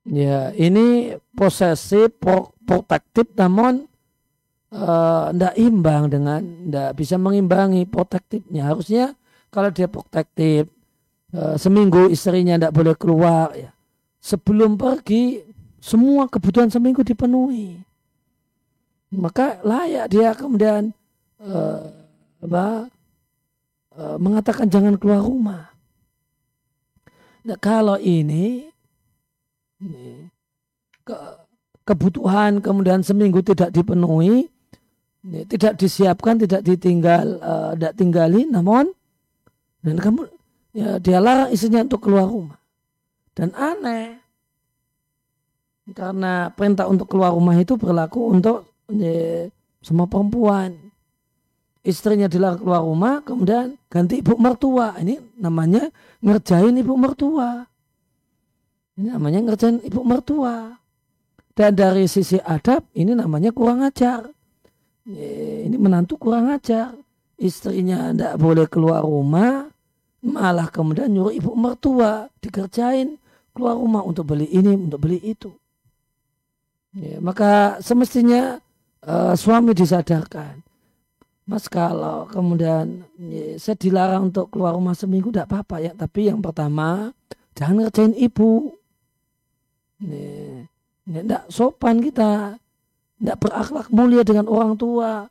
Ya, 0.09 0.57
ini 0.57 1.21
posesif, 1.37 2.17
protektif 2.65 3.29
namun 3.37 3.85
tidak 5.37 5.55
uh, 5.59 5.61
imbang 5.61 6.09
dengan 6.09 6.41
tidak 6.41 6.91
bisa 6.97 7.21
mengimbangi 7.21 7.85
protektifnya. 7.85 8.73
Harusnya 8.73 9.13
kalau 9.51 9.71
dia 9.75 9.91
protektif 9.91 10.71
uh, 11.35 11.59
seminggu 11.59 12.07
istrinya 12.09 12.55
tidak 12.57 12.75
boleh 12.75 12.95
keluar 12.95 13.51
ya. 13.55 13.75
Sebelum 14.23 14.79
pergi 14.79 15.43
semua 15.83 16.31
kebutuhan 16.31 16.71
seminggu 16.71 17.03
dipenuhi. 17.03 17.83
Maka 19.11 19.59
layak 19.67 20.07
dia 20.07 20.31
kemudian 20.39 20.95
uh, 21.43 21.83
apa, 22.39 22.87
uh, 23.99 24.17
mengatakan 24.23 24.71
jangan 24.71 24.95
keluar 24.95 25.25
rumah. 25.25 25.73
Nah, 27.43 27.57
kalau 27.57 27.97
ini 27.97 28.69
ke, 31.03 31.17
kebutuhan 31.89 32.61
kemudian 32.61 33.01
seminggu 33.01 33.41
tidak 33.41 33.73
dipenuhi, 33.73 34.47
tidak 35.49 35.81
disiapkan, 35.81 36.37
tidak 36.37 36.61
ditinggal, 36.61 37.41
tidak 37.75 37.93
tinggali, 37.97 38.45
namun 38.45 38.93
dan 39.81 39.97
kamu 39.97 40.29
ya 40.77 41.01
dia 41.01 41.19
larang 41.19 41.51
istrinya 41.53 41.85
untuk 41.85 42.05
keluar 42.05 42.29
rumah. 42.29 42.59
Dan 43.35 43.55
aneh 43.57 44.21
karena 45.91 46.55
perintah 46.55 46.87
untuk 46.87 47.11
keluar 47.11 47.35
rumah 47.35 47.59
itu 47.59 47.75
berlaku 47.75 48.31
untuk 48.31 48.71
ya, 48.91 49.49
semua 49.81 50.07
perempuan. 50.07 50.77
Istrinya 51.81 52.29
dilarang 52.29 52.61
keluar 52.61 52.85
rumah, 52.85 53.25
kemudian 53.25 53.81
ganti 53.89 54.21
ibu 54.21 54.37
mertua. 54.37 55.01
Ini 55.01 55.41
namanya 55.41 55.89
ngerjain 56.21 56.77
ibu 56.77 56.93
mertua. 56.93 57.65
Ini 59.01 59.17
namanya 59.17 59.41
ngerjain 59.49 59.81
ibu 59.81 60.05
mertua. 60.05 60.77
Dan 61.57 61.73
dari 61.73 62.05
sisi 62.05 62.37
adab 62.37 62.85
ini 62.93 63.17
namanya 63.17 63.49
kurang 63.57 63.81
ajar. 63.81 64.29
Ini 65.09 65.73
menantu 65.81 66.21
kurang 66.21 66.53
ajar. 66.53 66.93
Istrinya 67.41 68.13
tidak 68.13 68.37
boleh 68.37 68.69
keluar 68.69 69.01
rumah. 69.01 69.70
Malah 70.21 70.69
kemudian 70.69 71.09
nyuruh 71.09 71.33
ibu 71.33 71.57
mertua 71.57 72.29
dikerjain 72.45 73.17
keluar 73.57 73.77
rumah 73.77 74.05
untuk 74.05 74.29
beli 74.29 74.47
ini, 74.53 74.77
untuk 74.77 75.01
beli 75.01 75.17
itu. 75.25 75.49
Ya, 76.93 77.23
maka 77.23 77.81
semestinya 77.81 78.61
uh, 79.07 79.33
suami 79.33 79.73
disadarkan. 79.73 80.61
Mas 81.49 81.67
kalau 81.67 82.29
kemudian 82.31 83.03
ya, 83.17 83.59
saya 83.59 83.75
dilarang 83.81 84.31
untuk 84.31 84.53
keluar 84.55 84.77
rumah 84.77 84.95
seminggu 84.95 85.33
tidak 85.33 85.51
apa-apa 85.51 85.77
ya. 85.83 85.93
Tapi 85.97 86.29
yang 86.29 86.39
pertama 86.45 87.11
jangan 87.57 87.89
ngerjain 87.89 88.15
ibu. 88.15 88.77
Nih, 90.05 90.69
tidak 91.09 91.49
sopan 91.49 91.99
kita, 92.05 92.61
tidak 93.19 93.37
berakhlak 93.41 93.89
mulia 93.91 94.23
dengan 94.23 94.47
orang 94.47 94.77
tua, 94.77 95.27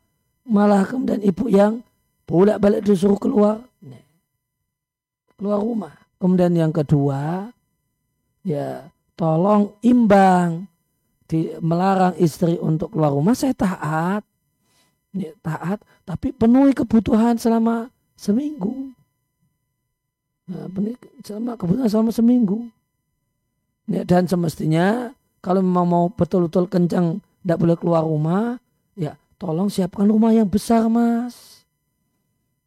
malah 0.50 0.84
kemudian 0.86 1.22
ibu 1.22 1.46
yang 1.48 1.86
bolak 2.26 2.58
balik 2.62 2.82
disuruh 2.86 3.18
keluar, 3.18 3.69
keluar 5.40 5.64
rumah. 5.64 5.96
Kemudian 6.20 6.52
yang 6.52 6.76
kedua, 6.76 7.48
ya 8.44 8.92
tolong 9.16 9.80
imbang 9.80 10.68
di 11.32 11.56
melarang 11.64 12.20
istri 12.20 12.60
untuk 12.60 12.92
keluar 12.92 13.16
rumah. 13.16 13.32
Saya 13.32 13.56
taat, 13.56 14.28
ya, 15.16 15.32
taat, 15.40 15.80
tapi 16.04 16.36
penuhi 16.36 16.76
kebutuhan 16.76 17.40
selama 17.40 17.88
seminggu. 18.20 18.92
Nah, 20.52 20.68
selama 21.24 21.56
kebutuhan 21.56 21.88
selama 21.88 22.12
seminggu. 22.12 22.68
Ya, 23.90 24.04
dan 24.04 24.28
semestinya 24.28 25.16
kalau 25.40 25.64
memang 25.64 25.88
mau 25.88 26.06
betul-betul 26.12 26.68
kencang 26.68 27.24
tidak 27.42 27.58
boleh 27.58 27.78
keluar 27.80 28.04
rumah, 28.04 28.60
ya 28.94 29.16
tolong 29.40 29.72
siapkan 29.72 30.06
rumah 30.06 30.36
yang 30.36 30.46
besar 30.46 30.92
mas. 30.92 31.64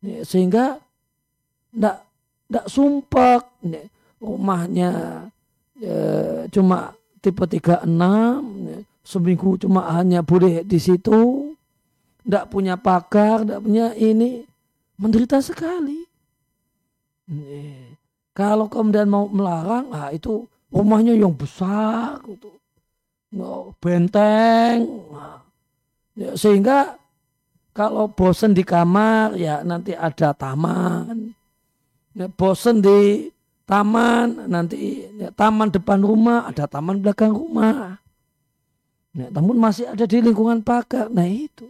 Ya, 0.03 0.25
sehingga 0.27 0.83
tidak 1.71 2.03
tidak 2.53 2.69
sumpah 2.69 3.41
ya, 3.65 3.81
rumahnya 4.21 4.91
ya, 5.81 5.97
cuma 6.53 6.93
tipe 7.25 7.41
36 7.49 7.89
ya, 8.69 8.79
seminggu 9.01 9.57
cuma 9.57 9.89
hanya 9.97 10.21
boleh 10.21 10.61
di 10.61 10.77
situ. 10.77 11.49
Tidak 12.23 12.53
punya 12.53 12.77
pagar 12.77 13.43
tidak 13.43 13.65
punya 13.65 13.97
ini. 13.97 14.45
Menderita 15.01 15.43
sekali. 15.43 16.07
Kalau 18.31 18.71
kemudian 18.71 19.11
mau 19.11 19.27
melarang 19.27 19.91
ah 19.91 20.15
itu 20.15 20.47
rumahnya 20.71 21.19
yang 21.19 21.35
besar 21.35 22.23
gitu. 22.29 22.55
Benteng 23.83 24.87
ya, 26.15 26.37
sehingga 26.39 26.95
kalau 27.73 28.07
bosen 28.13 28.53
di 28.55 28.63
kamar 28.63 29.35
ya 29.35 29.65
nanti 29.65 29.97
ada 29.97 30.37
taman 30.37 31.33
ya, 32.17 32.27
bosen 32.33 32.81
di 32.81 33.31
taman 33.69 34.49
nanti 34.51 35.09
ya, 35.17 35.33
taman 35.33 35.73
depan 35.73 36.01
rumah 36.01 36.49
ada 36.49 36.69
taman 36.69 37.01
belakang 37.01 37.33
rumah 37.33 37.97
ya, 39.17 39.29
namun 39.33 39.57
masih 39.57 39.89
ada 39.89 40.05
di 40.05 40.19
lingkungan 40.21 40.61
pagar 40.61 41.09
nah 41.09 41.27
itu 41.27 41.69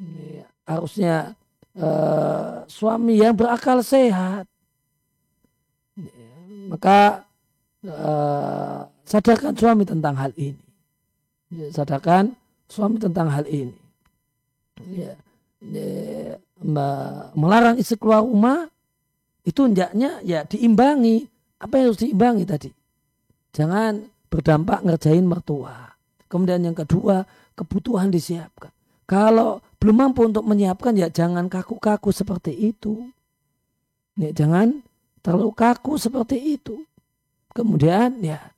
ya, 0.00 0.46
harusnya 0.68 1.32
uh, 1.78 2.64
suami 2.68 3.20
yang 3.20 3.34
berakal 3.34 3.80
sehat 3.80 4.44
ya, 5.96 6.30
maka 6.68 7.24
uh, 7.86 8.84
sadarkan 9.08 9.56
suami 9.56 9.88
tentang 9.88 10.12
hal 10.20 10.36
ini. 10.36 10.60
Ya, 11.48 11.72
sadarkan 11.72 12.36
suami 12.68 13.00
tentang 13.00 13.32
hal 13.32 13.48
ini. 13.48 13.72
Ya, 14.84 15.16
ya, 15.64 16.36
melarang 17.32 17.80
istri 17.80 17.96
keluar 17.96 18.20
rumah 18.20 18.68
itu 19.48 19.64
hendaknya 19.64 20.20
ya 20.20 20.44
diimbangi. 20.44 21.24
Apa 21.58 21.80
yang 21.80 21.90
harus 21.90 22.04
diimbangi 22.04 22.44
tadi? 22.44 22.70
Jangan 23.56 24.04
berdampak 24.28 24.84
ngerjain 24.84 25.24
mertua. 25.24 25.88
Kemudian 26.28 26.60
yang 26.60 26.76
kedua, 26.76 27.24
kebutuhan 27.56 28.12
disiapkan. 28.12 28.68
Kalau 29.08 29.64
belum 29.80 29.96
mampu 30.04 30.28
untuk 30.28 30.44
menyiapkan 30.44 30.92
ya 30.92 31.08
jangan 31.08 31.48
kaku-kaku 31.48 32.12
seperti 32.12 32.52
itu. 32.52 33.08
Ya, 34.20 34.36
jangan 34.36 34.84
terlalu 35.24 35.56
kaku 35.56 35.96
seperti 35.96 36.60
itu. 36.60 36.84
Kemudian 37.56 38.20
ya, 38.20 38.52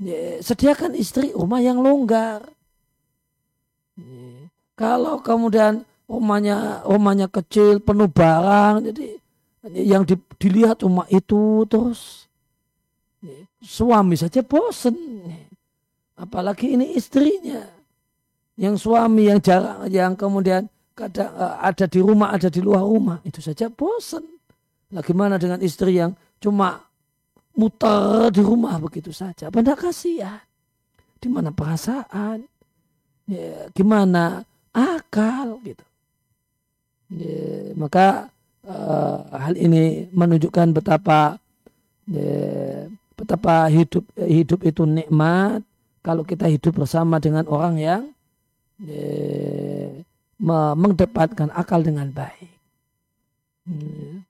ya 0.00 0.40
sediakan 0.40 0.96
istri 0.96 1.36
rumah 1.36 1.60
yang 1.60 1.84
longgar. 1.84 2.48
Kalau 4.72 5.20
kemudian 5.20 5.84
rumahnya 6.08 6.80
rumahnya 6.88 7.28
kecil 7.28 7.84
penuh 7.84 8.08
barang 8.08 8.88
jadi 8.88 9.19
yang 9.68 10.08
di, 10.08 10.16
dilihat 10.40 10.80
rumah 10.86 11.04
itu 11.12 11.68
terus 11.68 12.24
suami 13.60 14.16
saja 14.16 14.40
bosen 14.40 14.96
apalagi 16.16 16.72
ini 16.72 16.96
istrinya 16.96 17.68
yang 18.56 18.80
suami 18.80 19.28
yang 19.28 19.40
jarang 19.44 19.84
yang 19.92 20.16
kemudian 20.16 20.68
kadang 20.96 21.32
eh, 21.36 21.54
ada 21.60 21.84
di 21.84 22.00
rumah 22.00 22.32
ada 22.32 22.48
di 22.48 22.60
luar 22.64 22.84
rumah 22.84 23.20
itu 23.24 23.44
saja 23.44 23.68
bosen 23.68 24.24
lagi 24.90 25.12
mana 25.12 25.36
dengan 25.36 25.60
istri 25.60 26.00
yang 26.00 26.16
cuma 26.40 26.90
muter 27.54 28.30
di 28.30 28.42
rumah 28.42 28.78
begitu 28.78 29.10
saja. 29.10 29.52
Apa 29.52 29.62
kasihan? 29.74 30.42
Di 31.20 31.28
mana 31.28 31.52
perasaan? 31.52 32.46
Ya, 33.30 33.70
gimana 33.76 34.42
akal 34.74 35.62
gitu. 35.62 35.84
Ya, 37.10 37.74
maka 37.78 38.30
uh, 38.66 39.18
hal 39.32 39.54
ini 39.56 40.10
menunjukkan 40.12 40.76
betapa 40.76 41.38
ya, 42.08 42.88
betapa 43.16 43.68
hidup 43.68 44.04
hidup 44.16 44.60
itu 44.64 44.82
nikmat 44.84 45.64
kalau 46.00 46.24
kita 46.24 46.48
hidup 46.48 46.80
bersama 46.80 47.20
dengan 47.20 47.44
orang 47.48 47.76
yang 47.76 48.02
ya, 48.80 49.04
mendapatkan 50.40 51.52
akal 51.52 51.84
dengan 51.84 52.08
baik. 52.08 52.52
Ya. 53.68 54.24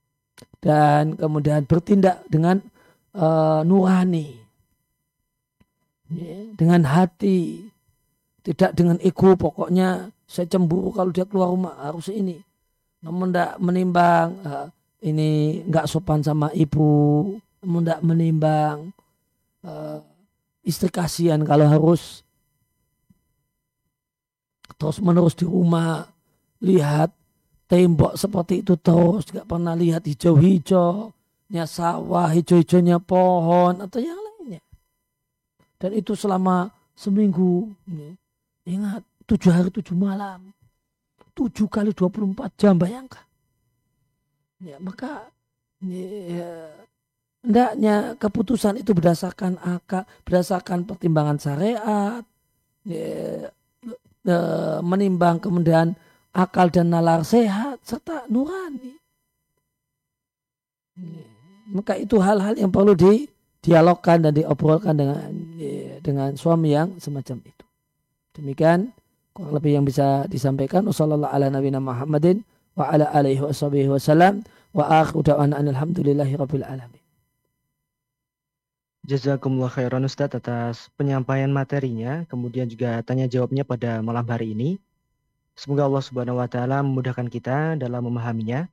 Dan 0.60 1.16
kemudian 1.16 1.64
bertindak 1.64 2.26
dengan 2.26 2.60
uh, 3.14 3.62
nurani. 3.62 4.36
Ya, 6.10 6.38
dengan 6.58 6.82
hati. 6.84 7.70
Tidak 8.40 8.72
dengan 8.74 8.96
ego 9.04 9.36
pokoknya 9.36 10.10
saya 10.24 10.48
cemburu 10.48 10.90
kalau 10.96 11.12
dia 11.14 11.28
keluar 11.28 11.52
rumah 11.54 11.76
harus 11.78 12.10
ini. 12.10 12.42
Namun 13.00 13.32
tidak 13.32 13.56
menimbang 13.60 14.28
uh, 14.44 14.68
ini 15.00 15.60
nggak 15.64 15.88
sopan 15.88 16.20
sama 16.20 16.52
ibu. 16.52 17.32
Namun 17.64 17.80
tidak 17.84 18.00
menimbang 18.04 18.76
uh, 19.64 19.98
istri 20.64 20.92
kasihan 20.92 21.40
kalau 21.44 21.64
harus 21.68 22.20
terus 24.76 25.00
menerus 25.00 25.36
di 25.36 25.48
rumah. 25.48 26.04
Lihat 26.60 27.08
tembok 27.64 28.20
seperti 28.20 28.60
itu 28.60 28.76
terus 28.76 29.24
nggak 29.32 29.48
pernah 29.48 29.72
lihat 29.72 30.04
hijau-hijaunya 30.04 31.64
sawah 31.64 32.28
hijau-hijaunya 32.28 33.00
pohon 33.00 33.80
atau 33.80 33.96
yang 33.96 34.20
lainnya. 34.20 34.60
Dan 35.80 35.96
itu 35.96 36.12
selama 36.12 36.68
seminggu. 36.92 37.72
Ingat 38.68 39.00
tujuh 39.24 39.48
hari 39.48 39.72
tujuh 39.72 39.96
malam 39.96 40.52
tujuh 41.32 41.66
kali 41.70 41.94
24 41.94 42.60
jam 42.60 42.74
bayangkan 42.76 43.24
ya 44.60 44.76
maka 44.76 45.32
ya, 45.80 46.68
keputusan 48.20 48.80
itu 48.80 48.92
berdasarkan 48.92 49.56
akal 49.64 50.04
berdasarkan 50.28 50.84
pertimbangan 50.84 51.40
syariat 51.40 52.22
ya, 52.84 53.48
e, 54.24 54.36
menimbang 54.84 55.40
kemudian 55.40 55.96
akal 56.36 56.68
dan 56.68 56.92
nalar 56.92 57.24
sehat 57.24 57.80
serta 57.82 58.28
nurani. 58.30 59.00
Maka 61.70 61.96
itu 61.96 62.18
hal-hal 62.18 62.58
yang 62.58 62.68
perlu 62.68 62.92
didialogkan 62.98 64.20
dan 64.20 64.32
diobrolkan 64.36 64.94
dengan 64.94 65.30
e, 65.56 65.98
dengan 66.04 66.36
suami 66.36 66.76
yang 66.76 66.98
semacam 67.00 67.40
itu. 67.46 67.66
Demikian 68.36 68.92
kurang 69.34 69.54
lebih 69.56 69.78
yang 69.78 69.84
bisa 69.86 70.26
disampaikan. 70.26 70.84
Wassalamualaikum 70.86 71.36
ala 71.36 71.46
nabiyina 71.50 71.80
Muhammadin 71.80 72.42
wa 72.74 72.90
ala 72.90 73.06
alihi 73.14 73.40
wa 73.42 73.52
wasallam 73.94 74.42
wa 74.74 74.84
akhiru 75.02 75.26
da'wana 75.26 75.58
alhamdulillahi 75.58 76.34
rabbil 76.38 76.66
alamin. 76.66 77.02
Jazakumullah 79.08 79.72
khairan 79.72 80.04
Ustadz 80.06 80.38
atas 80.38 80.92
penyampaian 80.94 81.50
materinya, 81.50 82.28
kemudian 82.28 82.68
juga 82.68 83.00
tanya 83.02 83.26
jawabnya 83.26 83.66
pada 83.66 84.04
malam 84.04 84.22
hari 84.28 84.52
ini. 84.54 84.78
Semoga 85.58 85.88
Allah 85.88 86.04
Subhanahu 86.04 86.38
wa 86.38 86.46
taala 86.46 86.84
memudahkan 86.84 87.26
kita 87.26 87.74
dalam 87.80 88.06
memahaminya 88.06 88.70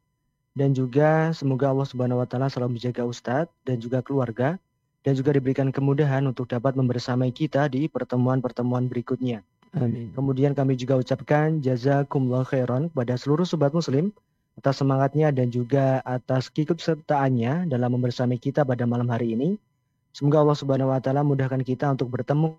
dan 0.54 0.78
juga 0.78 1.34
semoga 1.34 1.74
Allah 1.74 1.88
Subhanahu 1.90 2.22
wa 2.22 2.28
taala 2.30 2.54
selalu 2.54 2.78
menjaga 2.78 3.08
Ustadz 3.08 3.54
dan 3.66 3.82
juga 3.82 4.06
keluarga 4.06 4.62
dan 5.02 5.16
juga 5.16 5.32
diberikan 5.34 5.72
kemudahan 5.72 6.22
untuk 6.28 6.52
dapat 6.52 6.76
membersamai 6.76 7.32
kita 7.32 7.66
di 7.72 7.88
pertemuan-pertemuan 7.88 8.92
berikutnya. 8.92 9.42
Amin. 9.78 10.10
Kemudian 10.14 10.52
kami 10.58 10.74
juga 10.76 10.98
ucapkan 10.98 11.62
jazakumullah 11.62 12.44
khairan 12.46 12.90
kepada 12.90 13.14
seluruh 13.16 13.46
sobat 13.46 13.72
muslim 13.72 14.10
atas 14.58 14.82
semangatnya 14.82 15.30
dan 15.30 15.54
juga 15.54 16.02
atas 16.02 16.50
keikutsertaannya 16.50 17.70
dalam 17.70 17.90
membersamai 17.94 18.42
kita 18.42 18.66
pada 18.66 18.90
malam 18.90 19.06
hari 19.08 19.38
ini. 19.38 19.62
Semoga 20.18 20.42
Allah 20.42 20.58
Subhanahu 20.58 20.90
wa 20.90 20.98
taala 20.98 21.22
mudahkan 21.22 21.62
kita 21.62 21.94
untuk 21.94 22.10
bertemu 22.10 22.58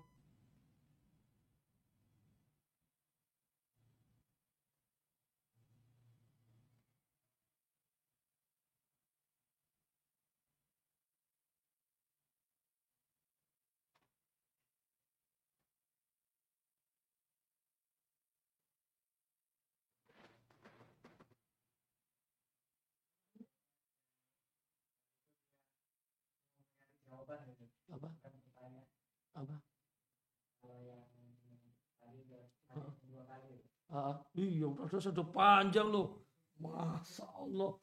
Ah, 33.89 34.21
iya, 34.37 34.69
udah 34.69 35.01
sudah 35.01 35.25
panjang 35.33 35.89
loh. 35.89 36.21
Masa 36.61 37.25
Allah. 37.33 37.73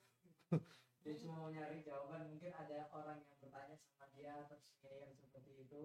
Dia 1.03 1.15
cuma 1.19 1.35
mau 1.43 1.51
nyari 1.51 1.83
jawaban. 1.83 2.31
Mungkin 2.31 2.55
ada 2.55 2.87
orang 2.95 3.19
yang 3.27 3.39
bertanya 3.43 3.75
sama 3.75 4.07
dia 4.15 4.47
terus 4.47 4.63
kayak 4.79 5.19
seperti 5.19 5.67
itu. 5.67 5.83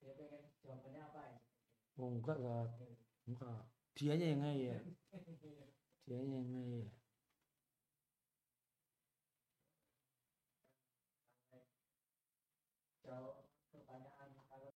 Dia 0.00 0.12
pengen 0.16 0.48
jawabannya 0.60 1.00
apa 1.08 1.20
ya? 1.24 1.38
Oh 1.96 2.20
enggak 2.20 2.36
lah. 2.36 2.68
Enggak. 3.24 3.64
Dianya 3.96 4.26
yang 4.32 4.40
ngeyel. 4.44 4.80
Dianya 6.08 6.36
yang 6.40 6.48
ngeyel. 6.52 6.88